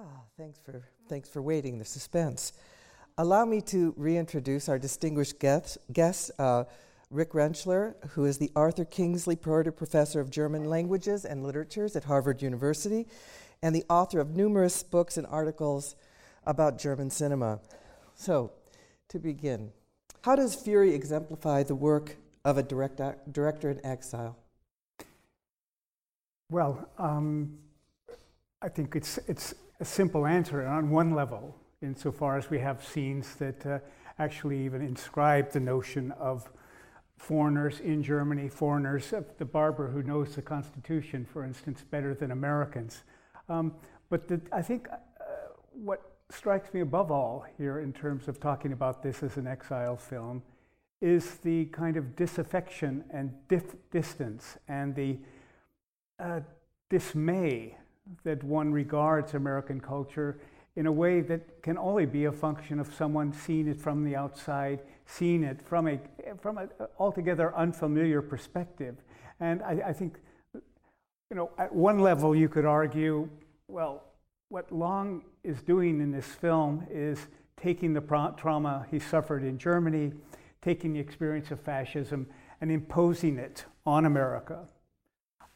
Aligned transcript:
Ah, 0.00 0.22
thanks 0.36 0.60
for, 0.64 0.80
thanks 1.08 1.28
for 1.28 1.42
waiting, 1.42 1.78
the 1.78 1.84
suspense. 1.84 2.52
Allow 3.16 3.44
me 3.44 3.60
to 3.62 3.92
reintroduce 3.96 4.68
our 4.68 4.78
distinguished 4.78 5.40
guest, 5.40 5.76
guest 5.92 6.30
uh, 6.38 6.64
Rick 7.10 7.32
Rentschler, 7.32 7.94
who 8.10 8.24
is 8.24 8.38
the 8.38 8.52
Arthur 8.54 8.84
Kingsley 8.84 9.34
Porter 9.34 9.72
Professor 9.72 10.20
of 10.20 10.30
German 10.30 10.66
Languages 10.66 11.24
and 11.24 11.42
Literatures 11.42 11.96
at 11.96 12.04
Harvard 12.04 12.42
University 12.42 13.08
and 13.60 13.74
the 13.74 13.84
author 13.90 14.20
of 14.20 14.36
numerous 14.36 14.84
books 14.84 15.16
and 15.16 15.26
articles 15.26 15.96
about 16.46 16.78
German 16.78 17.10
cinema. 17.10 17.58
So, 18.14 18.52
to 19.08 19.18
begin, 19.18 19.72
how 20.22 20.36
does 20.36 20.54
Fury 20.54 20.94
exemplify 20.94 21.64
the 21.64 21.74
work 21.74 22.18
of 22.44 22.56
a 22.56 22.62
direct, 22.62 23.00
director 23.32 23.68
in 23.68 23.84
exile? 23.84 24.36
Well, 26.50 26.88
um, 26.98 27.58
I 28.62 28.68
think 28.68 28.94
it's, 28.94 29.18
it's 29.26 29.54
a 29.80 29.84
simple 29.84 30.26
answer 30.26 30.66
on 30.66 30.90
one 30.90 31.14
level, 31.14 31.54
insofar 31.82 32.36
as 32.36 32.50
we 32.50 32.58
have 32.58 32.84
scenes 32.84 33.36
that 33.36 33.64
uh, 33.64 33.78
actually 34.18 34.64
even 34.64 34.82
inscribe 34.82 35.50
the 35.52 35.60
notion 35.60 36.12
of 36.12 36.50
foreigners 37.16 37.80
in 37.80 38.02
Germany, 38.02 38.48
foreigners, 38.48 39.12
the 39.38 39.44
barber 39.44 39.88
who 39.88 40.02
knows 40.02 40.34
the 40.34 40.42
Constitution, 40.42 41.24
for 41.24 41.44
instance, 41.44 41.84
better 41.90 42.14
than 42.14 42.30
Americans. 42.30 43.02
Um, 43.48 43.74
but 44.08 44.28
the, 44.28 44.40
I 44.52 44.62
think 44.62 44.88
uh, 44.88 44.94
what 45.72 46.00
strikes 46.30 46.72
me 46.74 46.80
above 46.80 47.10
all 47.10 47.46
here 47.56 47.80
in 47.80 47.92
terms 47.92 48.28
of 48.28 48.40
talking 48.40 48.72
about 48.72 49.02
this 49.02 49.22
as 49.22 49.36
an 49.36 49.46
exile 49.46 49.96
film 49.96 50.42
is 51.00 51.36
the 51.36 51.66
kind 51.66 51.96
of 51.96 52.16
disaffection 52.16 53.04
and 53.10 53.32
dif- 53.48 53.76
distance 53.90 54.58
and 54.68 54.94
the 54.94 55.18
uh, 56.18 56.40
dismay 56.90 57.76
that 58.24 58.42
one 58.42 58.72
regards 58.72 59.34
American 59.34 59.80
culture 59.80 60.40
in 60.76 60.86
a 60.86 60.92
way 60.92 61.20
that 61.20 61.62
can 61.62 61.76
only 61.76 62.06
be 62.06 62.26
a 62.26 62.32
function 62.32 62.78
of 62.78 62.92
someone 62.94 63.32
seeing 63.32 63.66
it 63.66 63.80
from 63.80 64.04
the 64.04 64.14
outside, 64.14 64.80
seeing 65.06 65.42
it 65.42 65.60
from 65.60 65.88
a 65.88 65.98
from 66.40 66.58
an 66.58 66.68
altogether 66.98 67.54
unfamiliar 67.56 68.22
perspective. 68.22 68.96
And 69.40 69.62
I, 69.62 69.82
I 69.86 69.92
think, 69.92 70.18
you 70.54 71.36
know, 71.36 71.50
at 71.58 71.74
one 71.74 71.98
level 71.98 72.34
you 72.34 72.48
could 72.48 72.64
argue, 72.64 73.28
well, 73.66 74.04
what 74.50 74.70
Lang 74.72 75.22
is 75.44 75.62
doing 75.62 76.00
in 76.00 76.10
this 76.10 76.26
film 76.26 76.86
is 76.90 77.26
taking 77.60 77.92
the 77.92 78.00
trauma 78.36 78.86
he 78.90 78.98
suffered 78.98 79.44
in 79.44 79.58
Germany, 79.58 80.12
taking 80.62 80.92
the 80.92 81.00
experience 81.00 81.50
of 81.50 81.60
fascism, 81.60 82.26
and 82.60 82.70
imposing 82.70 83.38
it 83.38 83.64
on 83.84 84.06
America. 84.06 84.66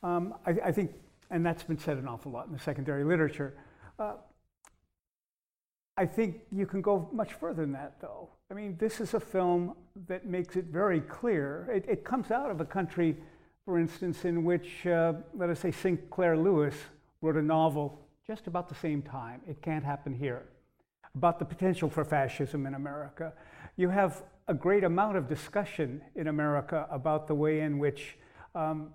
Um, 0.02 0.34
I, 0.46 0.50
I, 0.66 0.72
think, 0.72 0.92
and 1.32 1.44
that's 1.44 1.64
been 1.64 1.78
said 1.78 1.96
an 1.96 2.06
awful 2.06 2.30
lot 2.30 2.46
in 2.46 2.52
the 2.52 2.58
secondary 2.58 3.04
literature. 3.04 3.54
Uh, 3.98 4.12
I 5.96 6.06
think 6.06 6.42
you 6.52 6.66
can 6.66 6.82
go 6.82 7.08
much 7.12 7.32
further 7.32 7.62
than 7.62 7.72
that, 7.72 8.00
though. 8.00 8.28
I 8.50 8.54
mean, 8.54 8.76
this 8.78 9.00
is 9.00 9.14
a 9.14 9.20
film 9.20 9.74
that 10.08 10.26
makes 10.26 10.56
it 10.56 10.66
very 10.66 11.00
clear. 11.00 11.68
It, 11.72 11.86
it 11.88 12.04
comes 12.04 12.30
out 12.30 12.50
of 12.50 12.60
a 12.60 12.64
country, 12.64 13.16
for 13.64 13.78
instance, 13.78 14.24
in 14.26 14.44
which, 14.44 14.86
uh, 14.86 15.14
let 15.34 15.48
us 15.48 15.60
say, 15.60 15.70
Sinclair 15.70 16.36
Lewis 16.36 16.74
wrote 17.22 17.36
a 17.36 17.42
novel 17.42 17.98
just 18.26 18.46
about 18.46 18.68
the 18.68 18.74
same 18.74 19.00
time. 19.02 19.40
It 19.48 19.62
can't 19.62 19.84
happen 19.84 20.14
here. 20.14 20.44
About 21.14 21.38
the 21.38 21.44
potential 21.44 21.88
for 21.88 22.04
fascism 22.04 22.66
in 22.66 22.74
America. 22.74 23.32
You 23.76 23.88
have 23.88 24.22
a 24.48 24.54
great 24.54 24.84
amount 24.84 25.16
of 25.16 25.28
discussion 25.28 26.02
in 26.14 26.28
America 26.28 26.86
about 26.90 27.26
the 27.26 27.34
way 27.34 27.60
in 27.60 27.78
which 27.78 28.16
um, 28.54 28.90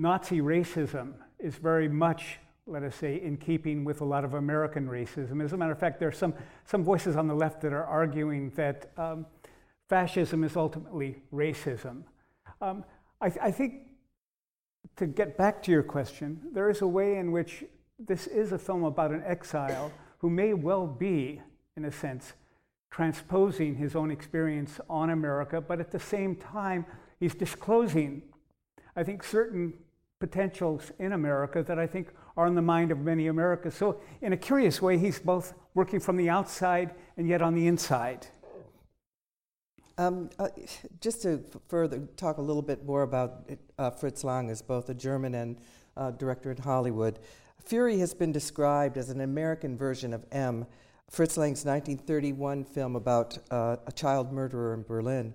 Nazi 0.00 0.40
racism 0.40 1.12
is 1.38 1.56
very 1.56 1.86
much, 1.86 2.38
let 2.66 2.82
us 2.82 2.96
say, 2.96 3.20
in 3.20 3.36
keeping 3.36 3.84
with 3.84 4.00
a 4.00 4.04
lot 4.04 4.24
of 4.24 4.32
American 4.32 4.88
racism. 4.88 5.44
As 5.44 5.52
a 5.52 5.58
matter 5.58 5.72
of 5.72 5.78
fact, 5.78 6.00
there 6.00 6.08
are 6.08 6.12
some, 6.12 6.32
some 6.64 6.82
voices 6.82 7.16
on 7.16 7.26
the 7.26 7.34
left 7.34 7.60
that 7.60 7.74
are 7.74 7.84
arguing 7.84 8.48
that 8.56 8.92
um, 8.96 9.26
fascism 9.90 10.42
is 10.42 10.56
ultimately 10.56 11.22
racism. 11.30 12.04
Um, 12.62 12.82
I, 13.20 13.28
th- 13.28 13.40
I 13.42 13.50
think 13.50 13.88
to 14.96 15.06
get 15.06 15.36
back 15.36 15.62
to 15.64 15.70
your 15.70 15.82
question, 15.82 16.40
there 16.54 16.70
is 16.70 16.80
a 16.80 16.86
way 16.86 17.16
in 17.16 17.30
which 17.30 17.62
this 17.98 18.26
is 18.26 18.52
a 18.52 18.58
film 18.58 18.84
about 18.84 19.10
an 19.10 19.22
exile 19.26 19.92
who 20.20 20.30
may 20.30 20.54
well 20.54 20.86
be, 20.86 21.42
in 21.76 21.84
a 21.84 21.92
sense, 21.92 22.32
transposing 22.90 23.74
his 23.74 23.94
own 23.94 24.10
experience 24.10 24.80
on 24.88 25.10
America, 25.10 25.60
but 25.60 25.78
at 25.78 25.90
the 25.90 26.00
same 26.00 26.36
time, 26.36 26.86
he's 27.18 27.34
disclosing, 27.34 28.22
I 28.96 29.04
think, 29.04 29.22
certain 29.22 29.74
potentials 30.20 30.92
in 30.98 31.12
America 31.12 31.62
that 31.62 31.78
I 31.78 31.86
think 31.86 32.08
are 32.36 32.46
in 32.46 32.54
the 32.54 32.62
mind 32.62 32.92
of 32.92 32.98
many 32.98 33.26
Americans. 33.26 33.74
So, 33.74 34.00
in 34.20 34.32
a 34.32 34.36
curious 34.36 34.80
way, 34.80 34.98
he's 34.98 35.18
both 35.18 35.54
working 35.74 35.98
from 35.98 36.16
the 36.16 36.28
outside 36.28 36.94
and 37.16 37.26
yet 37.26 37.42
on 37.42 37.54
the 37.54 37.66
inside. 37.66 38.26
Um, 39.98 40.30
uh, 40.38 40.48
just 41.00 41.22
to 41.22 41.42
further 41.68 42.06
talk 42.16 42.38
a 42.38 42.42
little 42.42 42.62
bit 42.62 42.86
more 42.86 43.02
about 43.02 43.50
uh, 43.78 43.90
Fritz 43.90 44.22
Lang 44.24 44.48
as 44.48 44.62
both 44.62 44.88
a 44.88 44.94
German 44.94 45.34
and 45.34 45.58
uh, 45.96 46.12
director 46.12 46.50
in 46.50 46.58
Hollywood, 46.58 47.18
Fury 47.64 47.98
has 47.98 48.14
been 48.14 48.32
described 48.32 48.96
as 48.96 49.10
an 49.10 49.20
American 49.20 49.76
version 49.76 50.14
of 50.14 50.24
M, 50.32 50.66
Fritz 51.08 51.36
Lang's 51.36 51.64
1931 51.64 52.64
film 52.64 52.96
about 52.96 53.36
uh, 53.50 53.76
a 53.86 53.92
child 53.92 54.32
murderer 54.32 54.72
in 54.74 54.82
Berlin. 54.82 55.34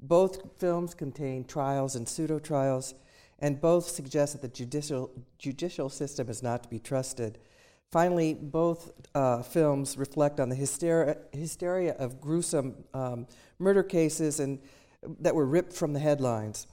Both 0.00 0.58
films 0.58 0.94
contain 0.94 1.44
trials 1.44 1.94
and 1.94 2.08
pseudo 2.08 2.40
trials, 2.40 2.94
and 3.42 3.60
both 3.60 3.88
suggest 3.88 4.32
that 4.32 4.40
the 4.40 4.48
judicial, 4.48 5.10
judicial 5.36 5.88
system 5.88 6.30
is 6.30 6.42
not 6.42 6.62
to 6.62 6.68
be 6.68 6.78
trusted. 6.78 7.38
Finally, 7.90 8.34
both 8.34 8.92
uh, 9.14 9.42
films 9.42 9.98
reflect 9.98 10.40
on 10.40 10.48
the 10.48 10.54
hysteria, 10.54 11.18
hysteria 11.32 11.92
of 11.98 12.20
gruesome 12.20 12.74
um, 12.94 13.26
murder 13.58 13.82
cases 13.82 14.40
and 14.40 14.60
that 15.18 15.34
were 15.34 15.44
ripped 15.44 15.72
from 15.72 15.92
the 15.92 15.98
headlines. 15.98 16.68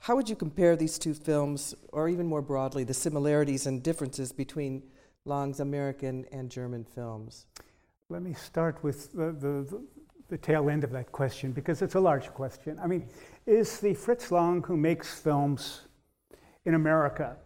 How 0.00 0.14
would 0.14 0.28
you 0.28 0.36
compare 0.36 0.76
these 0.76 0.98
two 0.98 1.14
films, 1.14 1.74
or 1.92 2.08
even 2.08 2.26
more 2.26 2.42
broadly, 2.42 2.84
the 2.84 2.94
similarities 2.94 3.66
and 3.66 3.82
differences 3.82 4.30
between 4.30 4.82
Lang's 5.24 5.60
American 5.60 6.26
and 6.32 6.50
German 6.50 6.84
films? 6.84 7.46
Let 8.10 8.22
me 8.22 8.34
start 8.34 8.82
with 8.82 9.12
the, 9.12 9.32
the, 9.32 9.82
the, 10.28 10.38
tail 10.38 10.68
end 10.68 10.84
of 10.84 10.90
that 10.92 11.12
question 11.12 11.52
because 11.52 11.80
it's 11.80 11.94
a 11.94 12.00
large 12.00 12.28
question. 12.28 12.78
I 12.82 12.86
mean, 12.86 13.08
is 13.46 13.80
the 13.80 13.94
Fritz 13.94 14.30
Lang 14.30 14.62
who 14.62 14.76
makes 14.76 15.18
films 15.18 15.82
in 16.70 16.74
America 16.74 17.36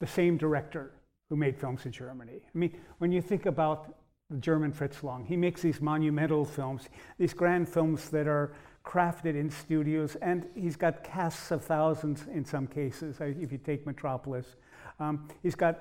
the 0.00 0.06
same 0.06 0.36
director 0.36 0.92
who 1.28 1.36
made 1.36 1.56
films 1.56 1.84
in 1.86 1.92
Germany? 1.92 2.40
I 2.54 2.58
mean, 2.58 2.74
when 2.98 3.12
you 3.12 3.20
think 3.20 3.46
about 3.46 3.94
the 4.30 4.36
German 4.36 4.72
Fritz 4.72 5.02
Lang. 5.02 5.24
He 5.24 5.36
makes 5.36 5.62
these 5.62 5.80
monumental 5.80 6.44
films, 6.44 6.88
these 7.18 7.32
grand 7.32 7.68
films 7.68 8.10
that 8.10 8.26
are 8.26 8.52
crafted 8.84 9.34
in 9.34 9.50
studios, 9.50 10.16
and 10.16 10.46
he's 10.54 10.76
got 10.76 11.02
casts 11.02 11.50
of 11.50 11.64
thousands 11.64 12.26
in 12.32 12.44
some 12.44 12.66
cases. 12.66 13.16
If 13.20 13.50
you 13.50 13.58
take 13.58 13.86
Metropolis, 13.86 14.56
um, 15.00 15.28
he's 15.42 15.54
got 15.54 15.80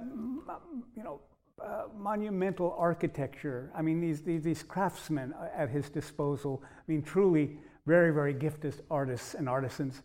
you 0.95 1.03
know 1.03 1.19
uh, 1.61 1.83
monumental 1.97 2.75
architecture. 2.77 3.71
I 3.75 3.81
mean, 3.81 3.99
these, 3.99 4.21
these, 4.21 4.43
these 4.43 4.63
craftsmen 4.63 5.33
at 5.55 5.69
his 5.69 5.89
disposal. 5.89 6.63
I 6.63 6.91
mean, 6.91 7.01
truly 7.01 7.57
very 7.85 8.13
very 8.13 8.33
gifted 8.33 8.81
artists 8.89 9.33
and 9.33 9.49
artisans. 9.49 10.03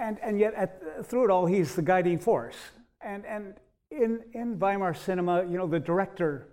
And 0.00 0.18
and 0.20 0.38
yet 0.38 0.54
at, 0.54 1.06
through 1.06 1.24
it 1.24 1.30
all, 1.30 1.46
he's 1.46 1.74
the 1.74 1.82
guiding 1.82 2.18
force. 2.18 2.56
And 3.00 3.24
and 3.26 3.54
in 3.90 4.22
in 4.32 4.58
Weimar 4.58 4.94
cinema, 4.94 5.44
you 5.44 5.58
know, 5.58 5.66
the 5.66 5.78
director 5.78 6.48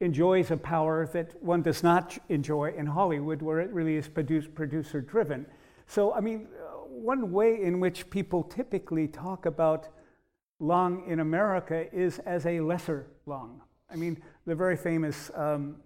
enjoys 0.00 0.50
a 0.50 0.56
power 0.56 1.06
that 1.14 1.42
one 1.42 1.62
does 1.62 1.82
not 1.82 2.18
enjoy 2.28 2.74
in 2.76 2.86
Hollywood, 2.86 3.40
where 3.40 3.60
it 3.60 3.70
really 3.72 3.96
is 3.96 4.08
produce, 4.08 4.46
producer 4.46 5.00
driven. 5.00 5.46
So, 5.86 6.12
I 6.12 6.20
mean, 6.20 6.48
uh, 6.52 6.86
one 6.88 7.32
way 7.32 7.62
in 7.62 7.80
which 7.80 8.10
people 8.10 8.42
typically 8.42 9.08
talk 9.08 9.46
about 9.46 9.88
Lang 10.60 11.04
in 11.06 11.20
America 11.20 11.86
is 11.94 12.18
as 12.20 12.44
a 12.44 12.60
lesser 12.60 13.06
Lang. 13.24 13.60
I 13.90 13.96
mean, 13.96 14.22
the 14.46 14.54
very 14.54 14.76
famous 14.76 15.30
um, 15.34 15.76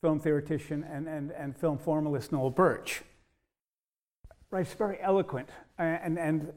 film 0.00 0.18
theoretician 0.18 0.84
and, 0.84 1.06
and, 1.06 1.30
and 1.32 1.56
film 1.56 1.78
formalist 1.78 2.32
Noel 2.32 2.50
Burch 2.50 3.02
writes 4.50 4.72
very 4.72 4.98
eloquent 5.00 5.50
and, 5.78 6.18
and 6.18 6.52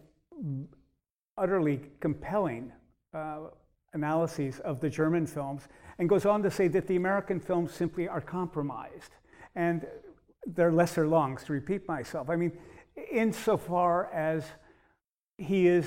utterly 1.38 1.82
compelling 2.00 2.72
uh, 3.14 3.40
analyses 3.94 4.60
of 4.60 4.80
the 4.80 4.90
German 4.90 5.26
films 5.26 5.64
and 5.98 6.08
goes 6.08 6.26
on 6.26 6.44
to 6.44 6.52
say 6.52 6.68
that 6.68 6.88
the 6.88 6.96
American 6.96 7.40
films 7.40 7.74
simply 7.74 8.08
are 8.08 8.22
compromised 8.22 9.12
and 9.56 9.86
they're 10.46 10.72
lesser 10.72 11.08
Langs, 11.08 11.44
to 11.44 11.54
repeat 11.54 11.88
myself. 11.88 12.30
I 12.30 12.36
mean, 12.36 12.52
insofar 13.12 14.12
as 14.14 14.46
he 15.38 15.68
is 15.68 15.86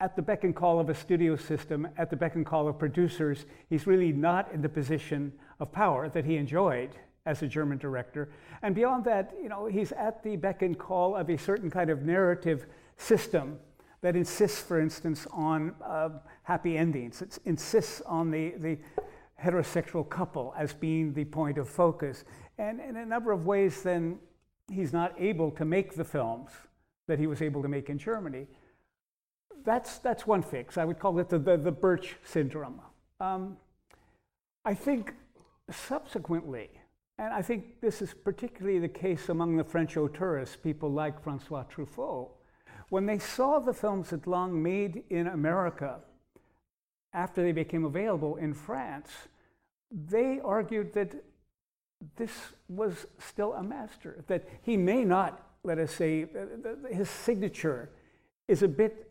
at 0.00 0.16
the 0.16 0.22
beck 0.22 0.44
and 0.44 0.54
call 0.54 0.80
of 0.80 0.90
a 0.90 0.94
studio 0.94 1.36
system, 1.36 1.88
at 1.96 2.10
the 2.10 2.16
beck 2.16 2.34
and 2.34 2.44
call 2.44 2.68
of 2.68 2.78
producers, 2.78 3.46
he's 3.68 3.86
really 3.86 4.12
not 4.12 4.52
in 4.52 4.62
the 4.62 4.68
position 4.68 5.32
of 5.60 5.72
power 5.72 6.08
that 6.08 6.24
he 6.24 6.36
enjoyed 6.36 6.90
as 7.26 7.42
a 7.42 7.46
German 7.46 7.78
director. 7.78 8.28
And 8.62 8.74
beyond 8.74 9.04
that, 9.04 9.34
you 9.42 9.48
know, 9.48 9.66
he's 9.66 9.92
at 9.92 10.22
the 10.22 10.36
beck 10.36 10.62
and 10.62 10.78
call 10.78 11.16
of 11.16 11.30
a 11.30 11.36
certain 11.36 11.70
kind 11.70 11.90
of 11.90 12.02
narrative 12.02 12.66
system 12.96 13.58
that 14.02 14.16
insists, 14.16 14.60
for 14.60 14.80
instance, 14.80 15.26
on 15.32 15.74
uh, 15.82 16.10
happy 16.42 16.76
endings. 16.76 17.22
It 17.22 17.38
insists 17.46 18.02
on 18.02 18.30
the, 18.30 18.54
the 18.58 18.78
heterosexual 19.42 20.08
couple 20.08 20.54
as 20.58 20.74
being 20.74 21.14
the 21.14 21.24
point 21.24 21.56
of 21.56 21.68
focus. 21.68 22.24
And 22.58 22.80
in 22.80 22.96
a 22.96 23.06
number 23.06 23.32
of 23.32 23.46
ways, 23.46 23.82
then 23.82 24.18
he's 24.70 24.92
not 24.92 25.14
able 25.18 25.50
to 25.52 25.64
make 25.64 25.94
the 25.94 26.04
films 26.04 26.50
that 27.08 27.18
he 27.18 27.26
was 27.26 27.40
able 27.40 27.62
to 27.62 27.68
make 27.68 27.88
in 27.88 27.98
Germany. 27.98 28.46
That's, 29.64 29.98
that's 29.98 30.26
one 30.26 30.42
fix. 30.42 30.76
I 30.76 30.84
would 30.84 30.98
call 30.98 31.18
it 31.18 31.30
the, 31.30 31.38
the, 31.38 31.56
the 31.56 31.72
Burch 31.72 32.16
syndrome. 32.24 32.80
Um, 33.20 33.56
I 34.66 34.74
think 34.74 35.14
subsequently, 35.70 36.70
and 37.18 37.32
I 37.32 37.42
think 37.42 37.80
this 37.80 38.02
is 38.02 38.12
particularly 38.12 38.78
the 38.78 38.88
case 38.88 39.28
among 39.28 39.56
the 39.56 39.64
French 39.64 39.96
auteurs, 39.96 40.56
people 40.56 40.90
like 40.90 41.22
Francois 41.22 41.64
Truffaut, 41.64 42.30
when 42.88 43.06
they 43.06 43.18
saw 43.18 43.58
the 43.58 43.72
films 43.72 44.10
that 44.10 44.26
Lang 44.26 44.62
made 44.62 45.04
in 45.10 45.26
America 45.26 46.00
after 47.12 47.42
they 47.42 47.52
became 47.52 47.84
available 47.84 48.36
in 48.36 48.52
France, 48.52 49.10
they 49.90 50.40
argued 50.44 50.92
that 50.94 51.14
this 52.16 52.32
was 52.68 53.06
still 53.18 53.54
a 53.54 53.62
master, 53.62 54.24
that 54.26 54.48
he 54.62 54.76
may 54.76 55.04
not, 55.04 55.46
let 55.62 55.78
us 55.78 55.92
say, 55.92 56.26
his 56.90 57.08
signature 57.08 57.90
is 58.48 58.62
a 58.62 58.68
bit 58.68 59.10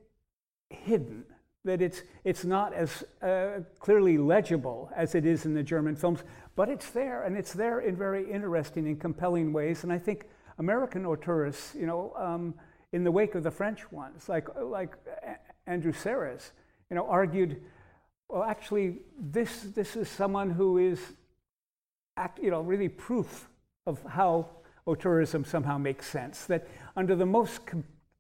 hidden, 0.70 1.24
that 1.65 1.81
it's, 1.81 2.04
it's 2.24 2.44
not 2.44 2.74
as 2.74 3.04
uh, 3.21 3.62
clearly 3.80 4.18
legible 4.18 4.89
as 4.95 5.15
it 5.15 5.25
is 5.25 5.45
in 5.45 5.54
the 5.54 5.63
German 5.63 5.95
films, 5.95 6.24
but 6.56 6.69
it's 6.69 6.89
there, 6.92 7.24
and 7.24 7.38
it's 7.38 7.54
there 7.54 7.80
in 7.80 7.95
very 7.95 8.30
interesting 8.30 8.88
and 8.88 9.00
compelling 9.00 9.54
ways. 9.54 9.83
And 9.83 9.92
I 9.92 9.98
think 9.98 10.27
American 10.60 11.06
auteurs, 11.06 11.71
you 11.74 11.88
know, 11.88 12.13
um, 12.18 12.54
in 12.92 13.04
the 13.04 13.12
wake 13.12 13.36
of 13.36 13.44
the 13.44 13.51
French 13.51 13.92
ones, 13.92 14.30
like, 14.30 14.48
like 14.56 14.95
Andrew 15.65 15.94
Sarris, 15.94 16.51
you 16.89 16.95
know, 16.95 17.07
argued, 17.07 17.62
well, 18.30 18.44
actually, 18.44 19.00
this, 19.19 19.62
this 19.75 19.95
is 19.95 20.10
someone 20.10 20.51
who 20.51 20.77
is, 20.77 21.00
act, 22.18 22.39
you 22.39 22.51
know, 22.51 22.62
really 22.62 22.89
proof 22.89 23.50
of 23.88 24.04
how 24.04 24.48
auteurism 24.86 25.45
somehow 25.45 25.77
makes 25.77 26.06
sense. 26.07 26.45
That 26.45 26.68
under 26.95 27.15
the 27.15 27.25
most 27.25 27.62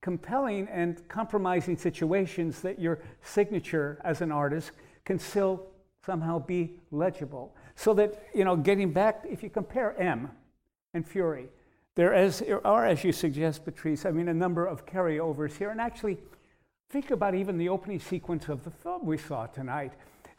compelling 0.03 0.67
and 0.67 1.07
compromising 1.07 1.77
situations, 1.77 2.61
that 2.61 2.77
your 2.77 2.99
signature 3.23 3.99
as 4.03 4.21
an 4.21 4.31
artist 4.31 4.71
can 5.05 5.17
still 5.17 5.65
somehow 6.05 6.37
be 6.37 6.77
legible. 6.91 7.55
So 7.75 7.93
that, 7.95 8.27
you 8.35 8.43
know, 8.43 8.57
getting 8.57 8.91
back, 8.91 9.23
if 9.27 9.41
you 9.41 9.49
compare 9.49 9.99
M 9.99 10.29
and 10.93 11.07
Fury, 11.07 11.47
there 11.95 12.13
as, 12.13 12.43
are, 12.65 12.85
as 12.85 13.03
you 13.05 13.13
suggest, 13.13 13.63
Patrice, 13.63 14.05
I 14.05 14.11
mean, 14.11 14.27
a 14.27 14.33
number 14.33 14.65
of 14.65 14.85
carryovers 14.85 15.55
here. 15.57 15.69
And 15.69 15.79
actually, 15.79 16.17
think 16.89 17.11
about 17.11 17.33
even 17.33 17.57
the 17.57 17.69
opening 17.69 17.99
sequence 17.99 18.49
of 18.49 18.65
the 18.65 18.71
film 18.71 19.05
we 19.05 19.17
saw 19.17 19.45
tonight. 19.45 19.93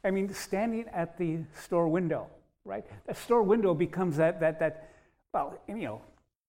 I 0.05 0.11
mean, 0.11 0.32
standing 0.34 0.84
at 0.93 1.16
the 1.16 1.38
store 1.58 1.88
window, 1.88 2.26
right? 2.66 2.84
That 3.06 3.16
store 3.16 3.43
window 3.43 3.72
becomes 3.72 4.19
that, 4.19 4.40
that, 4.40 4.58
that 4.58 4.90
well, 5.32 5.58
you 5.66 5.76
know, 5.76 6.02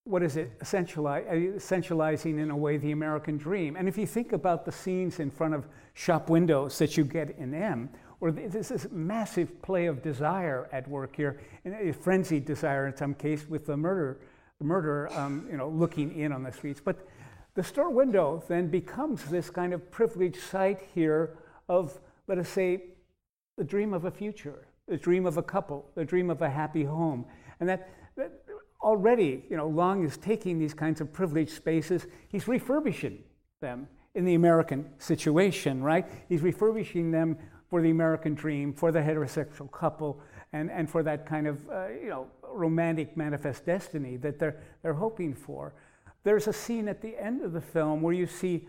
what 0.05 0.23
is 0.23 0.37
it, 0.37 0.57
essentializing 0.59 2.39
in 2.39 2.51
a 2.51 2.57
way 2.57 2.77
the 2.77 2.91
American 2.91 3.37
dream. 3.37 3.75
And 3.75 3.87
if 3.87 3.97
you 3.97 4.05
think 4.05 4.33
about 4.33 4.63
the 4.63 4.71
scenes 4.71 5.19
in 5.19 5.29
front 5.29 5.53
of 5.53 5.67
shop 5.93 6.29
windows 6.29 6.77
that 6.77 6.95
you 6.95 7.03
get 7.03 7.37
in 7.37 7.53
M, 7.53 7.89
or 8.21 8.31
there's 8.31 8.69
this 8.69 8.87
massive 8.91 9.61
play 9.61 9.87
of 9.87 10.01
desire 10.01 10.69
at 10.71 10.87
work 10.87 11.15
here, 11.15 11.41
and 11.65 11.73
a 11.73 11.91
frenzied 11.91 12.45
desire 12.45 12.87
in 12.87 12.95
some 12.95 13.13
case 13.13 13.49
with 13.49 13.65
the 13.65 13.75
murder 13.75 14.19
murderer, 14.61 15.11
um, 15.13 15.47
you 15.51 15.57
know, 15.57 15.69
looking 15.69 16.17
in 16.17 16.31
on 16.31 16.43
the 16.43 16.51
streets. 16.51 16.81
But 16.83 17.07
the 17.55 17.63
store 17.63 17.89
window 17.89 18.43
then 18.47 18.67
becomes 18.67 19.25
this 19.25 19.49
kind 19.49 19.73
of 19.73 19.91
privileged 19.91 20.39
site 20.39 20.81
here 20.93 21.37
of, 21.67 21.99
let 22.27 22.37
us 22.37 22.49
say, 22.49 22.83
the 23.57 23.63
dream 23.63 23.93
of 23.93 24.05
a 24.05 24.11
future, 24.11 24.67
the 24.87 24.97
dream 24.97 25.25
of 25.25 25.37
a 25.37 25.43
couple, 25.43 25.89
the 25.95 26.05
dream 26.05 26.29
of 26.29 26.41
a 26.41 26.49
happy 26.49 26.83
home. 26.83 27.25
And 27.59 27.67
that, 27.69 27.89
that 28.17 28.31
already, 28.85 29.43
you 29.49 29.57
know, 29.57 29.67
Lang 29.67 30.05
is 30.05 30.15
taking 30.15 30.59
these 30.59 30.75
kinds 30.75 31.01
of 31.01 31.11
privileged 31.11 31.51
spaces, 31.51 32.05
he's 32.29 32.47
refurbishing 32.47 33.23
them 33.59 33.87
in 34.13 34.23
the 34.25 34.35
American 34.35 34.87
situation, 34.99 35.83
right? 35.83 36.05
He's 36.29 36.41
refurbishing 36.41 37.09
them 37.09 37.35
for 37.69 37.81
the 37.81 37.89
American 37.89 38.35
dream, 38.35 38.71
for 38.71 38.91
the 38.91 38.99
heterosexual 38.99 39.69
couple, 39.71 40.21
and, 40.53 40.69
and 40.69 40.87
for 40.87 41.01
that 41.01 41.25
kind 41.25 41.47
of, 41.47 41.57
uh, 41.69 41.87
you 41.89 42.09
know, 42.09 42.27
romantic 42.47 43.17
manifest 43.17 43.65
destiny 43.65 44.17
that 44.17 44.37
they're, 44.37 44.61
they're 44.83 44.93
hoping 44.93 45.33
for. 45.33 45.73
There's 46.23 46.47
a 46.47 46.53
scene 46.53 46.87
at 46.87 47.01
the 47.01 47.19
end 47.19 47.41
of 47.41 47.53
the 47.53 47.61
film 47.61 48.03
where 48.03 48.13
you 48.13 48.27
see 48.27 48.67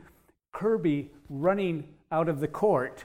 Kirby 0.53 1.11
running 1.29 1.85
out 2.11 2.29
of 2.29 2.41
the 2.41 2.49
court 2.49 3.05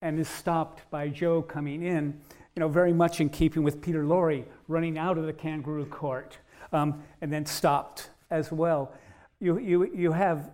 and 0.00 0.18
is 0.18 0.28
stopped 0.28 0.88
by 0.90 1.08
Joe 1.08 1.42
coming 1.42 1.82
in, 1.82 2.20
you 2.54 2.60
know, 2.60 2.68
very 2.68 2.92
much 2.92 3.20
in 3.20 3.28
keeping 3.28 3.64
with 3.64 3.82
Peter 3.82 4.04
Lorre 4.04 4.44
running 4.68 4.96
out 4.96 5.18
of 5.18 5.26
the 5.26 5.32
kangaroo 5.32 5.86
court 5.86 6.38
um, 6.72 7.02
and 7.20 7.32
then 7.32 7.46
stopped 7.46 8.10
as 8.30 8.50
well. 8.50 8.92
You, 9.40 9.58
you, 9.58 9.90
you, 9.94 10.12
have 10.12 10.50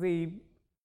the, 0.00 0.30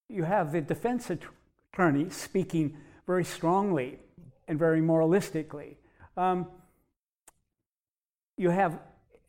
you 0.10 0.24
have 0.24 0.52
the 0.52 0.62
defense 0.62 1.10
attorney 1.10 2.10
speaking 2.10 2.78
very 3.06 3.24
strongly 3.24 4.00
and 4.48 4.58
very 4.58 4.82
moralistically. 4.82 5.76
Um, 6.18 6.48
you 8.38 8.50
have, 8.50 8.80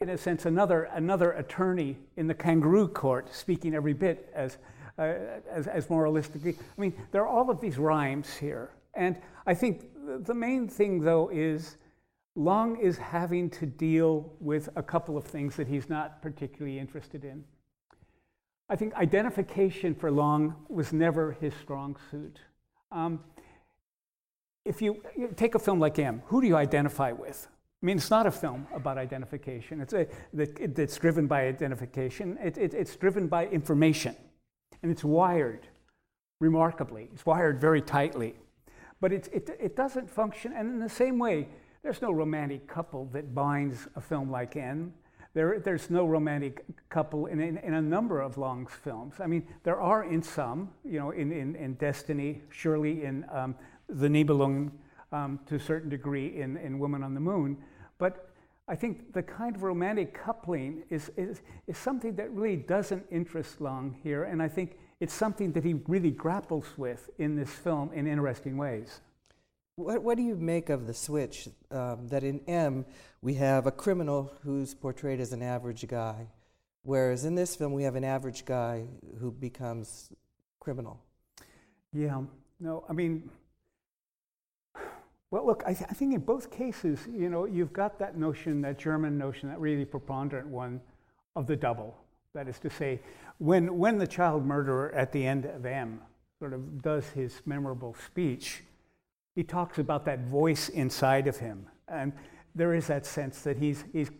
in 0.01 0.09
a 0.09 0.19
sense, 0.19 0.47
another, 0.47 0.85
another 0.85 1.33
attorney 1.33 1.97
in 2.17 2.27
the 2.27 2.35
kangaroo 2.35 2.89
court 2.89 3.35
speaking 3.35 3.75
every 3.75 3.93
bit 3.93 4.31
as, 4.35 4.57
uh, 4.99 5.12
as, 5.50 5.67
as 5.67 5.87
moralistically. 5.89 6.57
I 6.57 6.81
mean, 6.81 6.95
there 7.12 7.23
are 7.23 7.29
all 7.29 7.50
of 7.50 7.61
these 7.61 7.79
rhymes 7.79 8.37
here. 8.37 8.71
And 8.95 9.17
I 9.47 9.55
think 9.55 9.87
the 10.25 10.35
main 10.35 10.69
thing, 10.69 11.00
though, 11.00 11.29
is 11.33 11.77
Lang 12.37 12.77
is 12.77 12.99
having 12.99 13.49
to 13.51 13.67
deal 13.67 14.33
with 14.41 14.69
a 14.75 14.83
couple 14.83 15.17
of 15.17 15.25
things 15.25 15.57
that 15.57 15.69
he's 15.69 15.89
not 15.89 16.21
particularly 16.21 16.79
interested 16.79 17.25
in. 17.25 17.45
I 18.69 18.77
think 18.77 18.95
identification 18.95 19.95
for 19.95 20.11
Lang 20.11 20.55
was 20.69 20.93
never 20.93 21.33
his 21.33 21.53
strong 21.63 21.97
suit. 22.11 22.41
Um, 22.91 23.21
if 24.65 24.81
you, 24.81 25.03
you, 25.17 25.29
take 25.37 25.55
a 25.55 25.59
film 25.59 25.79
like 25.79 25.99
M, 25.99 26.23
who 26.27 26.41
do 26.41 26.47
you 26.47 26.57
identify 26.57 27.13
with? 27.13 27.47
I 27.83 27.87
mean, 27.87 27.99
it's 27.99 28.11
not 28.11 28.27
a 28.27 28.31
film 28.31 28.67
about 28.75 28.97
identification. 28.97 29.81
It's, 29.81 29.93
a, 29.93 30.07
that, 30.33 30.59
it's 30.59 30.97
driven 30.97 31.27
by 31.27 31.47
identification. 31.47 32.39
It, 32.43 32.57
it, 32.57 32.73
it's 32.73 32.97
driven 32.97 33.29
by 33.29 33.47
information. 33.47 34.17
And 34.83 34.91
it's 34.91 35.05
wired 35.05 35.69
remarkably. 36.41 37.11
It's 37.13 37.27
wired 37.27 37.61
very 37.61 37.83
tightly. 37.83 38.35
But 39.01 39.13
it, 39.13 39.29
it, 39.33 39.51
it 39.61 39.77
doesn't 39.77 40.09
function. 40.09 40.55
And 40.55 40.71
in 40.71 40.81
the 40.81 40.89
same 40.89 41.19
way, 41.19 41.49
there's 41.85 42.00
no 42.00 42.11
romantic 42.11 42.67
couple 42.67 43.05
that 43.12 43.35
binds 43.35 43.87
a 43.95 44.00
film 44.00 44.31
like 44.31 44.57
M. 44.57 44.95
There, 45.35 45.61
there's 45.61 45.91
no 45.91 46.07
romantic 46.07 46.64
couple 46.88 47.26
in, 47.26 47.41
in, 47.41 47.59
in, 47.59 47.75
a 47.75 47.83
number 47.83 48.21
of 48.21 48.38
Lang's 48.38 48.73
films. 48.73 49.17
I 49.21 49.26
mean, 49.26 49.47
there 49.64 49.81
are 49.81 50.05
in 50.05 50.23
some, 50.23 50.71
you 50.83 50.99
know, 50.99 51.11
in, 51.11 51.31
in, 51.31 51.55
in 51.57 51.75
Destiny, 51.75 52.41
surely 52.49 53.05
in 53.05 53.26
um, 53.31 53.55
The 53.88 54.09
Nibelung, 54.09 54.71
um, 55.12 55.38
to 55.47 55.57
a 55.57 55.61
certain 55.61 55.91
degree 55.91 56.41
in, 56.41 56.57
in 56.57 56.79
Woman 56.79 57.03
on 57.03 57.12
the 57.12 57.21
Moon. 57.21 57.59
But 57.99 58.31
I 58.67 58.76
think 58.76 59.12
the 59.12 59.23
kind 59.23 59.55
of 59.55 59.62
romantic 59.62 60.14
coupling 60.14 60.85
is, 60.88 61.11
is, 61.19 61.43
is 61.67 61.76
something 61.76 62.14
that 62.17 62.31
really 62.31 62.57
doesn't 62.57 63.05
interest 63.11 63.61
Lang 63.61 63.95
here, 64.03 64.25
and 64.25 64.43
I 64.43 64.49
think 64.49 64.79
it's 65.00 65.12
something 65.12 65.53
that 65.53 65.64
he 65.64 65.75
really 65.87 66.12
grapples 66.12 66.79
with 66.79 67.11
in 67.19 67.37
this 67.37 67.50
film 67.50 67.93
in 67.93 68.07
interesting 68.07 68.57
ways. 68.57 69.00
What, 69.76 70.02
what 70.02 70.16
do 70.16 70.23
you 70.23 70.37
make 70.37 70.71
of 70.71 70.87
the 70.87 70.95
switch 70.95 71.49
um, 71.71 72.07
that 72.09 72.23
in 72.23 72.40
M 72.47 72.87
we 73.23 73.35
have 73.35 73.66
a 73.66 73.73
criminal 73.73 74.33
who's 74.45 74.73
portrayed 74.73 75.21
as 75.21 75.33
an 75.33 75.43
average 75.43 75.87
guy, 75.88 76.28
whereas 76.83 77.25
in 77.25 77.35
this 77.35 77.57
film 77.57 77.73
we 77.73 77.83
have 77.83 77.97
an 77.97 78.04
average 78.04 78.45
guy 78.45 78.85
who 79.19 79.33
becomes 79.33 80.11
criminal? 80.61 81.00
Yeah, 81.93 82.23
no, 82.61 82.85
I 82.88 82.93
mean, 82.93 83.28
well, 85.31 85.45
look, 85.45 85.64
I, 85.66 85.75
th- 85.75 85.90
I, 85.90 85.95
think 85.95 86.14
in 86.14 86.21
both 86.21 86.52
cases, 86.52 87.00
you 87.12 87.28
know, 87.28 87.45
you've 87.45 87.73
got 87.73 87.99
that 87.99 88.16
notion, 88.16 88.61
that 88.62 88.78
German 88.78 89.19
notion, 89.19 89.49
that 89.49 89.59
really 89.59 89.85
preponderant 89.85 90.47
one 90.47 90.81
of 91.35 91.49
the 91.49 91.57
double. 91.57 91.97
That 92.35 92.47
is 92.47 92.61
to 92.61 92.71
say, 92.71 93.00
when, 93.38 93.76
when 93.76 93.99
the 93.99 94.07
child 94.07 94.47
murderer 94.47 94.93
at 94.95 95.11
the 95.11 95.26
end 95.26 95.47
of 95.47 95.66
M 95.66 96.00
sort 96.38 96.52
of 96.52 96.83
does 96.83 97.09
his 97.09 97.43
memorable 97.45 97.97
speech, 98.07 98.62
he 99.35 99.43
talks 99.43 99.79
about 99.79 100.05
that 100.05 100.21
voice 100.26 100.69
inside 100.69 101.26
of 101.26 101.37
him. 101.37 101.67
And 101.88 102.12
there 102.55 102.75
is 102.75 102.87
that 102.87 103.07
sense 103.07 103.43
that 103.43 103.57
he's, 103.57 103.85
he's 103.93 104.11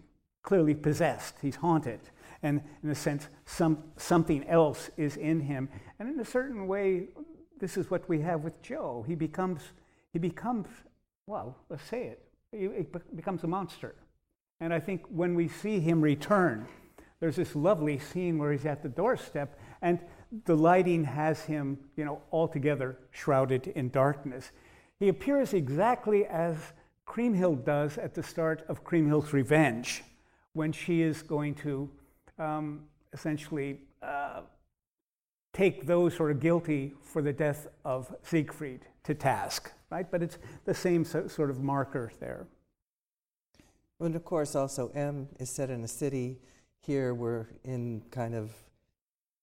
clearly 0.43 0.75
possessed, 0.75 1.37
he's 1.41 1.57
haunted. 1.57 2.01
And 2.43 2.61
in 2.83 2.91
a 2.91 2.95
sense, 2.95 3.29
some, 3.47 3.83
something 3.97 4.47
else 4.49 4.91
is 4.97 5.17
in 5.17 5.41
him. 5.41 5.69
And 5.99 6.09
in 6.09 6.21
a 6.21 6.25
certain 6.25 6.67
way, 6.67 7.09
this 7.59 7.77
is 7.77 7.91
what 7.91 8.07
we 8.09 8.21
have 8.21 8.43
with 8.43 8.61
Joe. 8.61 9.05
He 9.07 9.15
becomes, 9.15 9.63
he 10.13 10.19
becomes 10.19 10.67
well, 11.27 11.57
let's 11.69 11.85
say 11.85 12.17
it, 12.17 12.21
it 12.53 13.17
becomes 13.17 13.45
a 13.45 13.47
monster. 13.47 13.95
And 14.61 14.73
I 14.73 14.81
think 14.81 15.03
when 15.09 15.35
we 15.35 15.49
see 15.49 15.81
him 15.81 16.01
return, 16.01 16.67
there's 17.21 17.37
this 17.37 17.57
lovely 17.57 17.99
scene 17.99 18.39
where 18.39 18.53
he's 18.53 18.67
at 18.67 18.83
the 18.83 18.89
doorstep, 18.89 19.59
and 19.83 19.99
the 20.45 20.57
lighting 20.57 21.05
has 21.05 21.43
him, 21.43 21.79
you 21.97 22.05
know, 22.05 22.21
altogether 22.33 22.99
shrouded 23.11 23.69
in 23.69 23.89
darkness. 23.91 24.51
He 25.05 25.11
appears 25.11 25.53
exactly 25.53 26.25
as 26.25 26.57
Kriemhild 27.07 27.67
does 27.67 27.99
at 27.99 28.15
the 28.15 28.23
start 28.23 28.65
of 28.69 28.85
Kriemhild's 28.85 29.35
Revenge, 29.35 30.03
when 30.55 30.73
she 30.73 31.03
is 31.03 31.21
going 31.21 31.57
to 31.57 31.91
um, 32.39 32.87
essentially 33.13 33.81
uh, 34.01 34.41
take 35.53 35.85
those 35.85 36.15
who 36.15 36.25
are 36.25 36.33
guilty 36.33 36.95
for 37.03 37.21
the 37.21 37.35
death 37.35 37.67
of 37.85 38.17
Siegfried 38.23 38.87
to 39.03 39.15
task, 39.15 39.73
right? 39.91 40.11
But 40.11 40.23
it's 40.23 40.39
the 40.65 40.73
same 40.73 41.05
so, 41.05 41.29
sort 41.29 41.51
of 41.51 41.61
marker 41.61 42.11
there. 42.19 42.47
And 44.01 44.17
of 44.17 44.25
course, 44.25 44.57
also 44.57 44.89
M 44.95 45.29
is 45.39 45.51
set 45.51 45.69
in 45.69 45.85
a 45.85 45.89
city. 45.89 46.39
Here 46.81 47.13
we're 47.13 47.49
in 47.63 48.05
kind 48.11 48.35
of 48.35 48.53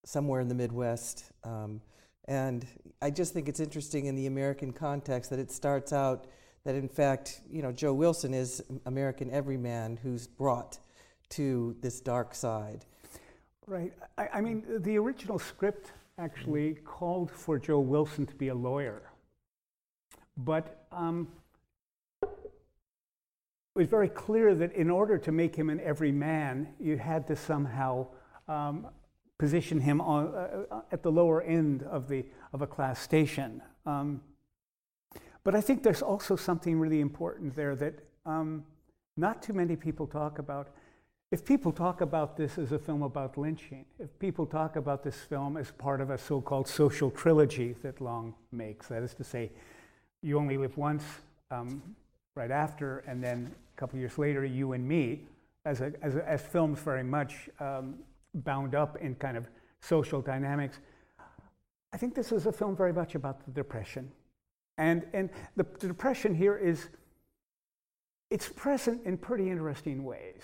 somewhere 0.06 0.42
in 0.42 0.48
the 0.48 0.56
Midwest. 0.56 1.26
Um, 1.44 1.82
and 2.26 2.66
I 3.02 3.10
just 3.10 3.34
think 3.34 3.50
it's 3.50 3.60
interesting 3.60 4.06
in 4.06 4.16
the 4.16 4.28
American 4.28 4.72
context 4.72 5.30
that 5.32 5.40
it 5.40 5.52
starts 5.52 5.92
out 5.92 6.28
that, 6.64 6.76
in 6.76 6.88
fact, 6.88 7.42
you 7.50 7.62
know, 7.62 7.72
Joe 7.72 7.94
Wilson 7.94 8.34
is 8.34 8.64
American 8.86 9.32
everyman 9.32 9.98
who's 9.98 10.28
brought 10.28 10.78
to 11.30 11.76
this 11.82 12.00
dark 12.00 12.36
side. 12.36 12.86
Right. 13.66 13.94
I, 14.18 14.28
I 14.36 14.42
mean, 14.42 14.64
the 14.68 14.98
original 14.98 15.40
script 15.40 15.92
actually 16.18 16.76
called 16.86 17.32
for 17.32 17.58
Joe 17.58 17.80
Wilson 17.80 18.26
to 18.28 18.36
be 18.36 18.50
a 18.50 18.56
lawyer. 18.56 19.02
But 20.38 20.86
um, 20.92 21.28
it 22.22 22.30
was 23.74 23.88
very 23.88 24.10
clear 24.10 24.54
that 24.56 24.74
in 24.74 24.90
order 24.90 25.18
to 25.18 25.32
make 25.32 25.56
him 25.56 25.70
an 25.70 25.80
everyman, 25.80 26.68
you 26.80 26.98
had 26.98 27.26
to 27.28 27.36
somehow 27.36 28.08
um, 28.48 28.88
position 29.42 29.80
him 29.80 30.00
on, 30.00 30.28
uh, 30.28 30.66
uh, 30.70 30.82
at 30.92 31.02
the 31.02 31.12
lower 31.12 31.42
end 31.42 31.82
of, 31.82 32.08
the, 32.08 32.24
of 32.54 32.62
a 32.62 32.68
class 32.68 33.02
station. 33.02 33.60
Um, 33.88 34.22
but 35.44 35.56
I 35.56 35.62
think 35.62 35.82
there's 35.82 36.04
also 36.04 36.36
something 36.36 36.80
really 36.80 37.02
important 37.02 37.56
there 37.56 37.76
that 37.78 37.96
um, 38.24 38.64
not 39.18 39.42
too 39.42 39.54
many 39.54 39.76
people 39.76 40.06
talk 40.06 40.38
about. 40.38 40.68
If 41.32 41.44
people 41.44 41.72
talk 41.72 42.02
about 42.02 42.38
this 42.38 42.60
as 42.60 42.72
a 42.72 42.78
film 42.78 43.02
about 43.02 43.36
lynching, 43.36 43.86
if 43.98 44.12
people 44.20 44.46
talk 44.46 44.76
about 44.76 45.02
this 45.04 45.16
film 45.16 45.58
as 45.58 45.72
part 45.72 46.02
of 46.02 46.12
a 46.12 46.20
so 46.20 46.40
called 46.40 46.68
social 46.68 47.10
trilogy 47.10 47.74
that 47.82 48.00
Lang 48.00 48.36
makes, 48.52 48.90
that 48.90 49.02
is 49.02 49.16
to 49.16 49.24
say, 49.24 49.50
you 50.22 50.38
only 50.38 50.58
live 50.60 50.78
once 50.78 51.04
um, 51.50 51.82
right 52.36 52.52
after, 52.52 53.00
and 53.08 53.24
then 53.24 53.50
a 53.76 53.80
couple 53.80 53.98
years 53.98 54.20
later, 54.20 54.46
you 54.46 54.74
and 54.74 54.88
me, 54.88 55.22
as, 55.66 55.82
a, 55.82 55.94
as, 56.04 56.16
a, 56.16 56.30
as 56.30 56.42
films 56.44 56.78
very 56.80 57.04
much 57.04 57.50
um, 57.60 57.96
bound 58.34 58.76
up 58.76 58.98
in 58.98 59.16
kind 59.16 59.38
of 59.38 59.48
social 59.82 60.22
dynamics. 60.22 60.80
I 61.94 61.98
think 61.98 62.16
this 62.16 62.32
is 62.32 62.46
a 62.46 62.52
film 62.52 62.76
very 62.76 62.94
much 62.94 63.16
about 63.16 63.46
the 63.46 63.52
depression. 63.52 64.12
And, 64.78 65.06
and 65.14 65.30
the, 65.56 65.66
the 65.80 65.88
depression 65.88 66.34
here 66.34 66.58
is, 66.58 66.88
it's 68.30 68.48
present 68.48 69.06
in 69.06 69.18
pretty 69.18 69.50
interesting 69.50 70.04
ways. 70.04 70.44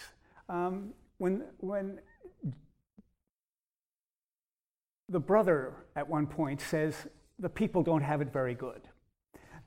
Um, 0.49 0.93
when, 1.17 1.45
when 1.59 1.99
the 5.09 5.19
brother 5.19 5.73
at 5.95 6.07
one 6.07 6.27
point 6.27 6.59
says, 6.61 7.07
the 7.39 7.49
people 7.49 7.83
don't 7.83 8.01
have 8.01 8.19
it 8.21 8.33
very 8.33 8.53
good. 8.53 8.81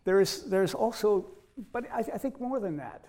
There's, 0.04 0.42
there's 0.44 0.74
also, 0.74 1.26
but 1.72 1.84
I, 1.90 2.00
I 2.00 2.18
think 2.18 2.40
more 2.40 2.60
than 2.60 2.76
that. 2.76 3.06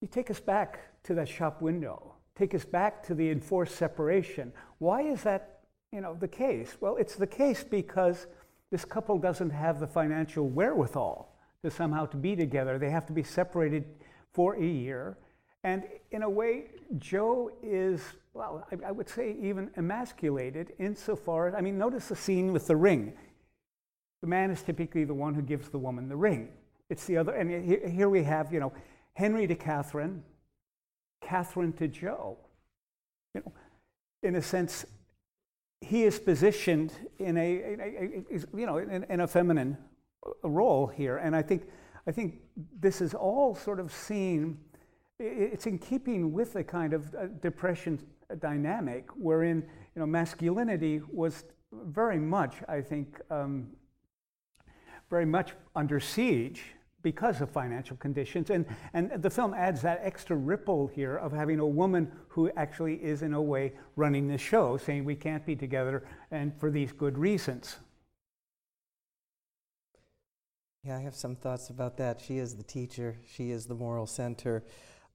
You 0.00 0.08
take 0.08 0.30
us 0.30 0.40
back 0.40 0.80
to 1.04 1.14
that 1.14 1.28
shop 1.28 1.62
window 1.62 2.14
take 2.40 2.54
us 2.54 2.64
back 2.64 3.02
to 3.06 3.14
the 3.14 3.30
enforced 3.30 3.76
separation. 3.76 4.50
Why 4.78 5.02
is 5.02 5.22
that 5.24 5.60
you 5.92 6.00
know, 6.00 6.16
the 6.18 6.28
case? 6.28 6.76
Well, 6.80 6.96
it's 6.96 7.14
the 7.14 7.26
case 7.26 7.62
because 7.62 8.26
this 8.70 8.84
couple 8.84 9.18
doesn't 9.18 9.50
have 9.50 9.78
the 9.78 9.86
financial 9.86 10.48
wherewithal 10.48 11.36
to 11.62 11.70
somehow 11.70 12.06
to 12.06 12.16
be 12.16 12.34
together. 12.34 12.78
They 12.78 12.88
have 12.88 13.04
to 13.06 13.12
be 13.12 13.22
separated 13.22 13.84
for 14.32 14.54
a 14.54 14.64
year. 14.64 15.18
And 15.64 15.84
in 16.12 16.22
a 16.22 16.30
way, 16.30 16.70
Joe 16.96 17.50
is, 17.62 18.00
well, 18.32 18.66
I, 18.72 18.88
I 18.88 18.90
would 18.90 19.10
say 19.10 19.36
even 19.42 19.70
emasculated 19.76 20.72
insofar 20.78 21.48
as, 21.48 21.54
I 21.54 21.60
mean, 21.60 21.76
notice 21.76 22.08
the 22.08 22.16
scene 22.16 22.54
with 22.54 22.66
the 22.66 22.76
ring. 22.76 23.12
The 24.22 24.28
man 24.28 24.50
is 24.50 24.62
typically 24.62 25.04
the 25.04 25.14
one 25.14 25.34
who 25.34 25.42
gives 25.42 25.68
the 25.68 25.78
woman 25.78 26.08
the 26.08 26.16
ring. 26.16 26.48
It's 26.88 27.04
the 27.04 27.18
other, 27.18 27.32
and 27.32 27.50
here 27.92 28.08
we 28.08 28.24
have, 28.24 28.50
you 28.50 28.60
know, 28.60 28.72
Henry 29.12 29.46
to 29.46 29.54
Catherine, 29.54 30.22
Catherine 31.30 31.72
to 31.74 31.86
Joe. 31.86 32.36
You 33.34 33.42
know, 33.42 33.52
in 34.24 34.34
a 34.34 34.42
sense, 34.42 34.84
he 35.80 36.02
is 36.02 36.18
positioned 36.18 36.92
in 37.20 37.36
a, 37.36 37.50
in 37.72 37.80
a 37.80 38.58
you 38.58 38.66
know, 38.66 38.78
in, 38.78 39.04
in, 39.08 39.20
a 39.20 39.28
feminine 39.28 39.78
role 40.42 40.88
here, 40.88 41.18
and 41.18 41.36
I 41.36 41.42
think, 41.42 41.68
I 42.08 42.10
think 42.10 42.40
this 42.80 43.00
is 43.00 43.14
all 43.14 43.54
sort 43.54 43.78
of 43.78 43.92
seen. 43.92 44.58
It's 45.20 45.66
in 45.66 45.78
keeping 45.78 46.32
with 46.32 46.54
the 46.54 46.64
kind 46.64 46.92
of 46.92 47.14
uh, 47.14 47.26
depression 47.40 48.00
dynamic, 48.40 49.08
wherein 49.14 49.62
you 49.94 50.00
know 50.00 50.06
masculinity 50.06 51.00
was 51.12 51.44
very 51.72 52.18
much, 52.18 52.56
I 52.68 52.80
think, 52.80 53.20
um, 53.30 53.68
very 55.08 55.26
much 55.26 55.54
under 55.76 56.00
siege 56.00 56.74
because 57.02 57.40
of 57.40 57.50
financial 57.50 57.96
conditions. 57.96 58.50
And, 58.50 58.66
and 58.92 59.10
the 59.22 59.30
film 59.30 59.54
adds 59.54 59.82
that 59.82 60.00
extra 60.02 60.36
ripple 60.36 60.86
here 60.86 61.16
of 61.16 61.32
having 61.32 61.58
a 61.58 61.66
woman 61.66 62.10
who 62.28 62.50
actually 62.56 62.94
is, 62.96 63.22
in 63.22 63.34
a 63.34 63.42
way, 63.42 63.72
running 63.96 64.28
the 64.28 64.38
show, 64.38 64.76
saying 64.76 65.04
we 65.04 65.16
can't 65.16 65.44
be 65.44 65.56
together 65.56 66.04
and 66.30 66.52
for 66.58 66.70
these 66.70 66.92
good 66.92 67.18
reasons. 67.18 67.76
Yeah, 70.84 70.96
I 70.96 71.00
have 71.00 71.14
some 71.14 71.36
thoughts 71.36 71.68
about 71.68 71.98
that. 71.98 72.20
She 72.20 72.38
is 72.38 72.56
the 72.56 72.62
teacher, 72.62 73.18
she 73.26 73.50
is 73.50 73.66
the 73.66 73.74
moral 73.74 74.06
center. 74.06 74.64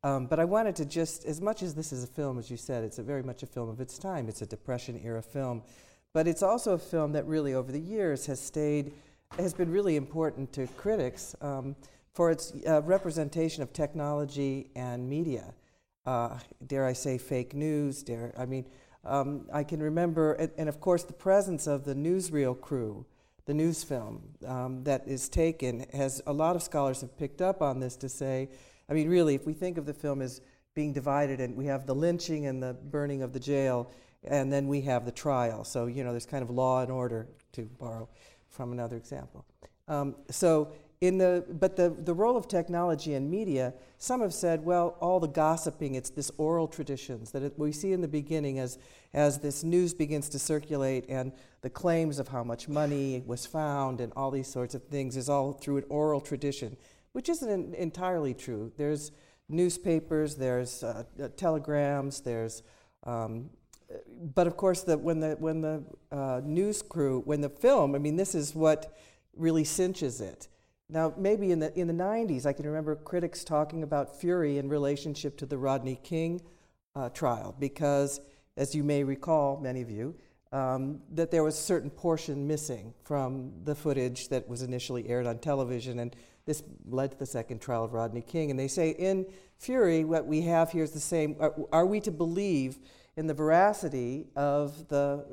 Um, 0.03 0.27
but 0.27 0.39
I 0.39 0.45
wanted 0.45 0.75
to 0.75 0.85
just, 0.85 1.25
as 1.25 1.41
much 1.41 1.63
as 1.63 1.73
this 1.73 1.91
is 1.91 2.03
a 2.03 2.07
film, 2.07 2.37
as 2.37 2.51
you 2.51 2.57
said, 2.57 2.83
it's 2.83 2.99
very 2.99 3.23
much 3.23 3.41
a 3.41 3.47
film 3.47 3.69
of 3.69 3.81
its 3.81 3.97
time. 3.97 4.29
It's 4.29 4.43
a 4.43 4.45
Depression 4.45 5.01
era 5.03 5.23
film. 5.23 5.63
But 6.13 6.27
it's 6.27 6.43
also 6.43 6.73
a 6.73 6.77
film 6.77 7.13
that 7.13 7.25
really, 7.25 7.55
over 7.55 7.71
the 7.71 7.79
years, 7.79 8.27
has 8.27 8.39
stayed 8.39 8.93
has 9.37 9.53
been 9.53 9.71
really 9.71 9.95
important 9.95 10.53
to 10.53 10.67
critics 10.77 11.35
um, 11.41 11.75
for 12.13 12.31
its 12.31 12.53
uh, 12.67 12.81
representation 12.83 13.61
of 13.63 13.73
technology 13.73 14.69
and 14.75 15.07
media. 15.09 15.53
Uh, 16.05 16.37
dare 16.65 16.85
I 16.85 16.93
say 16.93 17.17
fake 17.17 17.53
news? 17.53 18.03
Dare 18.03 18.33
I 18.37 18.45
mean, 18.45 18.65
um, 19.03 19.47
I 19.53 19.63
can 19.63 19.81
remember, 19.81 20.33
and, 20.33 20.69
of 20.69 20.79
course, 20.79 21.03
the 21.03 21.13
presence 21.13 21.67
of 21.67 21.83
the 21.83 21.93
newsreel 21.93 22.59
crew, 22.59 23.05
the 23.45 23.53
news 23.53 23.83
film 23.83 24.23
um, 24.47 24.83
that 24.83 25.07
is 25.07 25.29
taken, 25.29 25.85
has 25.93 26.21
a 26.25 26.33
lot 26.33 26.55
of 26.55 26.63
scholars 26.63 27.01
have 27.01 27.17
picked 27.17 27.41
up 27.41 27.61
on 27.61 27.79
this 27.79 27.95
to 27.97 28.09
say, 28.09 28.49
I 28.89 28.93
mean, 28.93 29.09
really, 29.09 29.35
if 29.35 29.45
we 29.45 29.53
think 29.53 29.77
of 29.77 29.85
the 29.85 29.93
film 29.93 30.21
as 30.21 30.41
being 30.73 30.93
divided, 30.93 31.39
and 31.39 31.55
we 31.55 31.65
have 31.65 31.85
the 31.85 31.95
lynching 31.95 32.47
and 32.47 32.61
the 32.61 32.73
burning 32.73 33.21
of 33.21 33.33
the 33.33 33.39
jail, 33.39 33.91
and 34.23 34.51
then 34.51 34.67
we 34.67 34.81
have 34.81 35.05
the 35.05 35.11
trial. 35.11 35.63
So 35.63 35.85
you 35.85 36.03
know, 36.03 36.11
there's 36.11 36.25
kind 36.25 36.43
of 36.43 36.49
law 36.49 36.81
and 36.81 36.91
order 36.91 37.27
to 37.53 37.63
borrow 37.79 38.09
from 38.55 38.71
another 38.71 38.95
example. 38.95 39.45
Um, 39.87 40.15
so 40.29 40.71
in 41.01 41.17
the, 41.17 41.45
but 41.59 41.75
the, 41.75 41.89
the 41.89 42.13
role 42.13 42.37
of 42.37 42.47
technology 42.47 43.13
and 43.13 43.29
media, 43.29 43.73
some 43.97 44.21
have 44.21 44.33
said, 44.33 44.63
well, 44.63 44.97
all 45.01 45.19
the 45.19 45.27
gossiping, 45.27 45.95
it's 45.95 46.09
this 46.09 46.31
oral 46.37 46.67
traditions 46.67 47.31
that 47.31 47.43
it, 47.43 47.53
we 47.57 47.71
see 47.71 47.91
in 47.91 48.01
the 48.01 48.07
beginning 48.07 48.59
as, 48.59 48.79
as 49.13 49.39
this 49.39 49.63
news 49.63 49.93
begins 49.93 50.29
to 50.29 50.39
circulate 50.39 51.05
and 51.09 51.31
the 51.61 51.69
claims 51.69 52.17
of 52.17 52.29
how 52.29 52.43
much 52.43 52.67
money 52.67 53.23
was 53.25 53.45
found 53.45 53.99
and 53.99 54.13
all 54.15 54.31
these 54.31 54.47
sorts 54.47 54.73
of 54.73 54.83
things 54.83 55.17
is 55.17 55.29
all 55.29 55.51
through 55.51 55.77
an 55.77 55.85
oral 55.89 56.21
tradition, 56.21 56.77
which 57.11 57.29
isn't 57.29 57.75
entirely 57.75 58.33
true. 58.33 58.71
There's 58.77 59.11
newspapers, 59.49 60.35
there's 60.35 60.83
uh, 60.83 61.03
uh, 61.21 61.27
telegrams, 61.35 62.21
there's 62.21 62.63
um, 63.03 63.49
but 64.33 64.47
of 64.47 64.57
course, 64.57 64.81
the, 64.81 64.97
when 64.97 65.19
the 65.19 65.35
when 65.39 65.61
the 65.61 65.83
uh, 66.11 66.41
news 66.43 66.81
crew, 66.81 67.21
when 67.25 67.41
the 67.41 67.49
film, 67.49 67.95
I 67.95 67.99
mean, 67.99 68.15
this 68.15 68.35
is 68.35 68.55
what 68.55 68.97
really 69.35 69.63
cinches 69.63 70.21
it. 70.21 70.47
Now, 70.89 71.13
maybe 71.17 71.51
in 71.51 71.59
the 71.59 71.77
in 71.79 71.87
the 71.87 71.93
'90s, 71.93 72.45
I 72.45 72.53
can 72.53 72.65
remember 72.65 72.95
critics 72.95 73.43
talking 73.43 73.83
about 73.83 74.19
Fury 74.19 74.57
in 74.57 74.69
relationship 74.69 75.37
to 75.37 75.45
the 75.45 75.57
Rodney 75.57 75.99
King 76.03 76.41
uh, 76.95 77.09
trial, 77.09 77.55
because, 77.59 78.21
as 78.57 78.75
you 78.75 78.83
may 78.83 79.03
recall, 79.03 79.59
many 79.59 79.81
of 79.81 79.89
you, 79.89 80.15
um, 80.51 81.01
that 81.11 81.31
there 81.31 81.43
was 81.43 81.55
a 81.55 81.61
certain 81.61 81.89
portion 81.89 82.47
missing 82.47 82.93
from 83.03 83.51
the 83.63 83.75
footage 83.75 84.29
that 84.29 84.47
was 84.47 84.61
initially 84.61 85.09
aired 85.09 85.25
on 85.25 85.39
television, 85.39 85.99
and 85.99 86.15
this 86.45 86.63
led 86.87 87.11
to 87.11 87.17
the 87.17 87.25
second 87.25 87.59
trial 87.59 87.83
of 87.83 87.93
Rodney 87.93 88.21
King. 88.21 88.51
And 88.51 88.59
they 88.59 88.67
say 88.67 88.91
in 88.91 89.25
Fury, 89.57 90.05
what 90.05 90.25
we 90.25 90.41
have 90.41 90.71
here 90.71 90.83
is 90.83 90.91
the 90.91 90.99
same. 90.99 91.35
Are, 91.39 91.53
are 91.71 91.85
we 91.85 91.99
to 92.01 92.11
believe? 92.11 92.77
In 93.17 93.27
the 93.27 93.33
veracity 93.33 94.27
of 94.35 94.87
the, 94.89 95.25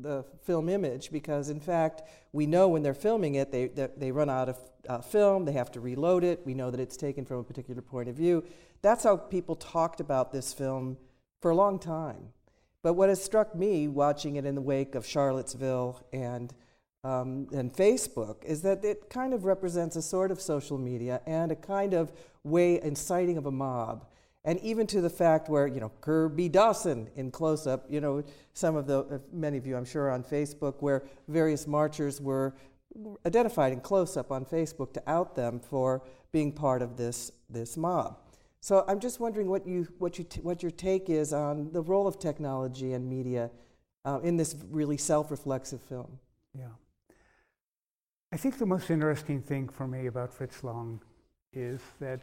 the 0.00 0.24
film 0.42 0.68
image 0.68 1.10
because, 1.10 1.48
in 1.48 1.60
fact, 1.60 2.02
we 2.32 2.46
know 2.46 2.68
when 2.68 2.82
they're 2.82 2.94
filming 2.94 3.36
it, 3.36 3.50
they, 3.50 3.68
they, 3.96 4.12
run 4.12 4.28
out 4.28 4.48
of 4.50 4.58
uh, 4.88 5.00
film, 5.00 5.44
they 5.44 5.52
have 5.52 5.70
to 5.72 5.80
reload 5.80 6.22
it, 6.22 6.40
we 6.44 6.54
know 6.54 6.70
that 6.70 6.80
it's 6.80 6.96
taken 6.96 7.24
from 7.24 7.38
a 7.38 7.44
particular 7.44 7.80
point 7.80 8.08
of 8.08 8.14
view. 8.14 8.44
That's 8.82 9.04
how 9.04 9.16
people 9.16 9.56
talked 9.56 10.00
about 10.00 10.32
this 10.32 10.52
film 10.52 10.98
for 11.40 11.50
a 11.50 11.54
long 11.54 11.78
time. 11.78 12.28
But 12.82 12.94
what 12.94 13.08
has 13.08 13.22
struck 13.22 13.54
me 13.54 13.88
watching 13.88 14.36
it 14.36 14.44
in 14.44 14.54
the 14.54 14.60
wake 14.60 14.94
of 14.94 15.06
Charlottesville 15.06 16.06
and 16.12 16.52
um, 17.04 17.46
and 17.52 17.72
Facebook 17.72 18.44
is 18.44 18.62
that 18.62 18.84
it 18.84 19.08
kind 19.08 19.32
of 19.32 19.44
represents 19.44 19.94
a 19.94 20.02
sort 20.02 20.30
of 20.30 20.40
social 20.40 20.78
media 20.78 21.20
and 21.26 21.52
a 21.52 21.56
kind 21.56 21.94
of 21.94 22.12
way 22.42 22.82
inciting 22.82 23.38
of 23.38 23.46
a 23.46 23.52
mob. 23.52 24.04
And 24.48 24.58
even 24.60 24.86
to 24.86 25.02
the 25.02 25.10
fact 25.10 25.50
where, 25.50 25.66
you 25.66 25.78
know, 25.78 25.92
Kirby 26.00 26.48
Dawson 26.48 27.10
in 27.16 27.30
close 27.30 27.66
up, 27.66 27.84
you 27.86 28.00
know, 28.00 28.24
some 28.54 28.76
of 28.76 28.86
the, 28.86 29.00
uh, 29.00 29.18
many 29.30 29.58
of 29.58 29.66
you 29.66 29.76
I'm 29.76 29.84
sure 29.84 30.10
on 30.10 30.24
Facebook, 30.24 30.76
where 30.80 31.04
various 31.28 31.66
marchers 31.66 32.18
were 32.18 32.54
identified 33.26 33.74
in 33.74 33.80
close 33.80 34.16
up 34.16 34.32
on 34.32 34.46
Facebook 34.46 34.94
to 34.94 35.02
out 35.06 35.34
them 35.34 35.60
for 35.60 36.02
being 36.32 36.50
part 36.50 36.80
of 36.80 36.96
this, 36.96 37.30
this 37.50 37.76
mob. 37.76 38.20
So 38.62 38.86
I'm 38.88 39.00
just 39.00 39.20
wondering 39.20 39.50
what, 39.50 39.66
you, 39.66 39.86
what, 39.98 40.16
you 40.16 40.24
t- 40.24 40.40
what 40.40 40.62
your 40.62 40.72
take 40.72 41.10
is 41.10 41.34
on 41.34 41.70
the 41.74 41.82
role 41.82 42.06
of 42.06 42.18
technology 42.18 42.94
and 42.94 43.06
media 43.06 43.50
uh, 44.06 44.20
in 44.22 44.38
this 44.38 44.56
really 44.70 44.96
self 44.96 45.30
reflexive 45.30 45.82
film. 45.82 46.18
Yeah. 46.58 46.68
I 48.32 48.38
think 48.38 48.56
the 48.56 48.64
most 48.64 48.88
interesting 48.88 49.42
thing 49.42 49.68
for 49.68 49.86
me 49.86 50.06
about 50.06 50.32
Fritz 50.32 50.64
Lang 50.64 51.02
is 51.52 51.82
that 52.00 52.20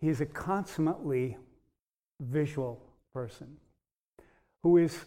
he's 0.00 0.20
a 0.20 0.26
consummately 0.26 1.36
visual 2.20 2.82
person 3.12 3.56
who 4.62 4.76
is 4.78 5.04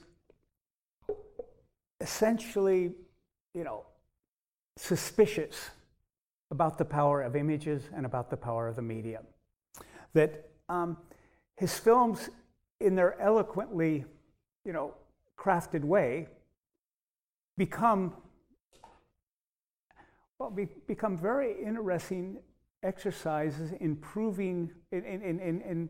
essentially, 2.02 2.92
you 3.54 3.64
know, 3.64 3.86
suspicious 4.78 5.70
about 6.52 6.78
the 6.78 6.86
power 6.86 7.22
of 7.22 7.36
images 7.36 7.84
and 7.96 8.06
about 8.06 8.30
the 8.30 8.38
power 8.38 8.68
of 8.68 8.76
the 8.76 8.82
media. 8.82 9.22
That 10.14 10.50
um, 10.70 10.98
his 11.58 11.78
films, 11.78 12.30
in 12.80 12.96
their 12.96 13.20
eloquently, 13.20 14.06
you 14.66 14.74
know, 14.74 14.94
crafted 15.38 15.84
way, 15.84 16.28
become 17.58 18.14
well, 20.40 20.50
be, 20.50 20.68
become 20.88 21.18
very 21.18 21.62
interesting 21.62 22.38
exercises 22.84 23.72
in 23.80 23.96
proving, 23.96 24.72
in, 24.92 25.04
in, 25.04 25.22
in, 25.22 25.62
in 25.62 25.90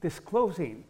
disclosing 0.00 0.84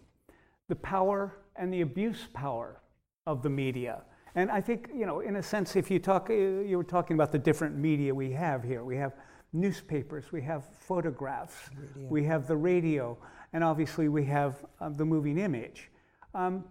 the 0.69 0.77
power 0.77 1.37
and 1.57 1.73
the 1.73 1.81
abuse 1.83 2.29
power 2.33 2.81
of 3.27 3.43
the 3.43 3.51
media. 3.51 4.03
And 4.35 4.51
I 4.51 4.61
think, 4.61 4.91
you 4.95 5.07
know, 5.07 5.21
in 5.21 5.37
a 5.37 5.43
sense, 5.43 5.77
if 5.77 5.91
you 5.91 5.99
talk, 5.99 6.29
uh, 6.29 6.35
you 6.35 6.77
were 6.77 6.85
talking 6.85 7.15
about 7.15 7.33
the 7.33 7.39
different 7.39 7.77
media 7.77 8.15
we 8.15 8.31
have 8.33 8.63
here. 8.63 8.85
We 8.85 8.97
have 8.97 9.15
newspapers, 9.53 10.31
we 10.33 10.43
have 10.43 10.65
photographs, 10.81 11.71
radio. 11.75 12.09
we 12.09 12.25
have 12.25 12.47
the 12.47 12.57
radio, 12.57 13.17
and 13.53 13.65
obviously 13.65 14.09
we 14.09 14.25
have 14.27 14.65
um, 14.81 14.95
the 14.95 15.05
moving 15.05 15.39
image. 15.39 15.91
Um, 16.35 16.65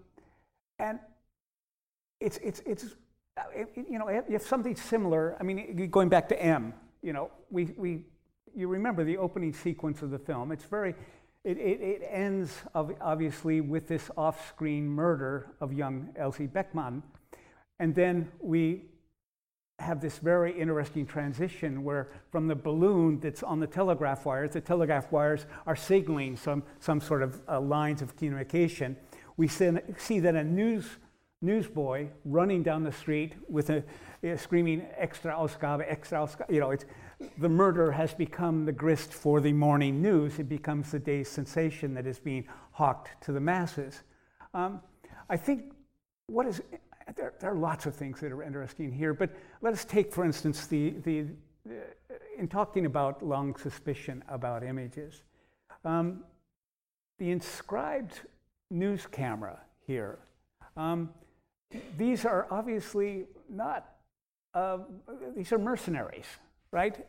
and 0.77 0.99
it's, 2.19 2.37
it's, 2.43 2.61
it's 2.65 2.85
uh, 3.37 3.41
you 3.75 3.97
know, 3.97 4.07
if 4.07 4.45
something 4.45 4.75
similar, 4.75 5.35
I 5.39 5.43
mean, 5.43 5.89
going 5.89 6.09
back 6.09 6.29
to 6.29 6.41
M, 6.41 6.73
you 7.01 7.13
know, 7.13 7.31
we, 7.49 7.65
we, 7.77 8.03
you 8.55 8.67
remember 8.67 9.03
the 9.03 9.17
opening 9.17 9.53
sequence 9.53 10.01
of 10.01 10.11
the 10.11 10.19
film. 10.19 10.51
It's 10.51 10.63
very, 10.63 10.95
it, 11.43 11.57
it, 11.57 11.81
it 11.81 12.01
ends 12.09 12.51
obviously 12.73 13.61
with 13.61 13.87
this 13.87 14.09
off-screen 14.17 14.87
murder 14.87 15.47
of 15.59 15.73
young 15.73 16.09
Elsie 16.15 16.47
Beckmann. 16.47 17.03
And 17.79 17.93
then 17.93 18.31
we 18.39 18.85
have 19.79 19.99
this 19.99 20.19
very 20.19 20.57
interesting 20.57 21.05
transition 21.05 21.83
where 21.83 22.09
from 22.31 22.47
the 22.47 22.55
balloon 22.55 23.19
that's 23.19 23.43
on 23.43 23.59
the 23.59 23.67
telegraph 23.67 24.25
wires, 24.25 24.51
the 24.51 24.61
telegraph 24.61 25.11
wires 25.11 25.45
are 25.67 25.75
signaling 25.75 26.37
some, 26.37 26.63
some 26.79 27.01
sort 27.01 27.21
of 27.21 27.41
uh, 27.49 27.59
lines 27.59 28.01
of 28.01 28.15
communication. 28.15 28.95
We 29.35 29.49
see 29.49 30.19
that 30.19 30.35
a 30.35 30.43
news 30.43 30.85
newsboy 31.41 32.07
running 32.23 32.63
down 32.63 32.83
the 32.83 32.91
street 32.91 33.33
with 33.49 33.69
a, 33.69 33.83
a 34.23 34.37
screaming 34.37 34.83
extra 34.97 35.33
Ausgabe, 35.33 35.85
extra 35.87 36.19
Ausgabe. 36.19 36.51
You 36.51 36.61
know, 36.61 36.71
it's, 36.71 36.85
the 37.37 37.49
murder 37.49 37.91
has 37.91 38.13
become 38.13 38.65
the 38.65 38.71
grist 38.71 39.13
for 39.13 39.39
the 39.39 39.53
morning 39.53 40.01
news. 40.01 40.39
It 40.39 40.49
becomes 40.49 40.91
the 40.91 40.99
day's 40.99 41.29
sensation 41.29 41.93
that 41.93 42.05
is 42.05 42.19
being 42.19 42.45
hawked 42.71 43.09
to 43.25 43.31
the 43.31 43.39
masses. 43.39 44.03
Um, 44.53 44.81
I 45.29 45.37
think 45.37 45.73
what 46.27 46.45
is 46.45 46.61
there, 47.15 47.33
there, 47.39 47.51
are 47.51 47.55
lots 47.55 47.85
of 47.85 47.95
things 47.95 48.19
that 48.19 48.31
are 48.31 48.43
interesting 48.43 48.91
here, 48.91 49.13
but 49.13 49.29
let 49.61 49.73
us 49.73 49.85
take, 49.85 50.11
for 50.11 50.25
instance, 50.25 50.67
the, 50.67 50.91
the, 51.03 51.27
uh, 51.69 51.73
in 52.37 52.47
talking 52.47 52.85
about 52.85 53.21
long 53.21 53.55
suspicion 53.55 54.23
about 54.27 54.63
images, 54.63 55.21
um, 55.83 56.23
the 57.19 57.31
inscribed 57.31 58.21
news 58.71 59.05
camera 59.05 59.59
here. 59.85 60.19
Um, 60.75 61.11
these 61.97 62.25
are 62.25 62.47
obviously 62.49 63.25
not, 63.49 63.93
uh, 64.53 64.79
these 65.35 65.51
are 65.51 65.59
mercenaries, 65.59 66.25
right? 66.71 67.05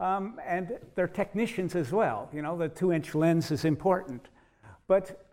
Um, 0.00 0.40
and 0.46 0.78
they're 0.94 1.08
technicians 1.08 1.74
as 1.74 1.92
well. 1.92 2.28
You 2.32 2.42
know, 2.42 2.56
the 2.56 2.68
two 2.68 2.92
inch 2.92 3.14
lens 3.14 3.50
is 3.50 3.64
important. 3.64 4.28
But 4.86 5.24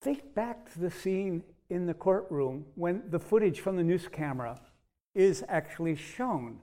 think 0.00 0.34
back 0.34 0.72
to 0.72 0.80
the 0.80 0.90
scene 0.90 1.42
in 1.70 1.86
the 1.86 1.94
courtroom 1.94 2.64
when 2.74 3.02
the 3.10 3.18
footage 3.18 3.60
from 3.60 3.76
the 3.76 3.82
news 3.82 4.08
camera 4.08 4.60
is 5.14 5.44
actually 5.48 5.96
shown. 5.96 6.58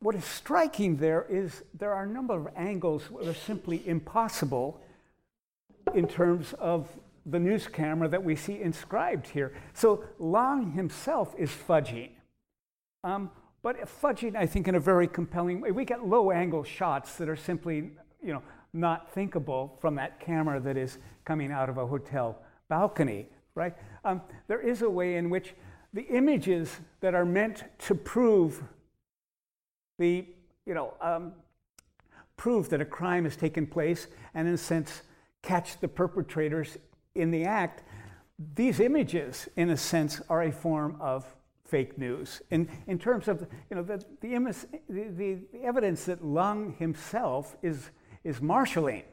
What 0.00 0.14
is 0.14 0.24
striking 0.24 0.96
there 0.96 1.26
is 1.28 1.62
there 1.74 1.92
are 1.92 2.04
a 2.04 2.08
number 2.08 2.34
of 2.34 2.48
angles 2.56 3.04
that 3.18 3.28
are 3.28 3.34
simply 3.34 3.86
impossible 3.86 4.80
in 5.94 6.06
terms 6.06 6.52
of 6.58 6.88
the 7.24 7.38
news 7.38 7.66
camera 7.66 8.08
that 8.08 8.22
we 8.22 8.36
see 8.36 8.60
inscribed 8.60 9.26
here. 9.28 9.52
So 9.74 10.04
Lang 10.18 10.72
himself 10.72 11.34
is 11.36 11.50
fudging. 11.50 12.10
Um, 13.02 13.30
but 13.66 13.84
fudging, 14.00 14.36
I 14.36 14.46
think, 14.46 14.68
in 14.68 14.76
a 14.76 14.80
very 14.80 15.08
compelling 15.08 15.60
way. 15.60 15.72
We 15.72 15.84
get 15.84 16.06
low 16.06 16.30
angle 16.30 16.62
shots 16.62 17.16
that 17.16 17.28
are 17.28 17.34
simply, 17.34 17.90
you 18.22 18.32
know, 18.32 18.40
not 18.72 19.12
thinkable 19.12 19.76
from 19.80 19.96
that 19.96 20.20
camera 20.20 20.60
that 20.60 20.76
is 20.76 20.98
coming 21.24 21.50
out 21.50 21.68
of 21.68 21.76
a 21.76 21.84
hotel 21.84 22.38
balcony, 22.68 23.26
right? 23.56 23.74
Um, 24.04 24.22
there 24.46 24.60
is 24.60 24.82
a 24.82 24.88
way 24.88 25.16
in 25.16 25.30
which 25.30 25.52
the 25.92 26.02
images 26.02 26.78
that 27.00 27.16
are 27.16 27.24
meant 27.24 27.64
to 27.80 27.96
prove 27.96 28.62
the, 29.98 30.24
you 30.64 30.74
know, 30.74 30.94
um, 31.00 31.32
prove 32.36 32.68
that 32.68 32.80
a 32.80 32.84
crime 32.84 33.24
has 33.24 33.34
taken 33.34 33.66
place 33.66 34.06
and 34.34 34.46
in 34.46 34.54
a 34.54 34.58
sense 34.58 35.02
catch 35.42 35.80
the 35.80 35.88
perpetrators 35.88 36.78
in 37.16 37.32
the 37.32 37.42
act, 37.42 37.82
these 38.54 38.78
images, 38.78 39.48
in 39.56 39.70
a 39.70 39.76
sense, 39.76 40.20
are 40.30 40.44
a 40.44 40.52
form 40.52 40.96
of 41.00 41.34
fake 41.66 41.98
news. 41.98 42.42
In, 42.50 42.68
in 42.86 42.98
terms 42.98 43.28
of 43.28 43.46
you 43.70 43.76
know, 43.76 43.82
the, 43.82 44.04
the, 44.20 44.66
the, 44.88 45.08
the 45.52 45.62
evidence 45.62 46.04
that 46.04 46.24
Lang 46.24 46.74
himself 46.78 47.56
is, 47.62 47.90
is 48.24 48.40
marshaling 48.40 49.04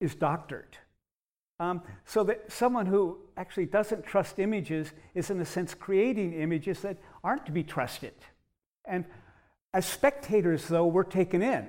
is 0.00 0.14
doctored. 0.14 0.76
Um, 1.60 1.82
so 2.04 2.22
that 2.24 2.52
someone 2.52 2.86
who 2.86 3.18
actually 3.36 3.66
doesn't 3.66 4.06
trust 4.06 4.38
images 4.38 4.92
is, 5.14 5.30
in 5.30 5.40
a 5.40 5.44
sense, 5.44 5.74
creating 5.74 6.34
images 6.34 6.80
that 6.82 6.98
aren't 7.24 7.46
to 7.46 7.52
be 7.52 7.64
trusted. 7.64 8.14
And 8.84 9.04
as 9.74 9.84
spectators, 9.84 10.68
though, 10.68 10.86
we're 10.86 11.02
taken 11.02 11.42
in 11.42 11.68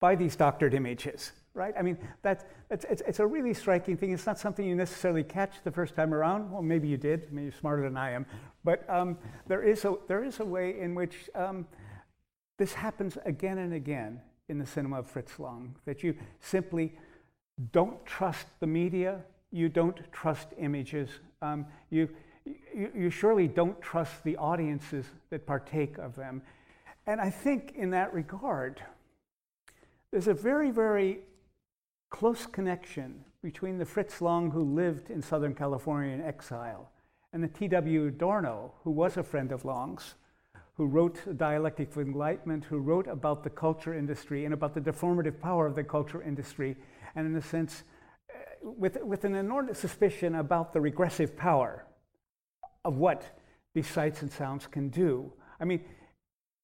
by 0.00 0.14
these 0.14 0.36
doctored 0.36 0.72
images 0.72 1.32
right? 1.54 1.74
I 1.78 1.82
mean, 1.82 1.98
that's, 2.22 2.44
it's, 2.70 2.84
it's, 2.88 3.02
it's, 3.06 3.18
a 3.18 3.26
really 3.26 3.54
striking 3.54 3.96
thing. 3.96 4.12
It's 4.12 4.26
not 4.26 4.38
something 4.38 4.64
you 4.64 4.76
necessarily 4.76 5.24
catch 5.24 5.54
the 5.64 5.70
first 5.70 5.96
time 5.96 6.14
around. 6.14 6.50
Well, 6.50 6.62
maybe 6.62 6.88
you 6.88 6.96
did. 6.96 7.32
Mean, 7.32 7.44
you're 7.44 7.52
smarter 7.52 7.82
than 7.82 7.96
I 7.96 8.12
am. 8.12 8.26
But 8.64 8.88
um, 8.88 9.18
there, 9.46 9.62
is 9.62 9.84
a, 9.84 9.96
there 10.06 10.22
is 10.22 10.40
a 10.40 10.44
way 10.44 10.78
in 10.78 10.94
which 10.94 11.28
um, 11.34 11.66
this 12.56 12.72
happens 12.74 13.18
again 13.24 13.58
and 13.58 13.74
again 13.74 14.20
in 14.48 14.58
the 14.58 14.66
cinema 14.66 14.98
of 14.98 15.08
Fritz 15.08 15.38
Lang, 15.38 15.74
that 15.86 16.02
you 16.02 16.14
simply 16.40 16.92
don't 17.72 18.04
trust 18.04 18.46
the 18.58 18.66
media, 18.66 19.20
you 19.52 19.68
don't 19.68 19.98
trust 20.12 20.48
images, 20.58 21.08
um, 21.40 21.66
you, 21.90 22.08
you, 22.74 22.90
you 22.94 23.10
surely 23.10 23.46
don't 23.46 23.80
trust 23.80 24.24
the 24.24 24.36
audiences 24.36 25.06
that 25.30 25.46
partake 25.46 25.98
of 25.98 26.16
them. 26.16 26.42
And 27.06 27.20
I 27.20 27.30
think 27.30 27.74
in 27.76 27.90
that 27.90 28.12
regard, 28.12 28.82
there's 30.10 30.28
a 30.28 30.34
very, 30.34 30.70
very 30.70 31.20
close 32.10 32.46
connection 32.46 33.24
between 33.42 33.78
the 33.78 33.84
Fritz 33.84 34.20
Lang 34.20 34.50
who 34.50 34.62
lived 34.62 35.10
in 35.10 35.22
Southern 35.22 35.54
California 35.54 36.12
in 36.12 36.20
exile 36.20 36.90
and 37.32 37.42
the 37.42 37.48
T.W. 37.48 38.08
Adorno, 38.08 38.72
who 38.82 38.90
was 38.90 39.16
a 39.16 39.22
friend 39.22 39.52
of 39.52 39.64
Lang's, 39.64 40.14
who 40.74 40.86
wrote 40.86 41.36
Dialectic 41.36 41.90
of 41.90 41.98
Enlightenment, 41.98 42.64
who 42.64 42.78
wrote 42.78 43.06
about 43.06 43.44
the 43.44 43.50
culture 43.50 43.94
industry 43.94 44.44
and 44.44 44.54
about 44.54 44.74
the 44.74 44.80
deformative 44.80 45.40
power 45.40 45.66
of 45.66 45.74
the 45.74 45.84
culture 45.84 46.22
industry, 46.22 46.76
and 47.14 47.26
in 47.26 47.36
a 47.36 47.42
sense, 47.42 47.84
uh, 48.30 48.38
with, 48.62 48.96
with 49.02 49.24
an 49.24 49.34
inordinate 49.34 49.76
suspicion 49.76 50.34
about 50.34 50.72
the 50.72 50.80
regressive 50.80 51.36
power 51.36 51.84
of 52.84 52.96
what 52.96 53.38
these 53.74 53.86
sights 53.86 54.22
and 54.22 54.32
sounds 54.32 54.66
can 54.66 54.88
do. 54.88 55.32
I 55.60 55.64
mean, 55.64 55.84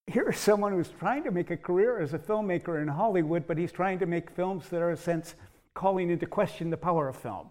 here's 0.06 0.38
someone 0.38 0.72
who's 0.72 0.90
trying 0.98 1.24
to 1.24 1.30
make 1.30 1.50
a 1.50 1.56
career 1.56 2.00
as 2.00 2.14
a 2.14 2.18
filmmaker 2.18 2.80
in 2.80 2.88
Hollywood, 2.88 3.46
but 3.46 3.58
he's 3.58 3.72
trying 3.72 3.98
to 3.98 4.06
make 4.06 4.30
films 4.30 4.68
that 4.68 4.80
are, 4.80 4.90
in 4.90 4.94
a 4.94 4.96
sense, 4.96 5.34
calling 5.74 6.10
into 6.10 6.26
question 6.26 6.70
the 6.70 6.76
power 6.76 7.08
of 7.08 7.16
film. 7.16 7.48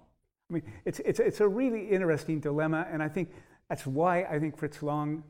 I 0.49 0.53
mean, 0.53 0.63
it's, 0.85 0.99
it's, 0.99 1.19
it's 1.19 1.41
a 1.41 1.47
really 1.47 1.89
interesting 1.89 2.39
dilemma, 2.39 2.87
and 2.91 3.03
I 3.03 3.09
think 3.09 3.31
that's 3.69 3.85
why 3.85 4.23
I 4.23 4.39
think 4.39 4.57
Fritz 4.57 4.81
Lang, 4.81 5.23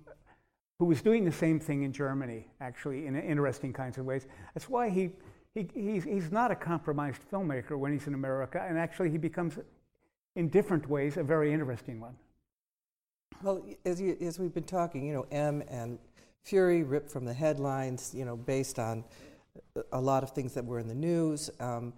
who 0.78 0.86
was 0.86 1.02
doing 1.02 1.26
the 1.26 1.32
same 1.32 1.60
thing 1.60 1.84
in 1.84 1.92
Germany, 1.92 2.48
actually, 2.62 3.08
in 3.08 3.16
interesting 3.16 3.74
kinds 3.74 3.98
of 3.98 4.06
ways, 4.06 4.28
that's 4.54 4.70
why 4.70 4.90
he, 4.90 5.12
he, 5.56 5.68
he's, 5.74 6.04
he's 6.04 6.32
not 6.32 6.52
a 6.52 6.56
compromised 6.56 7.22
filmmaker 7.32 7.78
when 7.78 7.92
he's 7.92 8.08
in 8.08 8.14
America, 8.14 8.64
and 8.68 8.78
actually 8.78 9.10
he 9.10 9.18
becomes, 9.18 9.58
in 10.36 10.50
different 10.50 10.88
ways, 10.90 11.18
a 11.18 11.24
very 11.24 11.54
interesting 11.54 12.00
one. 12.00 12.16
Well, 13.42 13.66
as, 13.86 14.00
you, 14.00 14.16
as 14.22 14.38
we've 14.38 14.54
been 14.54 14.64
talking, 14.64 15.06
you 15.06 15.14
know, 15.14 15.26
M 15.32 15.64
and 15.70 15.98
Fury 16.46 16.84
ripped 16.84 17.10
from 17.10 17.26
the 17.26 17.34
headlines, 17.34 18.14
you 18.16 18.24
know, 18.24 18.38
based 18.38 18.78
on 18.78 19.04
a 19.92 20.00
lot 20.00 20.22
of 20.22 20.30
things 20.30 20.54
that 20.54 20.64
were 20.64 20.78
in 20.78 20.88
the 20.88 20.94
news. 20.96 21.50
Um, 21.60 21.92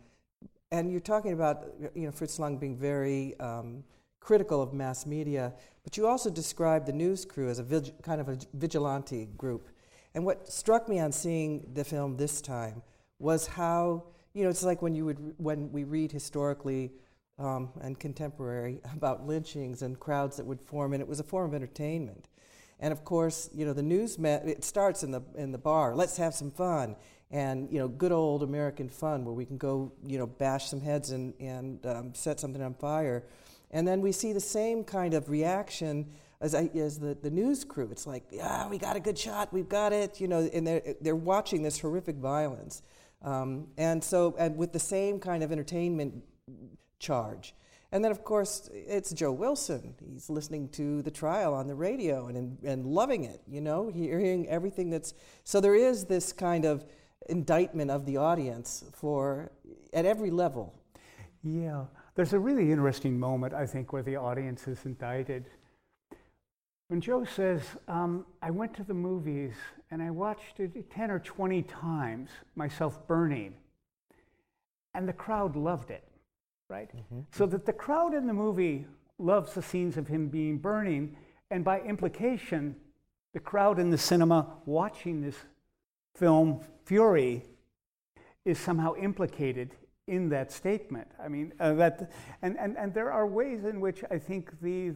and 0.72 0.90
you're 0.90 1.02
talking 1.02 1.34
about, 1.34 1.68
you 1.94 2.06
know, 2.06 2.12
Fritz 2.12 2.40
Lang 2.40 2.58
being 2.58 2.78
very 2.78 3.38
um, 3.42 3.84
critical 4.22 4.62
of 4.62 4.74
mass 4.74 5.06
media, 5.06 5.54
but 5.84 5.98
you 5.98 6.08
also 6.08 6.30
described 6.30 6.86
the 6.86 6.94
news 6.94 7.26
crew 7.26 7.50
as 7.50 7.60
a 7.60 7.64
vig- 7.64 8.02
kind 8.02 8.22
of 8.22 8.30
a 8.30 8.38
vigilante 8.54 9.28
group. 9.38 9.68
And 10.16 10.26
what 10.26 10.48
struck 10.50 10.88
me 10.88 11.00
on 11.00 11.12
seeing 11.12 11.70
the 11.74 11.84
film 11.84 12.16
this 12.16 12.42
time 12.42 12.82
was 13.20 13.48
how, 13.48 14.04
you 14.34 14.44
know, 14.44 14.50
it's 14.50 14.64
like 14.64 14.82
when 14.82 14.96
you 14.96 15.04
would 15.04 15.34
when 15.38 15.70
we 15.74 15.84
read 15.84 16.14
historically 16.14 16.94
um, 17.38 17.70
and 17.82 18.00
contemporary 18.00 18.80
about 18.96 19.28
lynchings 19.28 19.82
and 19.82 20.00
crowds 20.00 20.38
that 20.38 20.46
would 20.46 20.62
form, 20.62 20.94
and 20.94 21.02
it 21.02 21.08
was 21.08 21.20
a 21.20 21.24
form 21.24 21.50
of 21.50 21.54
entertainment. 21.54 22.30
And 22.80 22.92
of 22.92 23.04
course, 23.04 23.50
you 23.54 23.66
know, 23.66 23.74
the 23.74 23.84
news 23.84 24.20
met, 24.20 24.48
it 24.48 24.64
starts 24.64 25.04
in 25.04 25.12
the 25.12 25.22
in 25.36 25.52
the 25.52 25.58
bar. 25.58 25.96
Let's 25.96 26.18
have 26.18 26.34
some 26.34 26.52
fun 26.52 26.96
and 27.32 27.72
you 27.72 27.80
know, 27.80 27.88
good 27.88 28.12
old 28.12 28.44
American 28.44 28.88
fun 28.90 29.26
where 29.26 29.34
we 29.34 29.46
can 29.46 29.58
go, 29.58 29.92
you 30.06 30.18
know, 30.18 30.28
bash 30.28 30.70
some 30.70 30.80
heads 30.82 31.12
and, 31.12 31.34
and 31.40 31.86
um, 31.86 32.14
set 32.14 32.40
something 32.40 32.62
on 32.62 32.74
fire. 32.74 33.24
And 33.72 33.88
then 33.88 34.02
we 34.02 34.12
see 34.12 34.32
the 34.32 34.40
same 34.40 34.84
kind 34.84 35.14
of 35.14 35.30
reaction 35.30 36.08
as, 36.40 36.56
I, 36.56 36.70
as 36.76 37.00
the, 37.00 37.16
the 37.16 37.30
news 37.30 37.66
crew. 37.66 37.90
It's 37.92 38.08
like, 38.08 38.24
yeah, 38.32 38.70
we 38.70 38.78
got 38.78 38.96
a 38.96 39.00
good 39.00 39.18
shot, 39.18 39.52
we've 39.52 39.68
got 39.68 39.92
it, 39.92 40.22
you 40.22 40.28
know, 40.28 40.50
and 40.54 40.66
they're, 40.66 40.96
they're 41.02 41.16
watching 41.16 41.64
this 41.64 41.80
horrific 41.80 42.16
violence. 42.16 42.82
Um, 43.24 43.68
and 43.78 44.02
so, 44.02 44.36
and 44.38 44.56
with 44.56 44.72
the 44.72 44.80
same 44.80 45.20
kind 45.20 45.44
of 45.44 45.52
entertainment 45.52 46.24
charge. 47.00 47.54
And 47.92 48.04
then, 48.04 48.12
of 48.12 48.24
course, 48.24 48.70
it's 48.74 49.12
Joe 49.12 49.32
Wilson. 49.32 49.96
He's 50.12 50.30
listening 50.30 50.68
to 50.70 51.02
the 51.02 51.12
trial 51.12 51.54
on 51.54 51.68
the 51.68 51.76
radio 51.76 52.28
and, 52.28 52.58
and 52.64 52.86
loving 52.86 53.24
it, 53.24 53.42
you 53.48 53.62
know, 53.62 53.88
hearing 53.88 54.48
everything 54.50 54.90
that's. 54.90 55.14
So 55.46 55.62
there 55.62 55.76
is 55.76 56.06
this 56.06 56.34
kind 56.34 56.66
of 56.66 56.86
indictment 57.30 57.90
of 57.90 58.06
the 58.06 58.18
audience 58.18 58.84
for 58.94 59.52
at 59.94 60.06
every 60.06 60.32
level. 60.32 60.74
Yeah, 61.44 61.86
there's 62.16 62.34
a 62.34 62.40
really 62.40 62.72
interesting 62.72 63.18
moment 63.18 63.54
I 63.54 63.66
think 63.66 63.94
where 63.94 64.04
the 64.04 64.18
audience 64.18 64.68
is 64.68 64.86
indicted. 64.86 65.46
When 66.90 67.00
Joe 67.00 67.24
says, 67.24 67.62
um, 67.88 68.26
"I 68.42 68.52
went 68.52 68.74
to 68.76 68.84
the 68.84 68.94
movies 68.94 69.54
and 69.92 70.02
I 70.02 70.10
watched 70.10 70.60
it 70.60 70.92
ten 70.92 71.10
or 71.10 71.20
twenty 71.20 71.64
times 71.64 72.30
myself 72.56 73.08
burning, 73.08 73.56
and 74.94 75.08
the 75.08 75.14
crowd 75.14 75.56
loved 75.56 75.90
it," 75.90 76.04
right? 76.70 76.90
Mm-hmm. 76.96 77.22
So 77.32 77.46
that 77.46 77.66
the 77.66 77.74
crowd 77.74 78.14
in 78.14 78.28
the 78.28 78.34
movie 78.34 78.86
loves 79.20 79.54
the 79.54 79.62
scenes 79.62 79.98
of 79.98 80.08
him 80.08 80.28
being 80.28 80.58
burning, 80.58 81.16
and 81.50 81.64
by 81.64 81.82
implication, 81.82 82.76
the 83.34 83.40
crowd 83.40 83.80
in 83.80 83.90
the 83.90 83.98
cinema 83.98 84.48
watching 84.66 85.22
this 85.22 85.36
film 86.16 86.62
Fury 86.86 87.44
is 88.46 88.58
somehow 88.58 88.96
implicated 88.96 89.76
in 90.08 90.30
that 90.30 90.52
statement. 90.52 91.08
I 91.22 91.28
mean, 91.28 91.54
uh, 91.60 91.74
that, 91.74 92.12
and, 92.42 92.58
and, 92.58 92.78
and 92.78 92.94
there 92.94 93.12
are 93.12 93.28
ways 93.28 93.66
in 93.66 93.82
which 93.82 94.04
I 94.10 94.18
think 94.18 94.62
the, 94.62 94.94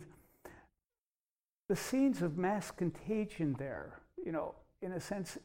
the 1.67 1.75
scenes 1.75 2.21
of 2.21 2.37
mass 2.37 2.71
contagion 2.71 3.55
there, 3.59 3.99
you 4.25 4.31
know, 4.31 4.55
in 4.81 4.93
a 4.93 4.99
sense, 4.99 5.37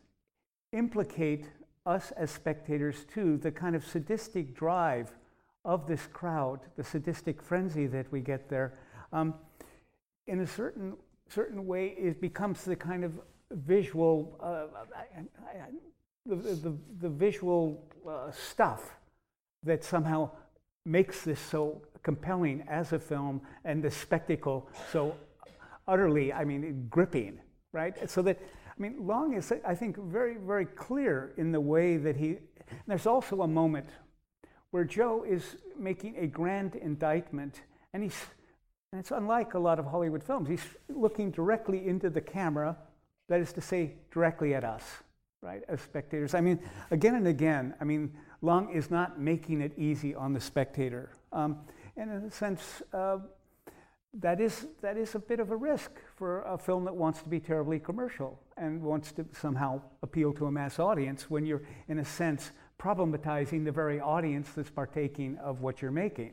implicate 0.72 1.46
us 1.84 2.12
as 2.16 2.30
spectators 2.30 3.04
too, 3.12 3.36
the 3.36 3.50
kind 3.50 3.74
of 3.74 3.84
sadistic 3.84 4.54
drive 4.54 5.12
of 5.66 5.86
this 5.86 6.06
crowd, 6.06 6.60
the 6.76 6.84
sadistic 6.84 7.42
frenzy 7.42 7.86
that 7.88 8.10
we 8.12 8.20
get 8.20 8.48
there. 8.48 8.78
Um, 9.12 9.34
in 10.28 10.40
a 10.40 10.46
certain, 10.46 10.94
certain 11.28 11.66
way, 11.66 11.88
it 11.98 12.20
becomes 12.20 12.64
the 12.64 12.76
kind 12.76 13.04
of 13.04 13.12
visual, 13.50 14.38
uh, 14.40 14.66
I, 14.96 15.20
I, 15.20 15.66
the, 16.24 16.36
the, 16.36 16.76
the, 17.00 17.08
visual 17.08 17.84
uh, 18.08 18.30
stuff 18.30 18.96
that 19.64 19.84
somehow 19.84 20.30
makes 20.84 21.22
this 21.22 21.40
so 21.40 21.82
compelling 22.02 22.64
as 22.68 22.92
a 22.92 22.98
film 22.98 23.40
and 23.64 23.82
the 23.82 23.90
spectacle 23.90 24.68
so 24.92 25.16
utterly, 25.88 26.32
I 26.32 26.44
mean, 26.44 26.86
gripping, 26.88 27.40
right? 27.72 28.08
So 28.08 28.22
that, 28.22 28.38
I 28.68 28.80
mean, 28.80 29.04
Lang 29.04 29.34
is, 29.34 29.52
I 29.64 29.74
think, 29.74 29.96
very, 29.96 30.36
very 30.36 30.66
clear 30.66 31.34
in 31.36 31.50
the 31.50 31.60
way 31.60 31.96
that 31.96 32.16
he, 32.16 32.36
there's 32.86 33.06
also 33.06 33.42
a 33.42 33.48
moment 33.48 33.86
where 34.76 34.84
Joe 34.84 35.24
is 35.26 35.56
making 35.78 36.18
a 36.18 36.26
grand 36.26 36.74
indictment 36.74 37.62
and 37.94 38.02
he's, 38.02 38.26
and 38.92 39.00
it's 39.00 39.10
unlike 39.10 39.54
a 39.54 39.58
lot 39.58 39.78
of 39.78 39.86
Hollywood 39.86 40.22
films, 40.22 40.50
he's 40.50 40.66
looking 40.90 41.30
directly 41.30 41.88
into 41.88 42.10
the 42.10 42.20
camera 42.20 42.76
that 43.30 43.40
is 43.40 43.54
to 43.54 43.62
say, 43.62 43.94
directly 44.10 44.54
at 44.54 44.64
us, 44.64 44.82
right, 45.40 45.62
as 45.66 45.80
spectators. 45.80 46.34
I 46.34 46.42
mean, 46.42 46.58
again 46.90 47.14
and 47.14 47.26
again, 47.26 47.72
I 47.80 47.84
mean, 47.84 48.12
Lang 48.42 48.68
is 48.68 48.90
not 48.90 49.18
making 49.18 49.62
it 49.62 49.72
easy 49.78 50.14
on 50.14 50.34
the 50.34 50.40
spectator. 50.40 51.08
Um, 51.32 51.60
and 51.96 52.10
in 52.10 52.24
a 52.24 52.30
sense, 52.30 52.82
uh, 52.92 53.20
that 54.12 54.42
is, 54.42 54.66
that 54.82 54.98
is 54.98 55.14
a 55.14 55.18
bit 55.18 55.40
of 55.40 55.52
a 55.52 55.56
risk 55.56 55.90
for 56.16 56.42
a 56.42 56.58
film 56.58 56.84
that 56.84 56.94
wants 56.94 57.22
to 57.22 57.30
be 57.30 57.40
terribly 57.40 57.78
commercial 57.78 58.38
and 58.58 58.82
wants 58.82 59.10
to 59.12 59.24
somehow 59.32 59.80
appeal 60.02 60.34
to 60.34 60.44
a 60.44 60.52
mass 60.52 60.78
audience 60.78 61.30
when 61.30 61.46
you're, 61.46 61.62
in 61.88 61.98
a 61.98 62.04
sense, 62.04 62.50
problematizing 62.78 63.64
the 63.64 63.72
very 63.72 64.00
audience 64.00 64.48
that's 64.54 64.70
partaking 64.70 65.38
of 65.38 65.60
what 65.60 65.80
you're 65.80 65.90
making. 65.90 66.32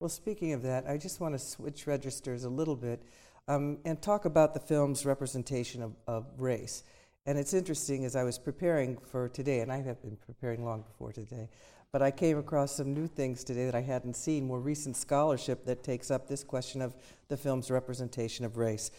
Well, 0.00 0.08
speaking 0.08 0.52
of 0.52 0.62
that, 0.62 0.86
I 0.86 0.98
just 0.98 1.20
want 1.20 1.34
to 1.34 1.38
switch 1.38 1.86
registers 1.86 2.44
a 2.44 2.48
little 2.48 2.76
bit 2.76 3.02
um, 3.48 3.78
and 3.84 4.00
talk 4.00 4.24
about 4.24 4.54
the 4.54 4.60
film's 4.60 5.06
representation 5.06 5.82
of, 5.82 5.94
of, 6.06 6.26
race. 6.38 6.82
And 7.26 7.38
it's 7.38 7.54
interesting 7.54 8.04
as 8.04 8.16
I 8.16 8.22
was 8.22 8.38
preparing 8.38 8.98
for 8.98 9.28
today, 9.28 9.60
and 9.60 9.72
I 9.72 9.80
have 9.82 10.02
been 10.02 10.16
preparing 10.16 10.64
long 10.64 10.82
before 10.82 11.12
today, 11.12 11.48
but 11.92 12.02
I 12.02 12.10
came 12.10 12.38
across 12.38 12.74
some 12.76 12.92
new 12.92 13.06
things 13.06 13.44
today 13.44 13.66
that 13.66 13.74
I 13.74 13.80
hadn't 13.80 14.14
seen, 14.14 14.46
more 14.46 14.60
recent 14.60 14.96
scholarship 14.96 15.64
that 15.66 15.82
takes 15.82 16.10
up 16.10 16.28
this 16.28 16.42
question 16.42 16.82
of 16.82 16.96
the 17.28 17.36
film's 17.36 17.70
representation 17.70 18.44
of 18.44 18.56
race. 18.56 18.90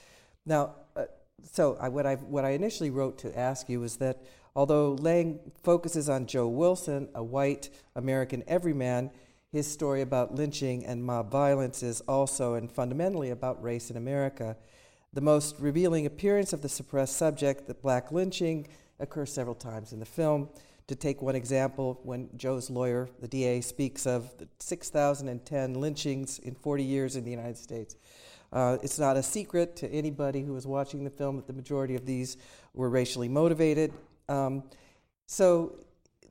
Now, 0.45 0.75
uh, 0.95 1.05
so 1.51 1.77
I, 1.79 1.89
what, 1.89 2.05
I, 2.05 2.15
what 2.15 2.45
I 2.45 2.51
initially 2.51 2.89
wrote 2.89 3.17
to 3.19 3.37
ask 3.37 3.69
you 3.69 3.79
was 3.79 3.97
that 3.97 4.23
although 4.55 4.93
Lang 4.93 5.39
focuses 5.63 6.09
on 6.09 6.25
Joe 6.25 6.47
Wilson, 6.47 7.09
a 7.13 7.23
white 7.23 7.69
American 7.95 8.43
everyman, 8.47 9.11
his 9.51 9.71
story 9.71 10.01
about 10.01 10.35
lynching 10.35 10.85
and 10.85 11.03
mob 11.03 11.31
violence 11.31 11.83
is 11.83 12.01
also 12.01 12.55
and 12.55 12.71
fundamentally 12.71 13.29
about 13.29 13.61
race 13.63 13.89
in 13.89 13.97
America. 13.97 14.57
The 15.13 15.21
most 15.21 15.55
revealing 15.59 16.05
appearance 16.05 16.51
of 16.51 16.61
the 16.61 16.69
suppressed 16.69 17.15
subject, 17.15 17.67
the 17.67 17.73
black 17.73 18.11
lynching, 18.11 18.67
occurs 18.99 19.31
several 19.31 19.55
times 19.55 19.93
in 19.93 19.99
the 19.99 20.05
film. 20.05 20.49
To 20.87 20.95
take 20.95 21.21
one 21.21 21.35
example, 21.35 21.99
when 22.03 22.29
Joe's 22.35 22.69
lawyer, 22.69 23.09
the 23.19 23.27
DA, 23.27 23.61
speaks 23.61 24.05
of 24.05 24.37
the 24.37 24.47
6,010 24.59 25.73
lynchings 25.73 26.39
in 26.39 26.53
40 26.53 26.83
years 26.83 27.15
in 27.15 27.23
the 27.23 27.31
United 27.31 27.57
States. 27.57 27.95
Uh, 28.51 28.77
it's 28.83 28.99
not 28.99 29.17
a 29.17 29.23
secret 29.23 29.75
to 29.77 29.89
anybody 29.89 30.41
who 30.41 30.55
is 30.55 30.67
watching 30.67 31.03
the 31.03 31.09
film 31.09 31.37
that 31.37 31.47
the 31.47 31.53
majority 31.53 31.95
of 31.95 32.05
these 32.05 32.37
were 32.73 32.89
racially 32.89 33.27
motivated. 33.27 33.93
Um, 34.29 34.63
so 35.27 35.77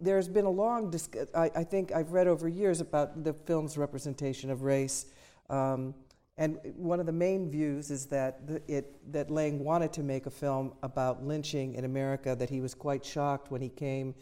there's 0.00 0.28
been 0.28 0.44
a 0.44 0.50
long, 0.50 0.90
dis- 0.90 1.08
I, 1.34 1.50
I, 1.54 1.64
think 1.64 1.92
I've 1.92 2.12
read 2.12 2.26
over 2.26 2.48
years 2.48 2.80
about 2.80 3.24
the 3.24 3.32
film's 3.32 3.78
representation 3.78 4.50
of 4.50 4.62
race. 4.62 5.06
Um, 5.50 5.94
and 6.36 6.58
one 6.76 6.98
of 6.98 7.06
the 7.06 7.12
main 7.12 7.48
views 7.48 7.90
is 7.90 8.06
that, 8.06 8.46
the, 8.46 8.60
it, 8.66 9.12
that 9.12 9.30
Lang 9.30 9.62
wanted 9.62 9.92
to 9.94 10.02
make 10.02 10.26
a 10.26 10.30
film 10.30 10.72
about 10.82 11.24
lynching 11.24 11.74
in 11.74 11.84
America, 11.84 12.34
that 12.34 12.50
he 12.50 12.60
was 12.60 12.74
quite 12.74 13.04
shocked 13.04 13.50
when 13.50 13.60
he 13.60 13.68
came 13.68 14.14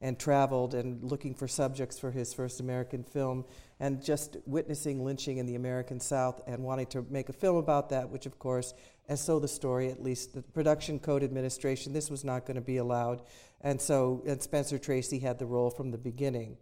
and 0.00 0.18
traveled 0.18 0.74
and 0.74 1.04
looking 1.04 1.34
for 1.34 1.46
subjects 1.46 1.98
for 1.98 2.10
his 2.10 2.32
first 2.32 2.58
American 2.58 3.04
film, 3.04 3.44
and 3.78 4.02
just 4.02 4.38
witnessing 4.46 5.04
lynching 5.04 5.38
in 5.38 5.46
the 5.46 5.54
American 5.54 6.00
South 6.00 6.40
and 6.46 6.62
wanting 6.62 6.86
to 6.86 7.04
make 7.10 7.28
a 7.28 7.32
film 7.32 7.56
about 7.56 7.90
that, 7.90 8.08
which, 8.08 8.26
of 8.26 8.38
course, 8.38 8.74
as 9.10 9.20
so 9.20 9.40
the 9.40 9.48
story, 9.48 9.90
at 9.90 10.00
least 10.00 10.34
the 10.34 10.40
production 10.40 11.00
code 11.00 11.24
administration, 11.24 11.92
this 11.92 12.08
was 12.08 12.24
not 12.24 12.46
going 12.46 12.54
to 12.54 12.60
be 12.60 12.76
allowed. 12.76 13.22
And 13.60 13.80
so 13.80 14.22
and 14.24 14.40
Spencer 14.40 14.78
Tracy 14.78 15.18
had 15.18 15.36
the 15.40 15.46
role 15.46 15.68
from 15.68 15.90
the 15.90 15.98
beginning. 15.98 16.56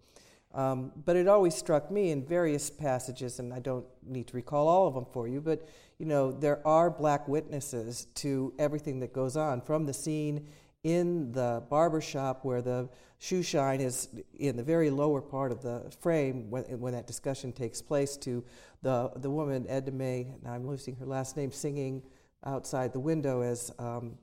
Um, 0.55 0.93
but 1.05 1.15
it 1.15 1.29
always 1.29 1.55
struck 1.55 1.91
me 1.91 2.11
in 2.11 2.25
various 2.25 2.71
passages, 2.71 3.39
and 3.39 3.53
I 3.53 3.61
don't 3.61 3.85
need 4.03 4.29
to 4.29 4.35
recall 4.35 4.67
all 4.67 4.87
of 4.87 4.95
them 4.95 5.05
for 5.13 5.29
you, 5.29 5.43
but 5.43 5.69
you 5.99 6.07
know, 6.07 6.33
there 6.33 6.67
are 6.67 6.89
black 6.89 7.29
witnesses 7.29 8.07
to 8.15 8.55
everything 8.59 9.01
that 9.01 9.13
goes 9.13 9.37
on 9.37 9.61
from 9.61 9.85
the 9.85 9.93
scene 9.93 10.49
in 10.85 11.31
the 11.33 11.63
barber 11.69 12.01
shop 12.01 12.47
where 12.47 12.63
the 12.63 12.89
shoe 13.19 13.43
shine 13.43 13.83
is 13.83 14.09
in 14.39 14.57
the 14.57 14.63
very 14.63 14.89
lower 14.89 15.21
part 15.21 15.53
of 15.53 15.61
the 15.61 15.93
frame 16.01 16.49
when, 16.51 16.63
when 16.81 16.95
that 16.95 17.07
discussion 17.07 17.53
takes 17.53 17.83
place 17.83 18.17
to 18.17 18.43
the, 18.81 19.11
the 19.17 19.29
woman, 19.29 19.67
Edna 19.69 19.93
May, 19.93 20.33
and 20.41 20.51
I'm 20.51 20.67
losing 20.67 20.97
her 20.97 21.05
last 21.05 21.37
name, 21.37 21.53
singing 21.53 22.03
outside 22.45 22.93
the 22.93 23.01
window 23.01 23.43
as, 23.43 23.73
um, 23.79 24.19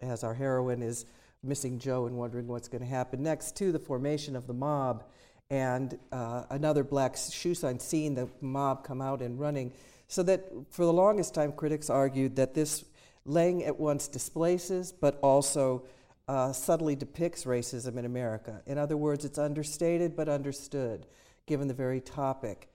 as 0.00 0.24
our 0.24 0.34
heroine 0.34 0.82
is 0.82 1.06
missing 1.42 1.78
Joe 1.78 2.06
and 2.06 2.16
wondering 2.16 2.46
what's 2.46 2.68
going 2.68 2.82
to 2.82 2.88
happen 2.88 3.22
next, 3.22 3.56
to 3.56 3.72
the 3.72 3.78
formation 3.78 4.36
of 4.36 4.46
the 4.46 4.54
mob 4.54 5.04
and 5.50 5.98
uh, 6.12 6.44
another 6.50 6.84
black 6.84 7.16
shoe 7.16 7.54
sign 7.54 7.78
seeing 7.78 8.14
the 8.14 8.28
mob 8.40 8.84
come 8.84 9.00
out 9.00 9.22
and 9.22 9.40
running. 9.40 9.72
So 10.08 10.22
that 10.24 10.50
for 10.70 10.84
the 10.84 10.92
longest 10.92 11.34
time, 11.34 11.52
critics 11.52 11.90
argued 11.90 12.36
that 12.36 12.54
this 12.54 12.84
Lang 13.24 13.62
at 13.64 13.78
once 13.78 14.08
displaces 14.08 14.90
but 14.90 15.18
also 15.22 15.84
uh, 16.28 16.52
subtly 16.52 16.96
depicts 16.96 17.44
racism 17.44 17.96
in 17.96 18.04
America. 18.04 18.62
In 18.66 18.78
other 18.78 18.96
words, 18.96 19.24
it's 19.24 19.38
understated 19.38 20.16
but 20.16 20.28
understood, 20.28 21.06
given 21.46 21.68
the 21.68 21.74
very 21.74 22.00
topic. 22.00 22.68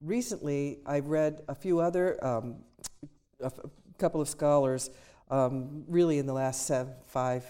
Recently, 0.00 0.78
I've 0.86 1.06
read 1.06 1.42
a 1.48 1.54
few 1.54 1.80
other, 1.80 2.24
um, 2.24 2.56
couple 3.98 4.20
of 4.20 4.28
scholars, 4.28 4.90
um, 5.30 5.84
really 5.88 6.18
in 6.18 6.26
the 6.26 6.32
last 6.32 6.66
seven, 6.66 6.94
five, 7.06 7.44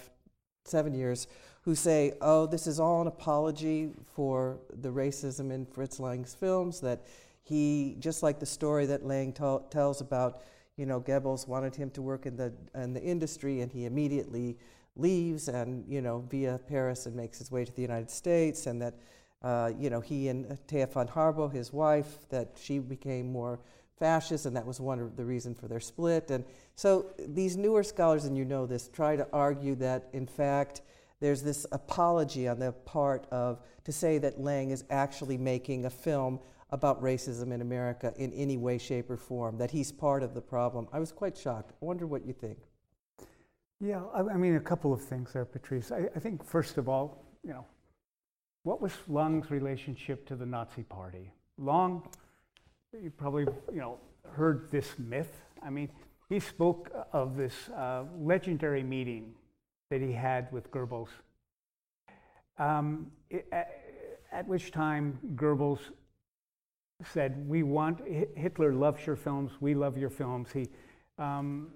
seven 0.65 0.93
years, 0.93 1.27
who 1.61 1.75
say, 1.75 2.13
oh, 2.21 2.45
this 2.45 2.67
is 2.67 2.79
all 2.79 3.01
an 3.01 3.07
apology 3.07 3.91
for 4.13 4.59
the 4.81 4.89
racism 4.89 5.51
in 5.51 5.65
Fritz 5.65 5.99
Lang's 5.99 6.33
films, 6.33 6.79
that 6.81 7.05
he, 7.43 7.95
just 7.99 8.23
like 8.23 8.39
the 8.39 8.45
story 8.45 8.85
that 8.85 9.05
Lang 9.05 9.33
t- 9.33 9.57
tells 9.69 10.01
about, 10.01 10.41
you 10.77 10.85
know, 10.85 10.99
Goebbels 10.99 11.47
wanted 11.47 11.75
him 11.75 11.89
to 11.91 12.01
work 12.01 12.25
in 12.25 12.35
the, 12.35 12.53
in 12.75 12.93
the 12.93 13.01
industry 13.01 13.61
and 13.61 13.71
he 13.71 13.85
immediately 13.85 14.57
leaves 14.95 15.47
and, 15.47 15.85
you 15.87 16.01
know, 16.01 16.25
via 16.29 16.59
Paris 16.67 17.05
and 17.05 17.15
makes 17.15 17.37
his 17.37 17.51
way 17.51 17.65
to 17.65 17.75
the 17.75 17.81
United 17.81 18.09
States, 18.09 18.67
and 18.67 18.81
that, 18.81 18.95
uh, 19.41 19.71
you 19.77 19.89
know, 19.89 20.01
he 20.01 20.27
and 20.27 20.57
Thea 20.67 20.87
von 20.87 21.07
Harbou, 21.07 21.51
his 21.51 21.71
wife, 21.71 22.27
that 22.29 22.57
she 22.59 22.79
became 22.79 23.31
more 23.31 23.59
fascist, 23.99 24.45
and 24.45 24.55
that 24.55 24.65
was 24.65 24.79
one 24.79 24.99
of 24.99 25.15
the 25.15 25.25
reason 25.25 25.53
for 25.53 25.67
their 25.67 25.79
split. 25.79 26.31
And 26.31 26.45
so 26.75 27.07
these 27.19 27.57
newer 27.57 27.83
scholars, 27.83 28.25
and 28.25 28.37
you 28.37 28.45
know 28.45 28.65
this, 28.65 28.87
try 28.87 29.15
to 29.15 29.27
argue 29.33 29.75
that, 29.75 30.09
in 30.13 30.25
fact, 30.25 30.81
there's 31.19 31.43
this 31.43 31.65
apology 31.71 32.47
on 32.47 32.59
the 32.59 32.71
part 32.71 33.27
of 33.29 33.59
to 33.83 33.91
say 33.91 34.17
that 34.19 34.39
Lang 34.39 34.71
is 34.71 34.85
actually 34.89 35.37
making 35.37 35.85
a 35.85 35.89
film 35.89 36.39
about 36.71 37.01
racism 37.01 37.51
in 37.51 37.61
America 37.61 38.13
in 38.17 38.31
any 38.33 38.57
way, 38.57 38.77
shape, 38.77 39.09
or 39.09 39.17
form, 39.17 39.57
that 39.57 39.71
he's 39.71 39.91
part 39.91 40.23
of 40.23 40.33
the 40.33 40.41
problem. 40.41 40.87
I 40.93 40.99
was 40.99 41.11
quite 41.11 41.37
shocked. 41.37 41.73
I 41.81 41.85
wonder 41.85 42.05
what 42.05 42.25
you 42.25 42.33
think. 42.33 42.57
Yeah, 43.81 44.03
I, 44.13 44.21
I 44.21 44.37
mean, 44.37 44.55
a 44.55 44.59
couple 44.59 44.93
of 44.93 45.01
things 45.01 45.33
there, 45.33 45.45
Patrice. 45.45 45.91
I, 45.91 46.09
I, 46.15 46.19
think, 46.19 46.45
first 46.45 46.77
of 46.77 46.87
all, 46.87 47.25
you 47.43 47.51
know, 47.51 47.65
what 48.63 48.81
was 48.81 48.91
Lang's 49.07 49.49
relationship 49.51 50.27
to 50.27 50.35
the 50.35 50.45
Nazi 50.45 50.83
Party? 50.83 51.31
Lang, 51.57 52.03
you 52.93 53.11
probably, 53.11 53.45
you 53.71 53.79
know, 53.79 53.97
heard 54.31 54.69
this 54.71 54.97
myth. 54.97 55.41
I 55.61 55.69
mean, 55.69 55.89
he 56.29 56.39
spoke 56.39 56.91
of 57.13 57.35
this 57.37 57.53
uh, 57.69 58.03
legendary 58.19 58.83
meeting 58.83 59.33
that 59.89 60.01
he 60.01 60.11
had 60.11 60.51
with 60.51 60.69
Goebbels, 60.71 61.09
um, 62.57 63.07
it, 63.29 63.47
at, 63.51 63.71
at, 64.31 64.47
which 64.47 64.71
time 64.71 65.17
Goebbels 65.35 65.79
said, 67.11 67.47
"We 67.47 67.63
want 67.63 68.01
Hitler 68.35 68.73
loves 68.73 69.07
your 69.07 69.15
films. 69.15 69.51
We 69.59 69.73
love 69.73 69.97
your 69.97 70.09
films. 70.09 70.49
He, 70.51 70.67
um, 71.17 71.69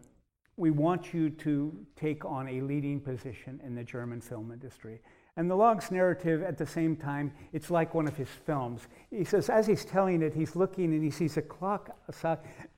we 0.57 0.69
want 0.69 1.13
you 1.13 1.29
to 1.29 1.73
take 1.95 2.25
on 2.25 2.47
a 2.47 2.61
leading 2.61 2.99
position 2.99 3.59
in 3.63 3.73
the 3.73 3.83
German 3.83 4.21
film 4.21 4.51
industry." 4.51 4.99
And 5.35 5.49
the 5.49 5.55
log's 5.55 5.89
narrative, 5.89 6.43
at 6.43 6.57
the 6.57 6.65
same 6.67 6.95
time, 6.95 7.33
it's 7.53 7.71
like 7.71 7.95
one 7.95 8.07
of 8.07 8.15
his 8.15 8.27
films. 8.45 8.81
He 9.09 9.23
says, 9.23 9.49
as 9.49 9.65
he's 9.65 9.83
telling 9.83 10.21
it, 10.21 10.33
he's 10.33 10.55
looking 10.55 10.93
and 10.93 11.03
he 11.03 11.09
sees 11.09 11.37
a 11.37 11.41
clock 11.41 11.97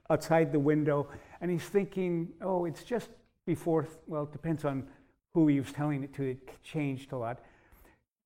outside, 0.10 0.52
the 0.52 0.60
window, 0.60 1.10
and 1.42 1.52
he's 1.52 1.66
thinking, 1.66 2.30
oh, 2.42 2.64
it's 2.66 2.84
just 2.84 3.10
before, 3.46 3.88
well, 4.08 4.24
it 4.24 4.32
depends 4.32 4.64
on 4.64 4.88
who 5.34 5.48
he 5.48 5.60
was 5.60 5.72
telling 5.74 6.04
it 6.04 6.14
to, 6.14 6.24
it 6.24 6.64
changed 6.64 7.12
a 7.12 7.18
lot. 7.18 7.40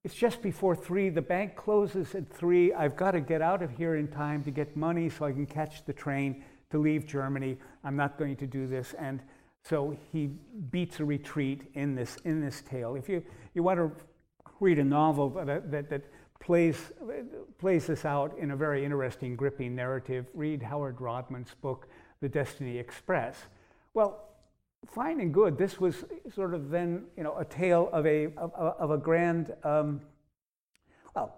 It's 0.04 0.14
just 0.14 0.40
before 0.42 0.76
three. 0.76 1.10
The 1.10 1.20
bank 1.20 1.56
closes 1.56 2.14
at 2.14 2.32
three. 2.32 2.72
I've 2.72 2.96
got 2.96 3.10
to 3.10 3.20
get 3.20 3.42
out 3.42 3.62
of 3.62 3.70
here 3.72 3.96
in 3.96 4.08
time 4.08 4.44
to 4.44 4.50
get 4.50 4.76
money 4.76 5.10
so 5.10 5.26
I 5.26 5.32
can 5.32 5.44
catch 5.44 5.84
the 5.84 5.92
train 5.92 6.44
to 6.70 6.78
leave 6.78 7.04
Germany. 7.04 7.58
I'm 7.82 7.96
not 7.96 8.16
going 8.16 8.36
to 8.36 8.46
do 8.46 8.66
this. 8.66 8.94
And 8.94 9.20
so 9.62 9.96
he 10.12 10.30
beats 10.70 11.00
a 11.00 11.04
retreat 11.04 11.64
in 11.74 11.94
this, 11.96 12.16
in 12.24 12.40
this 12.40 12.62
tale. 12.62 12.94
If 12.94 13.08
you, 13.08 13.22
you 13.52 13.62
want 13.62 13.78
to 13.78 13.92
read 14.60 14.78
a 14.78 14.84
novel 14.84 15.30
that, 15.30 15.70
that, 15.70 15.90
that 15.90 16.02
plays, 16.38 16.76
plays 17.58 17.86
this 17.86 18.04
out 18.04 18.36
in 18.38 18.50
a 18.50 18.56
very 18.56 18.84
interesting, 18.84 19.36
gripping 19.36 19.74
narrative, 19.74 20.26
read 20.34 20.62
Howard 20.62 21.00
Rodman's 21.00 21.54
book, 21.60 21.88
The 22.20 22.28
Destiny 22.28 22.78
Express. 22.78 23.36
Well, 23.94 24.24
fine 24.86 25.20
and 25.20 25.32
good. 25.32 25.58
This 25.58 25.80
was 25.80 26.04
sort 26.34 26.54
of 26.54 26.70
then, 26.70 27.04
you 27.16 27.22
know, 27.22 27.36
a 27.36 27.44
tale 27.44 27.90
of 27.92 28.06
a, 28.06 28.26
of, 28.36 28.52
of 28.54 28.90
a 28.90 28.98
grand, 28.98 29.52
um, 29.64 30.00
well, 31.14 31.34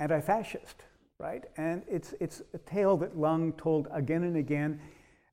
anti-fascist, 0.00 0.82
right? 1.18 1.44
And 1.56 1.82
it's, 1.88 2.14
it's 2.20 2.42
a 2.54 2.58
tale 2.58 2.96
that 2.98 3.18
Lang 3.18 3.52
told 3.52 3.88
again 3.92 4.24
and 4.24 4.36
again. 4.36 4.80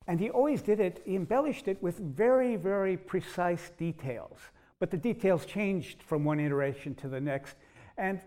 And 0.08 0.20
he 0.20 0.30
always 0.30 0.62
did 0.62 0.78
it, 0.78 1.02
he 1.04 1.16
embellished 1.16 1.66
it 1.66 1.82
with 1.82 1.98
very, 1.98 2.56
very 2.56 2.96
precise 2.96 3.70
details. 3.76 4.38
But 4.78 4.90
the 4.90 4.96
details 4.96 5.46
changed 5.46 6.02
from 6.02 6.24
one 6.24 6.40
iteration 6.40 6.94
to 6.96 7.08
the 7.08 7.20
next. 7.20 7.56
And 7.96 8.20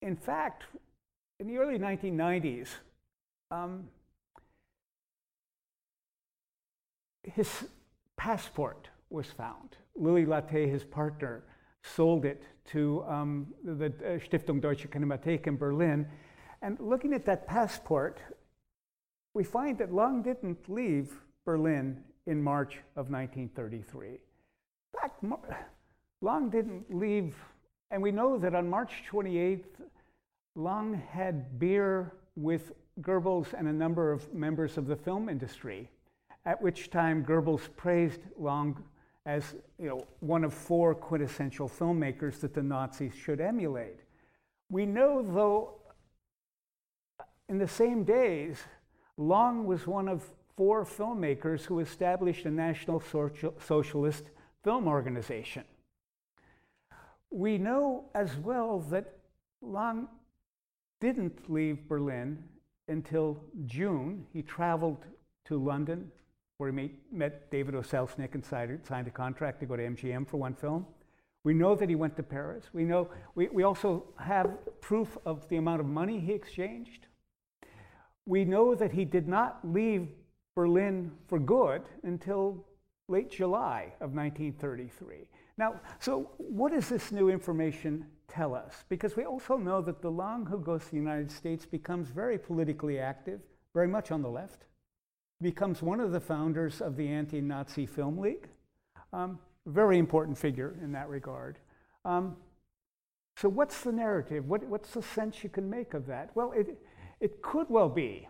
in 0.00 0.16
fact, 0.16 0.64
in 1.40 1.48
the 1.48 1.58
early 1.58 1.78
1990s, 1.78 2.68
um, 3.50 3.88
his 7.24 7.64
passport 8.16 8.88
was 9.10 9.26
found. 9.26 9.76
Lily 9.96 10.24
Latte, 10.24 10.68
his 10.68 10.84
partner, 10.84 11.44
sold 11.82 12.24
it 12.24 12.42
to 12.70 13.04
um, 13.08 13.48
the 13.64 13.86
uh, 13.86 14.18
Stiftung 14.18 14.60
Deutsche 14.60 14.88
Kinemathek 14.88 15.46
in 15.46 15.56
Berlin. 15.56 16.06
And 16.62 16.78
looking 16.80 17.12
at 17.12 17.26
that 17.26 17.46
passport, 17.46 18.20
we 19.34 19.44
find 19.44 19.78
that 19.78 19.92
Lang 19.92 20.22
didn't 20.22 20.68
leave 20.68 21.12
Berlin 21.44 22.02
in 22.26 22.42
March 22.42 22.74
of 22.96 23.10
1933. 23.10 24.18
Fact, 25.00 25.24
Lang 26.20 26.50
didn't 26.50 26.94
leave, 26.94 27.36
and 27.90 28.02
we 28.02 28.10
know 28.10 28.38
that 28.38 28.54
on 28.54 28.68
March 28.68 29.02
28th, 29.10 29.64
Lang 30.54 30.94
had 31.10 31.58
beer 31.58 32.12
with 32.36 32.72
Goebbels 33.00 33.52
and 33.56 33.68
a 33.68 33.72
number 33.72 34.12
of 34.12 34.32
members 34.34 34.76
of 34.76 34.86
the 34.86 34.96
film 34.96 35.28
industry 35.28 35.88
at 36.44 36.60
which 36.60 36.90
time 36.90 37.24
Goebbels 37.24 37.68
praised 37.76 38.20
Lang 38.36 38.76
as 39.24 39.54
you 39.78 39.88
know, 39.88 40.04
one 40.20 40.44
of 40.44 40.52
four 40.52 40.94
quintessential 40.94 41.68
filmmakers 41.68 42.40
that 42.40 42.54
the 42.54 42.62
Nazis 42.62 43.14
should 43.14 43.40
emulate. 43.40 44.00
We 44.68 44.84
know, 44.84 45.22
though, 45.22 45.74
in 47.48 47.58
the 47.58 47.68
same 47.68 48.02
days, 48.02 48.58
Lang 49.16 49.64
was 49.64 49.86
one 49.86 50.08
of 50.08 50.24
four 50.56 50.84
filmmakers 50.84 51.64
who 51.64 51.78
established 51.78 52.46
a 52.46 52.50
National 52.50 53.00
Socialist 53.60 54.24
Film 54.64 54.86
Organization. 54.86 55.64
We 57.30 57.58
know 57.58 58.04
as 58.14 58.36
well 58.36 58.80
that 58.90 59.16
Lang 59.60 60.08
didn't 61.00 61.50
leave 61.50 61.88
Berlin 61.88 62.42
until 62.88 63.42
June. 63.66 64.26
He 64.32 64.42
traveled 64.42 65.04
to 65.46 65.56
London 65.56 66.10
where 66.62 66.70
he 66.70 66.92
met 67.10 67.50
David 67.50 67.74
O. 67.74 67.80
Selznick 67.80 68.34
and 68.34 68.44
signed 68.44 69.08
a 69.08 69.10
contract 69.10 69.58
to 69.60 69.66
go 69.66 69.74
to 69.74 69.82
MGM 69.82 70.28
for 70.28 70.36
one 70.36 70.54
film. 70.54 70.86
We 71.42 71.54
know 71.54 71.74
that 71.74 71.88
he 71.88 71.96
went 71.96 72.14
to 72.16 72.22
Paris. 72.22 72.66
We, 72.72 72.84
know, 72.84 73.10
we, 73.34 73.48
we 73.48 73.64
also 73.64 74.04
have 74.16 74.48
proof 74.80 75.18
of 75.26 75.48
the 75.48 75.56
amount 75.56 75.80
of 75.80 75.86
money 75.86 76.20
he 76.20 76.32
exchanged. 76.32 77.08
We 78.26 78.44
know 78.44 78.76
that 78.76 78.92
he 78.92 79.04
did 79.04 79.26
not 79.26 79.58
leave 79.64 80.06
Berlin 80.54 81.10
for 81.26 81.40
good 81.40 81.82
until 82.04 82.64
late 83.08 83.30
July 83.30 83.92
of 84.00 84.14
1933. 84.14 85.28
Now, 85.58 85.80
so 85.98 86.30
what 86.38 86.72
does 86.72 86.88
this 86.88 87.12
new 87.12 87.28
information 87.28 88.06
tell 88.28 88.54
us? 88.54 88.84
Because 88.88 89.16
we 89.16 89.24
also 89.24 89.56
know 89.56 89.82
that 89.82 90.00
the 90.00 90.10
Lang 90.10 90.46
who 90.46 90.58
goes 90.58 90.84
to 90.84 90.90
the 90.90 90.96
United 90.96 91.30
States 91.30 91.66
becomes 91.66 92.08
very 92.08 92.38
politically 92.38 92.98
active, 92.98 93.40
very 93.74 93.88
much 93.88 94.10
on 94.10 94.22
the 94.22 94.30
left 94.30 94.64
becomes 95.42 95.82
one 95.82 96.00
of 96.00 96.12
the 96.12 96.20
founders 96.20 96.80
of 96.80 96.96
the 96.96 97.08
Anti 97.08 97.40
Nazi 97.40 97.84
Film 97.84 98.18
League. 98.18 98.48
Um, 99.12 99.38
very 99.66 99.98
important 99.98 100.38
figure 100.38 100.76
in 100.82 100.92
that 100.92 101.08
regard. 101.08 101.58
Um, 102.04 102.36
so, 103.36 103.48
what's 103.48 103.82
the 103.82 103.92
narrative? 103.92 104.48
What, 104.48 104.64
what's 104.64 104.90
the 104.90 105.02
sense 105.02 105.42
you 105.42 105.50
can 105.50 105.68
make 105.68 105.94
of 105.94 106.06
that? 106.06 106.30
Well, 106.34 106.52
it, 106.52 106.78
it 107.20 107.42
could 107.42 107.68
well 107.68 107.88
be. 107.88 108.28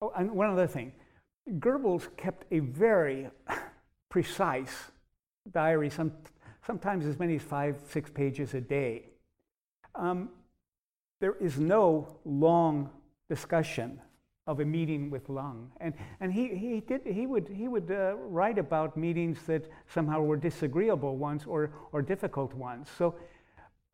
Oh, 0.00 0.12
and 0.16 0.30
one 0.32 0.50
other 0.50 0.66
thing 0.66 0.92
Goebbels 1.48 2.14
kept 2.16 2.44
a 2.50 2.58
very 2.58 3.28
precise 4.08 4.90
diary, 5.52 5.90
some, 5.90 6.12
sometimes 6.66 7.06
as 7.06 7.18
many 7.18 7.36
as 7.36 7.42
five, 7.42 7.80
six 7.88 8.10
pages 8.10 8.54
a 8.54 8.60
day. 8.60 9.06
Um, 9.94 10.30
there 11.20 11.36
is 11.40 11.58
no 11.58 12.18
long 12.24 12.90
discussion 13.28 14.00
of 14.46 14.60
a 14.60 14.64
meeting 14.64 15.10
with 15.10 15.28
Lang. 15.28 15.70
And, 15.80 15.94
and 16.20 16.32
he, 16.32 16.48
he, 16.48 16.80
did, 16.80 17.00
he 17.04 17.26
would, 17.26 17.48
he 17.48 17.68
would 17.68 17.90
uh, 17.90 18.14
write 18.16 18.58
about 18.58 18.96
meetings 18.96 19.38
that 19.46 19.68
somehow 19.88 20.22
were 20.22 20.36
disagreeable 20.36 21.16
ones 21.16 21.44
or, 21.46 21.70
or 21.92 22.02
difficult 22.02 22.54
ones. 22.54 22.88
So 22.96 23.16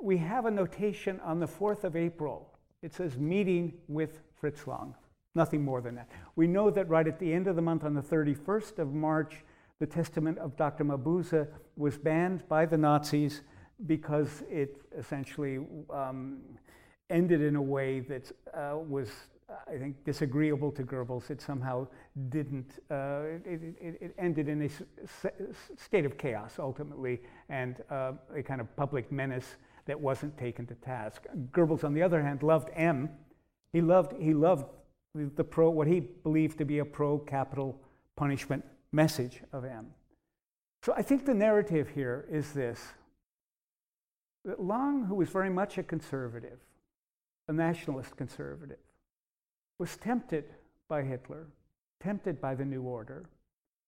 we 0.01 0.19
have 0.19 0.47
a 0.47 0.51
notation 0.51 1.21
on 1.21 1.41
the 1.41 1.47
4th 1.47 1.85
of 1.85 1.97
April. 1.97 2.51
It 2.83 2.93
says 2.93 3.17
meeting 3.17 3.73
with 3.89 4.21
Fritz 4.35 4.67
Lang. 4.67 4.95
Nothing 5.35 5.65
more 5.65 5.81
than 5.81 5.95
that. 5.95 6.09
We 6.37 6.47
know 6.47 6.71
that 6.71 6.89
right 6.89 7.07
at 7.07 7.19
the 7.19 7.33
end 7.33 7.47
of 7.47 7.57
the 7.57 7.63
month, 7.63 7.85
on 7.85 7.95
the 7.95 8.03
31st 8.03 8.79
of 8.79 8.93
March, 8.93 9.45
the 9.79 9.87
Testament 9.87 10.39
of 10.39 10.57
Dr. 10.57 10.85
Mabuse 10.85 11.49
was 11.77 11.97
banned 11.97 12.47
by 12.49 12.67
the 12.67 12.77
Nazis 12.77 13.41
because 13.87 14.45
it 14.51 14.81
essentially 14.97 15.59
um, 15.91 16.39
ended 17.11 17.41
in 17.41 17.57
a 17.57 17.63
way 17.63 18.01
that 18.01 18.31
uh, 18.55 18.77
was 18.77 19.09
I 19.69 19.77
think, 19.77 20.05
disagreeable 20.05 20.71
to 20.73 20.83
Goebbels. 20.83 21.31
It 21.31 21.41
somehow 21.41 21.87
didn't, 22.29 22.79
uh, 22.91 23.23
it, 23.45 23.77
it, 23.81 23.99
it, 24.01 24.15
ended 24.19 24.49
in 24.49 24.63
a 24.63 24.71
state 25.77 26.05
of 26.05 26.17
chaos 26.17 26.55
ultimately 26.59 27.21
and 27.49 27.83
uh, 27.91 28.13
a 28.35 28.43
kind 28.43 28.61
of 28.61 28.75
public 28.77 29.11
menace 29.13 29.57
that 29.87 30.01
wasn't 30.01 30.37
taken 30.39 30.67
to 30.67 30.75
task. 30.77 31.27
Goebbels, 31.51 31.85
on 31.85 31.93
the 31.93 32.03
other 32.03 32.23
hand, 32.23 32.43
loved 32.43 32.71
M. 32.75 33.11
He 33.73 33.81
loved, 33.81 34.15
he 34.21 34.33
loved 34.33 34.67
the 35.15 35.45
pro, 35.45 35.71
what 35.71 35.87
he 35.87 36.01
believed 36.01 36.59
to 36.59 36.65
be 36.65 36.79
a 36.79 36.85
pro 36.85 37.19
capital 37.19 37.79
punishment 38.17 38.65
message 38.93 39.41
of 39.53 39.65
M. 39.65 39.87
So 40.83 40.95
I 40.97 41.03
think 41.03 41.27
the 41.27 41.35
narrative 41.35 41.89
here 41.89 42.27
is 42.31 42.53
this 42.53 42.81
that 44.45 44.61
Lang, 44.61 45.05
who 45.05 45.15
was 45.15 45.29
very 45.29 45.51
much 45.51 45.79
a 45.79 45.83
conservative, 45.85 46.59
a 47.49 47.53
nationalist 47.53 48.17
conservative, 48.17 48.79
was 49.79 49.97
tempted 49.97 50.45
by 50.89 51.03
Hitler, 51.03 51.47
tempted 52.03 52.41
by 52.41 52.57
the 52.57 52.65
New 52.65 52.83
Order, 52.83 53.29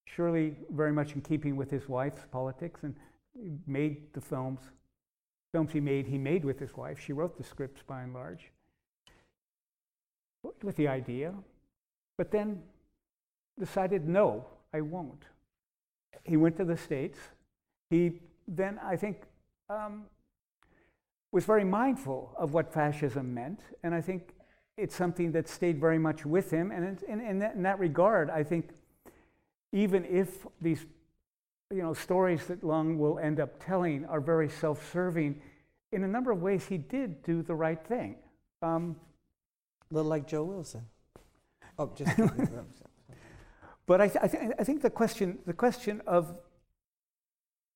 surely 0.04 0.54
very 0.70 0.92
much 0.92 1.14
in 1.14 1.22
keeping 1.22 1.56
with 1.56 1.70
his 1.70 1.88
wife's 1.88 2.22
politics, 2.30 2.84
and 2.84 2.94
made 3.66 4.12
the 4.12 4.20
films. 4.20 4.60
Films 5.52 5.72
he 5.72 5.80
made, 5.80 6.06
he 6.06 6.18
made 6.18 6.44
with 6.44 6.60
his 6.60 6.76
wife. 6.76 7.00
She 7.00 7.12
wrote 7.12 7.37
the 7.37 7.44
scripts 7.44 7.82
by 7.82 8.02
and 8.02 8.14
large. 8.14 8.52
With 10.62 10.76
the 10.76 10.88
idea, 10.88 11.35
but 12.18 12.30
then 12.30 12.62
decided, 13.59 14.09
no, 14.09 14.44
I 14.72 14.80
won't. 14.80 15.24
He 16.22 16.37
went 16.37 16.57
to 16.57 16.64
the 16.64 16.76
States. 16.76 17.18
He 17.90 18.20
then, 18.46 18.78
I 18.83 18.96
think, 18.96 19.22
um, 19.68 20.04
was 21.33 21.44
very 21.44 21.64
mindful 21.64 22.35
of 22.38 22.52
what 22.52 22.72
fascism 22.72 23.33
meant, 23.35 23.61
and 23.83 23.94
I 23.94 24.00
think 24.00 24.35
it's 24.76 24.94
something 24.94 25.33
that 25.33 25.48
stayed 25.48 25.80
very 25.80 25.98
much 25.98 26.26
with 26.26 26.50
him. 26.50 26.70
And 26.70 26.98
in, 27.09 27.20
in, 27.20 27.42
in, 27.42 27.62
that, 27.62 27.78
regard, 27.78 28.30
I 28.30 28.42
think 28.42 28.70
even 29.72 30.04
if 30.04 30.46
these 30.61 30.85
you 31.70 31.83
know, 31.83 31.94
stories 31.94 32.46
that 32.46 32.62
Lang 32.64 32.98
will 32.98 33.18
end 33.18 33.40
up 33.40 33.64
telling 33.64 34.04
are 34.07 34.20
very 34.20 34.48
self 34.48 34.92
serving, 34.92 35.40
in 35.92 36.04
a 36.04 36.09
number 36.09 36.30
of 36.30 36.42
ways, 36.42 36.66
he 36.66 36.78
did 36.78 37.22
do 37.22 37.42
the 37.42 37.54
right 37.54 37.85
thing. 37.87 38.16
Um, 38.62 38.96
a 39.90 39.94
little 39.94 40.09
like 40.09 40.27
Joe 40.27 40.44
Wilson. 40.44 40.83
Oh, 41.79 41.90
just. 41.94 42.16
but 43.87 44.01
I, 44.01 44.09
th- 44.09 44.25
I, 44.25 44.29
th- 44.29 44.53
I 44.59 44.64
think 44.64 44.83
the 44.83 44.90
question, 44.90 45.38
the 45.47 45.53
question 45.53 46.03
of 46.07 46.37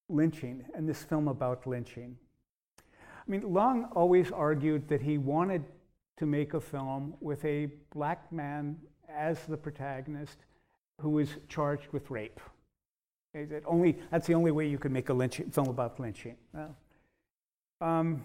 lynching 0.08 0.64
and 0.74 0.88
this 0.88 1.02
film 1.02 1.28
about 1.28 1.66
lynching. 1.66 2.16
I 2.80 3.30
mean, 3.30 3.52
Lang 3.52 3.84
always 3.92 4.30
argued 4.30 4.88
that 4.88 5.02
he 5.02 5.18
wanted 5.18 5.64
to 6.16 6.26
make 6.26 6.54
a 6.54 6.60
film 6.60 7.14
with 7.20 7.44
a 7.44 7.68
black 7.90 8.32
man 8.32 8.76
as 9.08 9.38
the 9.46 9.56
protagonist 9.56 10.38
who 11.00 11.10
was 11.10 11.28
charged 11.48 11.88
with 11.92 12.10
rape. 12.10 12.40
That 13.34 13.62
only, 13.66 13.98
that's 14.10 14.26
the 14.26 14.34
only 14.34 14.50
way 14.50 14.66
you 14.66 14.78
can 14.78 14.92
make 14.92 15.10
a 15.10 15.14
lynching, 15.14 15.50
film 15.50 15.68
about 15.68 16.00
lynching. 16.00 16.36
Well, 16.52 16.74
um, 17.80 18.24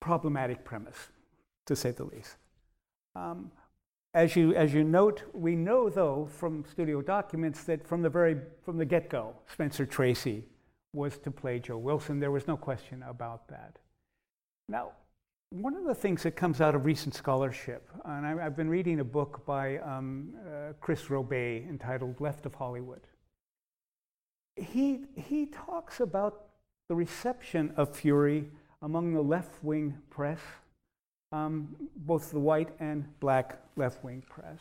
problematic 0.00 0.64
premise, 0.64 1.08
to 1.66 1.76
say 1.76 1.90
the 1.90 2.04
least. 2.04 2.36
Um, 3.14 3.50
as 4.14 4.36
you, 4.36 4.54
as 4.54 4.74
you 4.74 4.84
note, 4.84 5.22
we 5.32 5.54
know 5.54 5.88
though 5.88 6.28
from 6.30 6.64
studio 6.70 7.00
documents 7.00 7.64
that 7.64 7.86
from 7.86 8.02
the 8.02 8.10
very 8.10 8.36
from 8.64 8.76
the 8.76 8.84
get-go, 8.84 9.34
Spencer 9.46 9.86
Tracy 9.86 10.44
was 10.92 11.18
to 11.18 11.30
play 11.30 11.58
Joe 11.58 11.78
Wilson. 11.78 12.20
There 12.20 12.30
was 12.30 12.46
no 12.46 12.56
question 12.56 13.02
about 13.02 13.48
that. 13.48 13.78
Now, 14.68 14.92
one 15.52 15.74
of 15.74 15.84
the 15.84 15.94
things 15.94 16.22
that 16.22 16.32
comes 16.32 16.60
out 16.60 16.74
of 16.74 16.86
recent 16.86 17.14
scholarship, 17.14 17.90
and 18.04 18.26
I, 18.26 18.42
have 18.42 18.56
been 18.56 18.70
reading 18.70 19.00
a 19.00 19.04
book 19.04 19.44
by 19.44 19.78
um, 19.78 20.34
uh, 20.46 20.72
Chris 20.80 21.04
Robé 21.04 21.68
entitled 21.68 22.20
Left 22.20 22.46
of 22.46 22.54
Hollywood. 22.54 23.02
He, 24.56 25.00
he 25.14 25.46
talks 25.46 26.00
about 26.00 26.44
the 26.88 26.94
reception 26.94 27.72
of 27.76 27.94
Fury 27.94 28.50
among 28.80 29.12
the 29.12 29.22
left 29.22 29.62
wing 29.62 29.98
press, 30.08 30.40
um, 31.32 31.74
both 31.96 32.30
the 32.30 32.40
white 32.40 32.68
and 32.78 33.04
black 33.18 33.58
left 33.76 34.04
wing 34.04 34.22
press. 34.28 34.58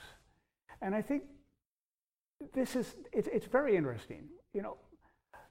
And 0.82 0.96
I 0.96 1.02
think 1.02 1.24
this 2.54 2.76
is, 2.76 2.96
it's, 3.12 3.28
it's 3.32 3.46
very 3.46 3.76
interesting. 3.76 4.24
You 4.54 4.64
know, 4.64 4.78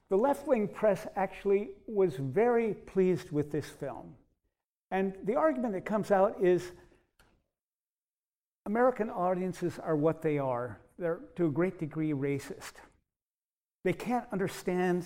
the 0.09 0.17
left 0.17 0.47
wing 0.47 0.67
press 0.67 1.07
actually 1.15 1.69
was 1.87 2.15
very 2.15 2.73
pleased 2.73 3.31
with 3.31 3.51
this 3.51 3.67
film. 3.67 4.15
And 4.89 5.13
the 5.23 5.35
argument 5.35 5.73
that 5.73 5.85
comes 5.85 6.11
out 6.11 6.35
is 6.41 6.71
American 8.65 9.09
audiences 9.09 9.79
are 9.79 9.95
what 9.95 10.21
they 10.21 10.37
are. 10.37 10.79
They're 10.99 11.19
to 11.37 11.45
a 11.45 11.49
great 11.49 11.79
degree 11.79 12.11
racist. 12.11 12.73
They 13.83 13.93
can't 13.93 14.25
understand, 14.31 15.05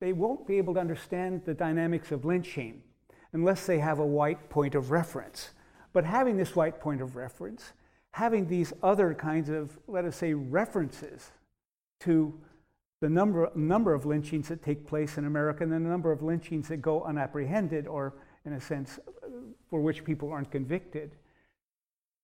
they 0.00 0.12
won't 0.12 0.46
be 0.46 0.58
able 0.58 0.74
to 0.74 0.80
understand 0.80 1.42
the 1.44 1.54
dynamics 1.54 2.12
of 2.12 2.24
lynching 2.24 2.82
unless 3.32 3.66
they 3.66 3.78
have 3.78 3.98
a 3.98 4.06
white 4.06 4.50
point 4.50 4.74
of 4.74 4.90
reference. 4.90 5.50
But 5.92 6.04
having 6.04 6.36
this 6.36 6.54
white 6.56 6.80
point 6.80 7.00
of 7.00 7.16
reference, 7.16 7.72
having 8.12 8.46
these 8.48 8.72
other 8.82 9.14
kinds 9.14 9.48
of, 9.48 9.78
let 9.86 10.04
us 10.04 10.16
say, 10.16 10.34
references 10.34 11.30
to 12.00 12.38
the 13.00 13.08
number, 13.08 13.50
number 13.54 13.94
of 13.94 14.06
lynchings 14.06 14.48
that 14.48 14.62
take 14.62 14.86
place 14.86 15.18
in 15.18 15.24
America 15.24 15.64
and 15.64 15.72
the 15.72 15.78
number 15.78 16.12
of 16.12 16.22
lynchings 16.22 16.68
that 16.68 16.78
go 16.78 17.02
unapprehended 17.02 17.86
or 17.86 18.14
in 18.44 18.52
a 18.52 18.60
sense, 18.60 18.98
for 19.68 19.80
which 19.80 20.04
people 20.04 20.30
aren't 20.30 20.50
convicted, 20.50 21.12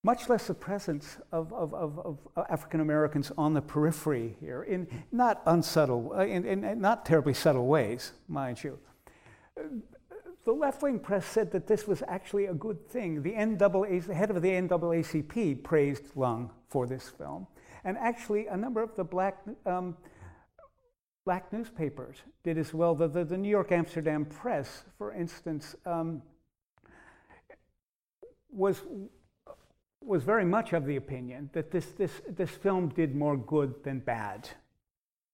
much 0.05 0.29
less 0.29 0.47
the 0.47 0.55
presence 0.55 1.19
of, 1.33 1.53
of, 1.53 1.75
of, 1.75 1.99
of 1.99 2.19
African 2.49 2.81
Americans 2.81 3.33
on 3.37 3.55
the 3.55 3.61
periphery 3.61 4.37
here, 4.41 4.63
in 4.63 4.87
not 5.11 5.43
unsubtle, 5.47 6.13
in, 6.21 6.45
in 6.45 6.81
not 6.81 7.05
terribly 7.05 7.35
subtle 7.35 7.67
ways, 7.67 8.13
mind 8.29 8.63
you. 8.63 8.79
The 10.49 10.55
left 10.55 10.81
wing 10.81 10.99
press 10.99 11.27
said 11.27 11.53
that 11.53 11.67
this 11.67 11.87
was 11.87 12.03
actually 12.09 12.47
a 12.47 12.55
good 12.55 12.89
thing. 12.89 13.21
The, 13.23 13.33
NAA, 13.33 14.01
the 14.01 14.15
head 14.15 14.31
of 14.31 14.41
the 14.41 14.49
NAACP 14.49 15.63
praised 15.63 16.17
Lang 16.17 16.49
for 16.71 16.87
this 16.87 17.07
film. 17.07 17.47
And 17.85 17.99
actually, 17.99 18.47
a 18.47 18.57
number 18.57 18.83
of 18.83 18.97
the 18.97 19.05
black 19.05 19.43
um, 19.67 19.95
black 21.27 21.53
newspapers 21.53 22.17
did 22.45 22.57
as 22.57 22.73
well. 22.73 22.95
The, 22.95 23.09
the, 23.09 23.27
the 23.27 23.37
New 23.37 23.51
York 23.51 23.73
Amsterdam 23.73 24.25
Press, 24.25 24.85
for 24.97 25.13
instance, 25.13 25.77
um, 25.85 26.23
was, 28.49 28.81
was 30.01 30.23
very 30.23 30.47
much 30.47 30.73
of 30.73 30.87
the 30.87 30.97
opinion 30.97 31.51
that 31.53 31.71
this, 31.71 31.89
this, 31.89 32.23
this 32.27 32.49
film 32.49 32.89
did 32.89 33.15
more 33.15 33.37
good 33.37 33.85
than 33.85 33.99
bad, 33.99 34.49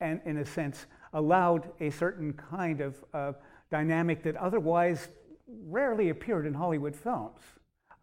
and 0.01 0.21
in 0.25 0.39
a 0.39 0.45
sense, 0.45 0.87
allowed 1.13 1.71
a 1.79 1.91
certain 1.91 2.33
kind 2.33 2.81
of 2.81 3.05
uh, 3.15 3.33
dynamic 3.75 4.23
that 4.23 4.37
otherwise 4.37 5.09
rarely 5.67 6.11
appeared 6.11 6.47
in 6.47 6.55
Hollywood 6.55 6.95
films, 6.95 7.41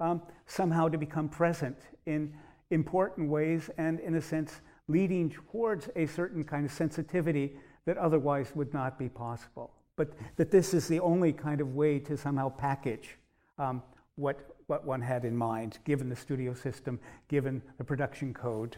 um, 0.01 0.21
somehow 0.45 0.89
to 0.89 0.97
become 0.97 1.29
present 1.29 1.77
in 2.05 2.33
important 2.71 3.29
ways 3.29 3.69
and, 3.77 4.01
in 4.01 4.15
a 4.15 4.21
sense, 4.21 4.59
leading 4.89 5.29
towards 5.29 5.87
a 5.95 6.05
certain 6.07 6.43
kind 6.43 6.65
of 6.65 6.73
sensitivity 6.73 7.55
that 7.85 7.97
otherwise 7.97 8.51
would 8.53 8.73
not 8.73 8.99
be 8.99 9.07
possible. 9.07 9.71
But 9.95 10.11
that 10.35 10.51
this 10.51 10.73
is 10.73 10.89
the 10.89 10.99
only 10.99 11.31
kind 11.31 11.61
of 11.61 11.73
way 11.73 11.99
to 11.99 12.17
somehow 12.17 12.49
package 12.49 13.17
um, 13.57 13.81
what, 14.15 14.57
what 14.67 14.85
one 14.85 15.01
had 15.01 15.23
in 15.23 15.37
mind, 15.37 15.79
given 15.85 16.09
the 16.09 16.17
studio 16.17 16.53
system, 16.53 16.99
given 17.29 17.61
the 17.77 17.85
production 17.85 18.33
code, 18.33 18.75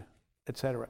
etc. 0.47 0.87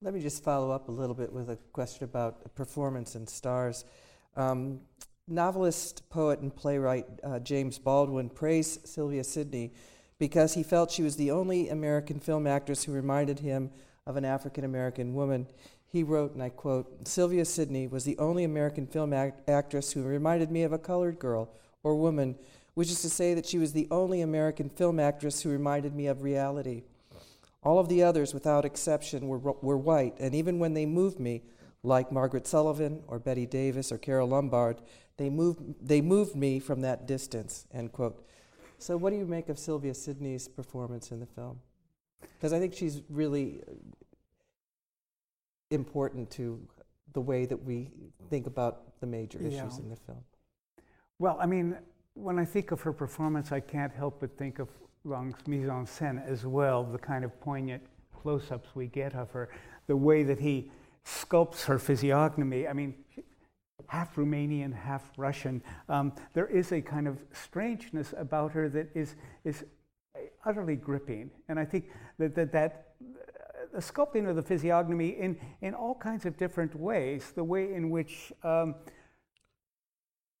Let 0.00 0.14
me 0.14 0.20
just 0.20 0.44
follow 0.44 0.70
up 0.70 0.88
a 0.88 0.92
little 0.92 1.16
bit 1.16 1.32
with 1.32 1.50
a 1.50 1.56
question 1.72 2.04
about 2.04 2.54
performance 2.54 3.16
and 3.16 3.28
stars. 3.28 3.84
Um, 4.36 4.80
novelist, 5.28 6.08
poet, 6.10 6.40
and 6.40 6.54
playwright 6.54 7.06
uh, 7.22 7.38
James 7.38 7.78
Baldwin 7.78 8.28
praised 8.28 8.86
Sylvia 8.86 9.24
Sidney 9.24 9.72
because 10.18 10.54
he 10.54 10.62
felt 10.62 10.90
she 10.90 11.02
was 11.02 11.16
the 11.16 11.30
only 11.30 11.68
American 11.68 12.20
film 12.20 12.46
actress 12.46 12.84
who 12.84 12.92
reminded 12.92 13.40
him 13.40 13.70
of 14.06 14.16
an 14.16 14.24
African 14.24 14.64
American 14.64 15.14
woman. 15.14 15.46
he 15.86 16.02
wrote, 16.02 16.34
and 16.34 16.42
I 16.42 16.50
quote 16.50 17.08
Sylvia 17.08 17.44
Sidney 17.44 17.86
was 17.86 18.04
the 18.04 18.18
only 18.18 18.44
American 18.44 18.86
film 18.86 19.12
act- 19.12 19.48
actress 19.48 19.92
who 19.92 20.02
reminded 20.02 20.50
me 20.50 20.62
of 20.62 20.72
a 20.72 20.78
colored 20.78 21.18
girl 21.18 21.48
or 21.82 21.96
woman, 21.96 22.36
which 22.74 22.90
is 22.90 23.00
to 23.02 23.08
say 23.08 23.32
that 23.34 23.46
she 23.46 23.58
was 23.58 23.72
the 23.72 23.88
only 23.90 24.20
American 24.20 24.68
film 24.68 25.00
actress 25.00 25.40
who 25.40 25.50
reminded 25.50 25.94
me 25.94 26.06
of 26.06 26.22
reality. 26.22 26.82
All 27.62 27.78
of 27.78 27.88
the 27.88 28.02
others, 28.02 28.34
without 28.34 28.66
exception, 28.66 29.26
were, 29.26 29.38
were 29.38 29.78
white, 29.78 30.16
and 30.20 30.34
even 30.34 30.58
when 30.58 30.74
they 30.74 30.84
moved 30.84 31.18
me, 31.18 31.42
like 31.84 32.10
Margaret 32.10 32.44
Sullavan 32.44 33.02
or 33.06 33.18
Bette 33.18 33.46
Davis 33.46 33.92
or 33.92 33.98
Carole 33.98 34.28
Lombard, 34.28 34.80
they 35.16 35.30
moved, 35.30 35.60
they 35.80 36.00
moved 36.00 36.34
me 36.34 36.58
from 36.58 36.80
that 36.80 37.06
distance, 37.06 37.66
end 37.72 37.92
quote. 37.92 38.26
So, 38.78 38.96
what 38.96 39.10
do 39.10 39.16
you 39.16 39.26
make 39.26 39.48
of 39.48 39.58
Sylvia 39.58 39.94
Sidney's 39.94 40.48
performance 40.48 41.12
in 41.12 41.20
the 41.20 41.26
film? 41.26 41.60
Because 42.20 42.52
I 42.52 42.58
think 42.58 42.74
she's 42.74 43.02
really 43.08 43.62
important 45.70 46.30
to 46.32 46.60
the 47.12 47.20
way 47.20 47.46
that 47.46 47.62
we 47.62 47.90
think 48.30 48.46
about 48.46 48.98
the 49.00 49.06
major 49.06 49.38
issues 49.38 49.52
Yeah. 49.78 49.82
in 49.84 49.90
the 49.90 49.96
film. 49.96 50.24
Well, 51.18 51.36
I 51.40 51.46
mean, 51.46 51.76
when 52.14 52.38
I 52.38 52.44
think 52.44 52.72
of 52.72 52.80
her 52.82 52.92
performance, 52.92 53.52
I 53.52 53.60
can't 53.60 53.92
help 53.92 54.20
but 54.20 54.36
think 54.36 54.58
of 54.58 54.68
Lang's 55.04 55.46
mise 55.46 55.68
en 55.68 55.84
scène 55.86 56.24
as 56.26 56.46
well, 56.46 56.82
the 56.82 56.98
kind 56.98 57.24
of 57.24 57.38
poignant 57.40 57.82
close 58.12 58.50
ups 58.50 58.74
we 58.74 58.86
get 58.86 59.14
of 59.14 59.30
her, 59.32 59.50
the 59.86 59.96
way 59.96 60.22
that 60.24 60.40
he 60.40 60.70
sculpts 61.04 61.64
her 61.64 61.78
physiognomy. 61.78 62.66
I 62.66 62.72
mean, 62.72 62.94
half 63.86 64.16
Romanian, 64.16 64.72
half 64.74 65.10
Russian. 65.16 65.62
Um, 65.88 66.12
there 66.32 66.46
is 66.46 66.72
a 66.72 66.80
kind 66.80 67.06
of 67.06 67.18
strangeness 67.32 68.14
about 68.16 68.52
her 68.52 68.68
that 68.70 68.88
is, 68.94 69.16
is 69.44 69.64
utterly 70.44 70.76
gripping. 70.76 71.30
And 71.48 71.58
I 71.58 71.64
think 71.64 71.90
that, 72.18 72.34
that, 72.34 72.52
that 72.52 72.94
the 73.72 73.80
sculpting 73.80 74.28
of 74.28 74.36
the 74.36 74.42
physiognomy 74.42 75.08
in, 75.08 75.38
in 75.60 75.74
all 75.74 75.94
kinds 75.94 76.26
of 76.26 76.36
different 76.36 76.74
ways, 76.74 77.32
the 77.34 77.44
way 77.44 77.74
in 77.74 77.90
which. 77.90 78.32
Um, 78.42 78.76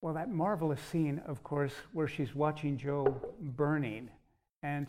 well, 0.04 0.12
that 0.12 0.28
marvelous 0.28 0.82
scene, 0.82 1.22
of 1.24 1.42
course, 1.42 1.72
where 1.94 2.06
she's 2.06 2.34
watching 2.34 2.76
Joe 2.76 3.22
burning 3.40 4.10
and 4.62 4.86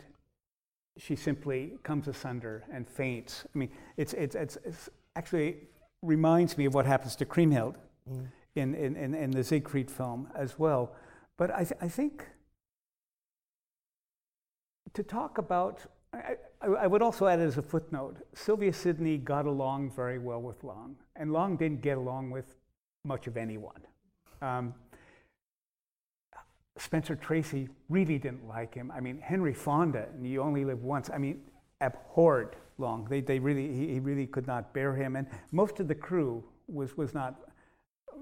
she 0.98 1.16
simply 1.16 1.72
comes 1.82 2.06
asunder 2.06 2.64
and 2.70 2.86
faints. 2.86 3.46
I 3.54 3.58
mean, 3.58 3.70
it's, 3.96 4.12
it's, 4.12 4.34
it's, 4.34 4.58
it's 4.62 4.90
actually 5.16 5.56
reminds 6.02 6.56
me 6.58 6.66
of 6.66 6.74
what 6.74 6.86
happens 6.86 7.16
to 7.16 7.24
Kriemhild 7.24 7.74
mm. 8.10 8.26
in, 8.54 8.74
in, 8.74 8.96
in, 8.96 9.14
in, 9.14 9.30
the 9.30 9.42
Siegfried 9.42 9.90
film 9.90 10.28
as 10.36 10.58
well. 10.58 10.92
But 11.36 11.50
I, 11.50 11.64
th- 11.64 11.80
I 11.80 11.88
think 11.88 12.26
to 14.94 15.02
talk 15.02 15.38
about, 15.38 15.80
I, 16.12 16.36
I, 16.60 16.66
I, 16.66 16.86
would 16.86 17.02
also 17.02 17.26
add 17.26 17.40
as 17.40 17.58
a 17.58 17.62
footnote 17.62 18.16
Sylvia 18.34 18.72
Sidney 18.72 19.18
got 19.18 19.46
along 19.46 19.90
very 19.90 20.18
well 20.18 20.40
with 20.40 20.62
Lang, 20.62 20.96
and 21.16 21.32
Lang 21.32 21.56
didn't 21.56 21.82
get 21.82 21.98
along 21.98 22.30
with 22.30 22.54
much 23.04 23.26
of 23.26 23.36
anyone. 23.36 23.80
Um, 24.42 24.74
Spencer 26.78 27.16
Tracy 27.16 27.68
really 27.88 28.18
didn't 28.18 28.46
like 28.46 28.74
him. 28.74 28.92
I 28.94 29.00
mean, 29.00 29.18
Henry 29.20 29.54
Fonda, 29.54 30.08
and 30.14 30.26
You 30.26 30.42
Only 30.42 30.64
Live 30.64 30.82
Once, 30.82 31.08
I 31.12 31.16
mean, 31.16 31.40
abhorred 31.80 32.56
Lang. 32.78 33.06
They, 33.08 33.20
they 33.20 33.38
really, 33.38 33.72
he, 33.72 33.94
he 33.94 34.00
really 34.00 34.26
could 34.26 34.46
not 34.46 34.72
bear 34.74 34.94
him. 34.94 35.16
And 35.16 35.26
most 35.52 35.80
of 35.80 35.88
the 35.88 35.94
crew 35.94 36.44
was, 36.68 36.96
was 36.96 37.14
not, 37.14 37.36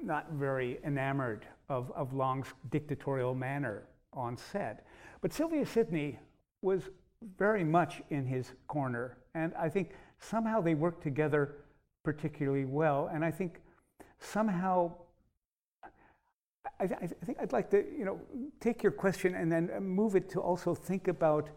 not 0.03 0.33
very 0.33 0.79
enamored 0.85 1.47
of, 1.69 1.91
of 1.93 2.15
Lang's 2.15 2.49
dictatorial 2.71 3.35
manner 3.35 3.89
on 4.13 4.37
set. 4.37 4.87
But 5.21 5.33
Sylvia 5.33 5.67
Sidney 5.67 6.19
was 6.63 6.83
very 7.39 7.65
much 7.65 8.03
in 8.11 8.27
his 8.27 8.53
corner. 8.69 9.19
And 9.35 9.53
I 9.59 9.69
think 9.69 9.93
somehow 10.19 10.61
they 10.61 10.75
worked 10.75 11.03
together 11.03 11.57
particularly 12.05 12.65
well. 12.65 13.11
And 13.13 13.25
I 13.25 13.31
think 13.31 13.61
somehow 14.19 14.93
I, 16.81 16.85
I, 16.85 17.07
think 17.25 17.39
I'd 17.41 17.53
like 17.53 17.71
to, 17.71 17.85
you 17.97 18.05
know, 18.05 18.21
take 18.61 18.83
your 18.83 18.93
question 18.93 19.35
and 19.35 19.51
then 19.51 19.71
move 19.81 20.17
it 20.17 20.29
to 20.31 20.41
also 20.41 20.75
think 20.75 21.09
about 21.09 21.51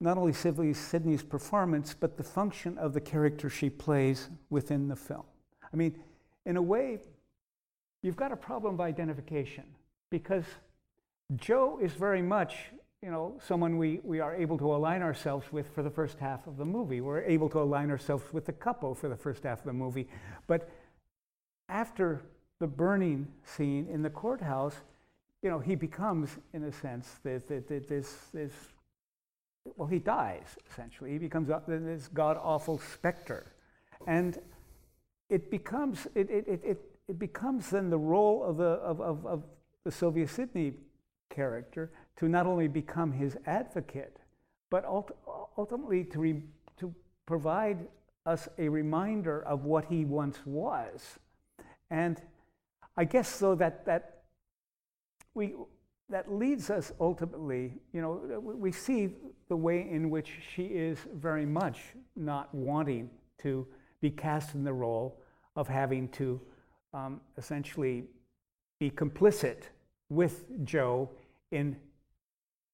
not 0.00 0.16
only 0.16 0.32
Sylvia 0.32 0.74
Sidney's 0.74 1.22
performance, 1.22 1.94
but 1.98 2.16
the 2.16 2.22
function 2.22 2.78
of 2.78 2.92
the 2.92 3.00
character 3.00 3.50
she 3.50 3.68
plays 3.68 4.28
within 4.48 4.88
the 4.88 4.96
film. 4.96 5.24
I 5.72 5.76
mean, 5.76 5.98
in 6.46 6.56
a 6.56 6.62
way, 6.62 6.98
you've 8.02 8.16
got 8.16 8.32
a 8.32 8.36
problem 8.36 8.74
of 8.74 8.80
identification 8.80 9.64
because 10.10 10.44
Joe 11.36 11.78
is 11.82 11.92
very 11.92 12.22
much, 12.22 12.56
you 13.02 13.10
know, 13.10 13.38
someone 13.44 13.76
we, 13.76 14.00
we 14.04 14.20
are 14.20 14.34
able 14.34 14.56
to 14.58 14.74
align 14.74 15.02
ourselves 15.02 15.46
with 15.52 15.68
for 15.74 15.82
the 15.82 15.90
first 15.90 16.18
half 16.18 16.46
of 16.46 16.56
the 16.56 16.64
movie. 16.64 17.00
We're 17.00 17.22
able 17.22 17.48
to 17.50 17.60
align 17.60 17.90
ourselves 17.90 18.24
with 18.32 18.46
the 18.46 18.52
couple 18.52 18.94
for 18.94 19.08
the 19.08 19.16
first 19.16 19.42
half 19.42 19.58
of 19.58 19.66
the 19.66 19.72
movie. 19.72 20.08
But 20.46 20.70
after 21.68 22.22
the 22.60 22.66
burning 22.66 23.26
scene 23.44 23.88
in 23.90 24.02
the 24.02 24.10
courthouse, 24.10 24.74
you 25.42 25.50
know, 25.50 25.58
he 25.58 25.74
becomes, 25.74 26.30
in 26.52 26.64
a 26.64 26.72
sense, 26.72 27.20
this, 27.22 27.42
this, 27.48 28.16
this 28.32 28.52
well, 29.76 29.88
he 29.88 29.98
dies, 29.98 30.56
essentially. 30.70 31.12
He 31.12 31.18
becomes 31.18 31.50
uh, 31.50 31.60
this 31.66 32.08
god 32.08 32.38
awful 32.42 32.78
specter. 32.78 33.52
And 34.06 34.38
it 35.28 35.50
becomes, 35.50 36.06
it, 36.14 36.30
it, 36.30 36.46
it, 36.48 36.78
it, 37.08 37.18
becomes 37.18 37.70
then 37.70 37.90
the 37.90 37.98
role 37.98 38.42
of 38.44 38.56
the, 38.56 38.64
of, 38.64 39.00
of, 39.00 39.26
of 39.26 39.42
the 39.84 39.90
Sylvia 39.90 40.28
Sidney 40.28 40.74
character 41.30 41.90
to 42.16 42.28
not 42.28 42.46
only 42.46 42.68
become 42.68 43.12
his 43.12 43.36
advocate, 43.46 44.18
but 44.70 44.84
ultimately 45.56 46.04
to, 46.04 46.18
re, 46.18 46.42
to 46.78 46.94
provide 47.26 47.86
us 48.26 48.48
a 48.58 48.68
reminder 48.68 49.42
of 49.42 49.64
what 49.64 49.86
he 49.86 50.04
once 50.04 50.38
was. 50.44 51.18
And 51.90 52.20
I 52.96 53.04
guess 53.04 53.38
though 53.38 53.54
that 53.54 53.86
that 53.86 54.22
we 55.34 55.54
that 56.10 56.32
leads 56.32 56.70
us 56.70 56.92
ultimately, 57.00 57.74
you 57.92 58.00
know, 58.00 58.40
we 58.40 58.72
see 58.72 59.10
the 59.48 59.56
way 59.56 59.88
in 59.90 60.10
which 60.10 60.30
she 60.54 60.64
is 60.64 60.98
very 61.14 61.44
much 61.44 61.80
not 62.16 62.54
wanting 62.54 63.10
to 63.42 63.66
be 64.00 64.10
cast 64.10 64.54
in 64.54 64.64
the 64.64 64.72
role 64.72 65.20
of 65.56 65.68
having 65.68 66.08
to 66.08 66.40
um, 66.94 67.20
essentially 67.36 68.04
be 68.80 68.90
complicit 68.90 69.64
with 70.08 70.44
Joe 70.64 71.10
in 71.50 71.76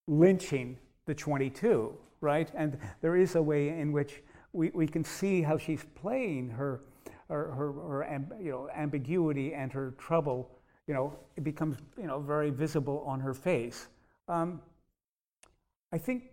lynching 0.07 0.77
the 1.05 1.15
22, 1.15 1.93
right? 2.21 2.49
And 2.55 2.77
there 3.01 3.15
is 3.15 3.35
a 3.35 3.41
way 3.41 3.69
in 3.69 3.91
which 3.91 4.21
we, 4.53 4.69
we 4.69 4.87
can 4.87 5.03
see 5.03 5.41
how 5.41 5.57
she's 5.57 5.83
playing 5.95 6.49
her 6.51 6.81
her, 7.29 7.51
her, 7.51 7.71
her 7.71 8.21
you 8.39 8.51
know, 8.51 8.69
ambiguity 8.75 9.53
and 9.53 9.71
her 9.73 9.95
trouble, 9.97 10.49
you 10.87 10.93
know, 10.93 11.13
it 11.35 11.43
becomes 11.43 11.77
you 11.97 12.07
know, 12.07 12.19
very 12.19 12.49
visible 12.49 13.03
on 13.05 13.19
her 13.19 13.33
face. 13.33 13.87
Um, 14.27 14.61
I 15.91 15.97
think 15.97 16.23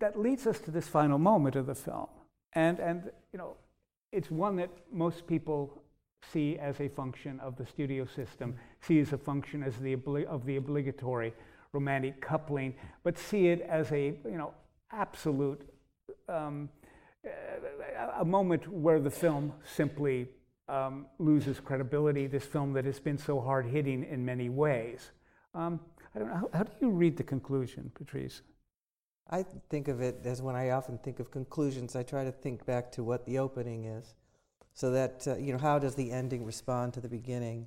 that 0.00 0.18
leads 0.18 0.46
us 0.46 0.58
to 0.60 0.70
this 0.70 0.88
final 0.88 1.18
moment 1.18 1.56
of 1.56 1.66
the 1.66 1.74
film. 1.74 2.08
And, 2.52 2.78
and 2.78 3.10
you 3.32 3.38
know, 3.38 3.56
it's 4.12 4.30
one 4.30 4.56
that 4.56 4.70
most 4.92 5.26
people 5.26 5.82
see 6.32 6.58
as 6.58 6.80
a 6.80 6.88
function 6.88 7.40
of 7.40 7.56
the 7.56 7.66
studio 7.66 8.06
system, 8.06 8.56
see 8.80 9.00
as 9.00 9.12
a 9.12 9.18
function 9.18 9.62
as 9.62 9.76
the 9.76 9.94
of 10.28 10.46
the 10.46 10.56
obligatory 10.56 11.34
romantic 11.72 12.20
coupling, 12.20 12.74
but 13.02 13.18
see 13.18 13.48
it 13.48 13.60
as 13.62 13.90
a 13.92 14.14
you 14.24 14.38
know 14.38 14.54
absolute 14.92 15.60
um, 16.28 16.68
a 18.18 18.24
moment 18.24 18.68
where 18.68 19.00
the 19.00 19.10
film 19.10 19.52
simply 19.64 20.28
um, 20.68 21.06
loses 21.18 21.60
credibility, 21.60 22.26
this 22.26 22.44
film 22.44 22.72
that 22.72 22.84
has 22.84 23.00
been 23.00 23.18
so 23.18 23.40
hard 23.40 23.66
hitting 23.66 24.04
in 24.04 24.24
many 24.24 24.48
ways. 24.48 25.10
Um, 25.54 25.80
I 26.14 26.18
don't 26.18 26.28
know, 26.28 26.34
how, 26.34 26.58
how, 26.58 26.62
do 26.64 26.72
you 26.80 26.90
read 26.90 27.16
the 27.16 27.22
conclusion, 27.22 27.90
Patrice? 27.94 28.42
I 29.30 29.44
think 29.68 29.88
of 29.88 30.00
it 30.00 30.20
as 30.24 30.42
when 30.42 30.56
I 30.56 30.70
often 30.70 30.98
think 30.98 31.20
of 31.20 31.30
conclusions, 31.30 31.96
I 31.96 32.02
try 32.02 32.24
to 32.24 32.32
think 32.32 32.66
back 32.66 32.92
to 32.92 33.04
what 33.04 33.24
the 33.26 33.38
opening 33.38 33.84
is. 33.84 34.14
So 34.74 34.90
that, 34.90 35.26
uh, 35.26 35.36
you 35.36 35.52
know, 35.52 35.58
how 35.58 35.78
does 35.78 35.94
the 35.94 36.10
ending 36.10 36.44
respond 36.44 36.94
to 36.94 37.00
the 37.00 37.08
beginning? 37.08 37.66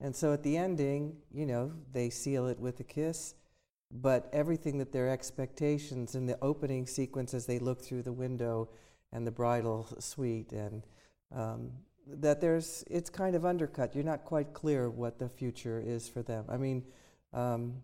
And 0.00 0.14
so 0.14 0.32
at 0.32 0.42
the 0.42 0.56
ending, 0.56 1.16
you 1.32 1.46
know, 1.46 1.72
they 1.92 2.10
seal 2.10 2.46
it 2.48 2.58
with 2.58 2.78
a 2.80 2.84
kiss, 2.84 3.34
but 3.90 4.28
everything 4.32 4.78
that 4.78 4.92
their 4.92 5.08
expectations 5.08 6.14
in 6.14 6.26
the 6.26 6.38
opening 6.42 6.86
sequence 6.86 7.34
as 7.34 7.46
they 7.46 7.58
look 7.58 7.80
through 7.80 8.02
the 8.02 8.12
window 8.12 8.68
and 9.12 9.26
the 9.26 9.30
bridal 9.30 9.88
suite, 9.98 10.52
and 10.52 10.82
um, 11.34 11.70
that 12.06 12.40
there's 12.40 12.84
it's 12.90 13.10
kind 13.10 13.34
of 13.34 13.44
undercut. 13.44 13.94
You're 13.94 14.04
not 14.04 14.24
quite 14.24 14.52
clear 14.52 14.90
what 14.90 15.18
the 15.18 15.28
future 15.28 15.82
is 15.84 16.08
for 16.08 16.22
them. 16.22 16.44
I 16.48 16.56
mean, 16.56 16.84
um, 17.32 17.74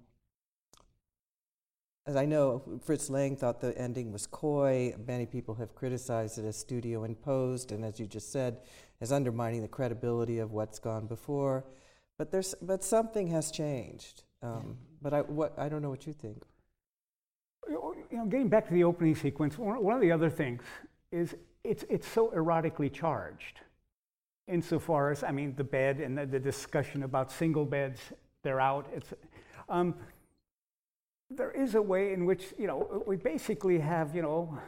as 2.06 2.16
I 2.16 2.24
know, 2.24 2.62
Fritz 2.82 3.10
Lang 3.10 3.36
thought 3.36 3.60
the 3.60 3.76
ending 3.78 4.12
was 4.12 4.26
coy. 4.26 4.94
Many 5.06 5.26
people 5.26 5.54
have 5.56 5.74
criticized 5.74 6.38
it 6.38 6.44
as 6.44 6.56
studio 6.56 7.04
imposed, 7.04 7.70
and 7.70 7.84
as 7.84 8.00
you 8.00 8.06
just 8.06 8.32
said, 8.32 8.58
as 9.00 9.12
undermining 9.12 9.62
the 9.62 9.68
credibility 9.68 10.38
of 10.38 10.52
what's 10.52 10.78
gone 10.78 11.06
before. 11.06 11.64
But 12.16 12.30
there's 12.32 12.54
but 12.60 12.82
something 12.82 13.28
has 13.28 13.50
changed. 13.50 14.24
Um, 14.42 14.78
but 15.02 15.12
I 15.12 15.20
what 15.20 15.58
I 15.58 15.68
don't 15.68 15.82
know 15.82 15.90
what 15.90 16.06
you 16.06 16.12
think. 16.12 16.42
You 17.68 17.96
know, 18.12 18.24
getting 18.24 18.48
back 18.48 18.66
to 18.68 18.72
the 18.72 18.84
opening 18.84 19.14
sequence, 19.14 19.58
one 19.58 19.94
of 19.94 20.00
the 20.00 20.10
other 20.10 20.30
things 20.30 20.62
is 21.12 21.34
it's, 21.64 21.84
it's 21.90 22.08
so 22.08 22.30
erotically 22.30 22.90
charged. 22.90 23.60
Insofar 24.48 25.10
as, 25.10 25.22
I 25.22 25.30
mean, 25.30 25.54
the 25.56 25.64
bed 25.64 26.00
and 26.00 26.16
the, 26.16 26.26
the 26.26 26.38
discussion 26.38 27.02
about 27.02 27.30
single 27.30 27.64
beds, 27.64 28.00
they're 28.42 28.60
out. 28.60 28.86
It's, 28.94 29.12
um, 29.68 29.94
there 31.30 31.50
is 31.50 31.74
a 31.74 31.82
way 31.82 32.12
in 32.12 32.24
which, 32.24 32.54
you 32.58 32.66
know, 32.66 33.02
we 33.06 33.16
basically 33.16 33.78
have, 33.78 34.14
you 34.14 34.22
know, 34.22 34.58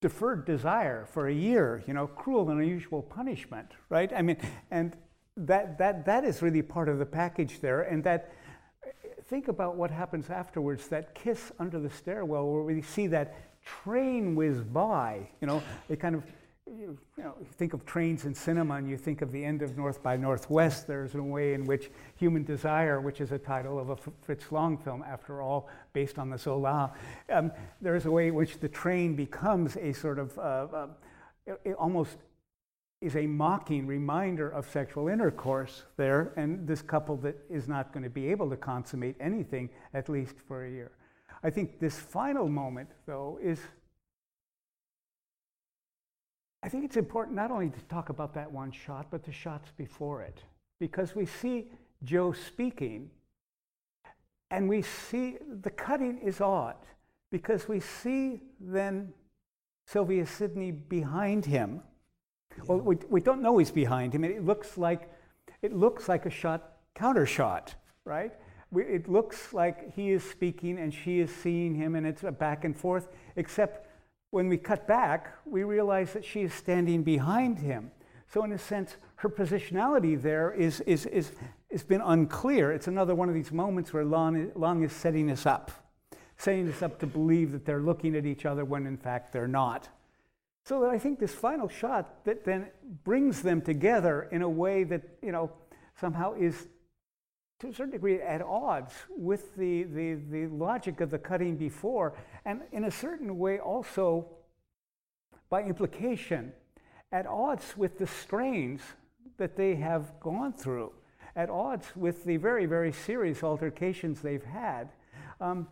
deferred 0.00 0.44
desire 0.44 1.06
for 1.06 1.28
a 1.28 1.34
year, 1.34 1.82
you 1.86 1.94
know, 1.94 2.06
cruel 2.06 2.50
and 2.50 2.60
unusual 2.60 3.02
punishment, 3.02 3.68
right? 3.88 4.12
I 4.12 4.22
mean, 4.22 4.36
and 4.70 4.96
that, 5.36 5.78
that, 5.78 6.04
that 6.06 6.24
is 6.24 6.42
really 6.42 6.62
part 6.62 6.88
of 6.88 6.98
the 6.98 7.06
package 7.06 7.60
there. 7.60 7.82
And 7.82 8.04
that, 8.04 8.32
think 9.26 9.48
about 9.48 9.76
what 9.76 9.90
happens 9.90 10.30
afterwards 10.30 10.88
that 10.88 11.14
kiss 11.14 11.52
under 11.58 11.78
the 11.78 11.90
stairwell 11.90 12.46
where 12.46 12.62
we 12.62 12.82
see 12.82 13.06
that 13.08 13.34
train 13.64 14.34
whiz 14.34 14.62
by, 14.62 15.28
you 15.40 15.46
know, 15.46 15.62
they 15.88 15.96
kind 15.96 16.14
of, 16.14 16.22
you, 16.78 16.98
know, 17.16 17.34
think 17.56 17.72
of 17.72 17.84
trains 17.84 18.24
in 18.24 18.34
cinema 18.34 18.74
and 18.74 18.88
you 18.88 18.96
think 18.96 19.22
of 19.22 19.32
the 19.32 19.44
end 19.44 19.62
of 19.62 19.76
North 19.76 20.02
by 20.02 20.16
Northwest. 20.16 20.86
There's 20.86 21.14
a 21.14 21.22
way 21.22 21.54
in 21.54 21.64
which 21.64 21.90
Human 22.16 22.44
Desire, 22.44 23.00
which 23.00 23.20
is 23.20 23.32
a 23.32 23.38
title 23.38 23.78
of 23.78 23.90
a 23.90 23.96
Fritz 24.22 24.50
Lang 24.50 24.76
film, 24.78 25.02
after 25.02 25.42
all, 25.42 25.68
based 25.92 26.18
on 26.18 26.30
the 26.30 26.38
Zola, 26.38 26.92
um, 27.30 27.52
there's 27.80 28.06
a 28.06 28.10
way 28.10 28.28
in 28.28 28.34
which 28.34 28.58
the 28.58 28.68
train 28.68 29.14
becomes 29.14 29.76
a 29.76 29.92
sort 29.92 30.18
of 30.18 30.38
uh, 30.38 30.86
uh, 31.46 31.72
almost 31.78 32.18
is 33.00 33.16
a 33.16 33.26
mocking 33.26 33.86
reminder 33.86 34.48
of 34.48 34.68
sexual 34.68 35.08
intercourse 35.08 35.82
there, 35.98 36.32
and 36.36 36.66
this 36.66 36.80
couple 36.80 37.16
that 37.18 37.36
is 37.50 37.68
not 37.68 37.92
going 37.92 38.02
to 38.02 38.08
be 38.08 38.28
able 38.28 38.48
to 38.48 38.56
consummate 38.56 39.14
anything, 39.20 39.68
at 39.92 40.08
least 40.08 40.36
for 40.48 40.64
a 40.64 40.70
year. 40.70 40.92
I 41.42 41.50
think 41.50 41.78
this 41.78 41.98
final 41.98 42.48
moment, 42.48 42.88
though, 43.04 43.38
is 43.42 43.60
I 46.64 46.68
think 46.70 46.82
it's 46.82 46.96
important 46.96 47.36
not 47.36 47.50
only 47.50 47.68
to 47.68 47.80
talk 47.90 48.08
about 48.08 48.32
that 48.34 48.50
one 48.50 48.72
shot, 48.72 49.08
but 49.10 49.22
the 49.22 49.30
shots 49.30 49.70
before 49.76 50.22
it. 50.22 50.42
Because 50.80 51.14
we 51.14 51.26
see 51.26 51.66
Joe 52.04 52.32
speaking, 52.32 53.10
and 54.50 54.66
we 54.66 54.80
see 54.80 55.36
the 55.60 55.68
cutting 55.68 56.18
is 56.20 56.40
odd, 56.40 56.76
because 57.30 57.68
we 57.68 57.80
see 57.80 58.40
then 58.58 59.12
Sylvia 59.86 60.24
Sidney 60.24 60.70
behind 60.70 61.44
him. 61.44 61.82
Yeah. 62.56 62.64
Well, 62.66 62.78
we, 62.78 62.96
we 63.10 63.20
don't 63.20 63.42
know 63.42 63.58
he's 63.58 63.70
behind 63.70 64.14
him. 64.14 64.24
It 64.24 64.42
looks 64.42 64.78
like, 64.78 65.12
it 65.60 65.76
looks 65.76 66.08
like 66.08 66.24
a 66.24 66.30
shot 66.30 66.76
counter 66.94 67.26
shot, 67.26 67.74
right? 68.06 68.32
We, 68.70 68.84
it 68.84 69.06
looks 69.06 69.52
like 69.52 69.94
he 69.94 70.12
is 70.12 70.24
speaking 70.24 70.78
and 70.78 70.94
she 70.94 71.20
is 71.20 71.30
seeing 71.30 71.74
him, 71.74 71.94
and 71.94 72.06
it's 72.06 72.24
a 72.24 72.32
back 72.32 72.64
and 72.64 72.74
forth, 72.74 73.08
except 73.36 73.86
when 74.34 74.48
we 74.48 74.56
cut 74.56 74.84
back, 74.88 75.28
we 75.44 75.62
realize 75.62 76.12
that 76.12 76.24
she 76.24 76.40
is 76.40 76.52
standing 76.52 77.04
behind 77.04 77.56
him. 77.56 77.92
So, 78.26 78.42
in 78.42 78.50
a 78.50 78.58
sense, 78.58 78.96
her 79.14 79.28
positionality 79.28 80.20
there 80.20 80.50
is, 80.50 80.80
is, 80.80 81.06
is, 81.06 81.30
has 81.70 81.84
been 81.84 82.00
unclear. 82.00 82.72
It's 82.72 82.88
another 82.88 83.14
one 83.14 83.28
of 83.28 83.34
these 83.36 83.52
moments 83.52 83.92
where 83.92 84.04
Long, 84.04 84.50
Lang 84.56 84.82
is 84.82 84.92
setting 84.92 85.30
us 85.30 85.46
up, 85.46 85.70
setting 86.36 86.68
us 86.68 86.82
up 86.82 86.98
to 86.98 87.06
believe 87.06 87.52
that 87.52 87.64
they're 87.64 87.78
looking 87.78 88.16
at 88.16 88.26
each 88.26 88.44
other 88.44 88.64
when 88.64 88.88
in 88.88 88.96
fact 88.96 89.32
they're 89.32 89.46
not. 89.46 89.88
So 90.64 90.80
that 90.80 90.90
I 90.90 90.98
think 90.98 91.20
this 91.20 91.32
final 91.32 91.68
shot 91.68 92.24
that 92.24 92.44
then 92.44 92.66
brings 93.04 93.40
them 93.40 93.62
together 93.62 94.28
in 94.32 94.42
a 94.42 94.50
way 94.50 94.82
that, 94.82 95.02
you 95.22 95.30
know, 95.30 95.52
somehow 96.00 96.34
is 96.34 96.66
to 97.64 97.70
a 97.70 97.74
certain 97.74 97.92
degree 97.92 98.20
at 98.20 98.42
odds 98.42 98.92
with 99.16 99.56
the, 99.56 99.84
the, 99.84 100.14
the 100.30 100.46
logic 100.46 101.00
of 101.00 101.10
the 101.10 101.18
cutting 101.18 101.56
before, 101.56 102.14
and 102.44 102.62
in 102.72 102.84
a 102.84 102.90
certain 102.90 103.38
way 103.38 103.58
also, 103.58 104.26
by 105.50 105.62
implication, 105.62 106.52
at 107.12 107.26
odds 107.26 107.76
with 107.76 107.98
the 107.98 108.06
strains 108.06 108.80
that 109.36 109.56
they 109.56 109.74
have 109.74 110.18
gone 110.20 110.52
through, 110.52 110.92
at 111.36 111.50
odds 111.50 111.86
with 111.96 112.24
the 112.24 112.36
very, 112.36 112.66
very 112.66 112.92
serious 112.92 113.42
altercations 113.42 114.20
they've 114.20 114.44
had. 114.44 114.90
Um, 115.40 115.68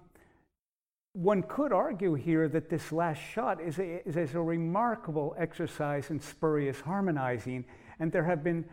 one 1.15 1.43
could 1.43 1.73
argue 1.73 2.15
here 2.15 2.49
that 2.49 2.71
this 2.71 2.91
last 2.91 3.19
shot 3.19 3.61
is 3.61 3.79
a, 3.79 4.09
is 4.09 4.35
a 4.35 4.41
remarkable 4.41 5.35
exercise 5.39 6.11
in 6.11 6.21
spurious 6.21 6.81
harmonizing, 6.81 7.67
and 7.99 8.11
there 8.11 8.25
have 8.25 8.43
been 8.43 8.65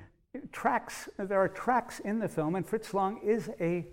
tracks, 0.51 1.09
there 1.17 1.39
are 1.39 1.47
tracks 1.47 1.99
in 1.99 2.19
the 2.19 2.27
film, 2.27 2.55
and 2.55 2.65
Fritz 2.65 2.93
Lang 2.93 3.19
is 3.23 3.49
a 3.59 3.87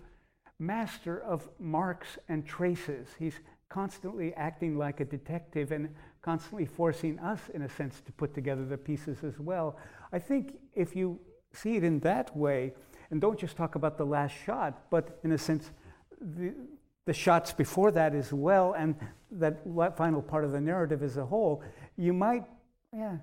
master 0.58 1.22
of 1.22 1.48
marks 1.58 2.18
and 2.28 2.46
traces. 2.46 3.08
He's 3.18 3.40
constantly 3.68 4.32
acting 4.34 4.78
like 4.78 5.00
a 5.00 5.04
detective 5.04 5.72
and 5.72 5.94
constantly 6.22 6.66
forcing 6.66 7.18
us, 7.18 7.40
in 7.54 7.62
a 7.62 7.68
sense, 7.68 8.00
to 8.02 8.12
put 8.12 8.34
together 8.34 8.64
the 8.64 8.76
pieces 8.76 9.24
as 9.24 9.38
well. 9.38 9.76
I 10.12 10.18
think 10.18 10.58
if 10.74 10.96
you 10.96 11.18
see 11.52 11.76
it 11.76 11.84
in 11.84 12.00
that 12.00 12.36
way, 12.36 12.74
and 13.10 13.20
don't 13.20 13.38
just 13.38 13.56
talk 13.56 13.74
about 13.74 13.96
the 13.96 14.04
last 14.04 14.34
shot, 14.44 14.90
but 14.90 15.18
in 15.24 15.32
a 15.32 15.38
sense, 15.38 15.70
the, 16.20 16.54
the 17.06 17.12
shots 17.12 17.52
before 17.52 17.90
that 17.92 18.14
as 18.14 18.32
well, 18.32 18.74
and 18.74 18.96
that 19.30 19.62
final 19.96 20.22
part 20.22 20.44
of 20.44 20.52
the 20.52 20.60
narrative 20.60 21.02
as 21.02 21.16
a 21.16 21.24
whole, 21.24 21.62
you 21.96 22.12
might 22.12 22.44
yeah, 22.96 23.16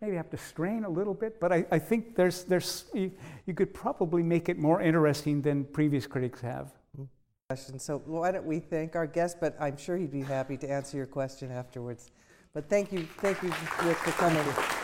maybe 0.00 0.16
have 0.16 0.30
to 0.30 0.36
strain 0.36 0.84
a 0.84 0.88
little 0.88 1.14
bit, 1.14 1.38
but 1.38 1.52
I, 1.52 1.64
I 1.70 1.78
think 1.78 2.16
there's, 2.16 2.42
there's, 2.44 2.86
you, 2.92 3.12
you, 3.46 3.54
could 3.54 3.72
probably 3.72 4.24
make 4.24 4.48
it 4.48 4.58
more 4.58 4.82
interesting 4.82 5.40
than 5.40 5.64
previous 5.66 6.06
critics 6.06 6.40
have. 6.40 6.72
Hmm. 6.96 7.04
So 7.78 7.98
why 8.06 8.32
don't 8.32 8.44
we 8.44 8.58
thank 8.58 8.96
our 8.96 9.06
guest, 9.06 9.36
but 9.40 9.56
I'm 9.60 9.76
sure 9.76 9.96
he'd 9.96 10.10
be 10.10 10.22
happy 10.22 10.56
to 10.58 10.70
answer 10.70 10.96
your 10.96 11.06
question 11.06 11.52
afterwards. 11.52 12.10
But 12.52 12.68
thank 12.68 12.92
you, 12.92 13.06
thank 13.18 13.40
you, 13.42 13.52
Rick, 13.84 13.98
for 13.98 14.10
coming. 14.12 14.79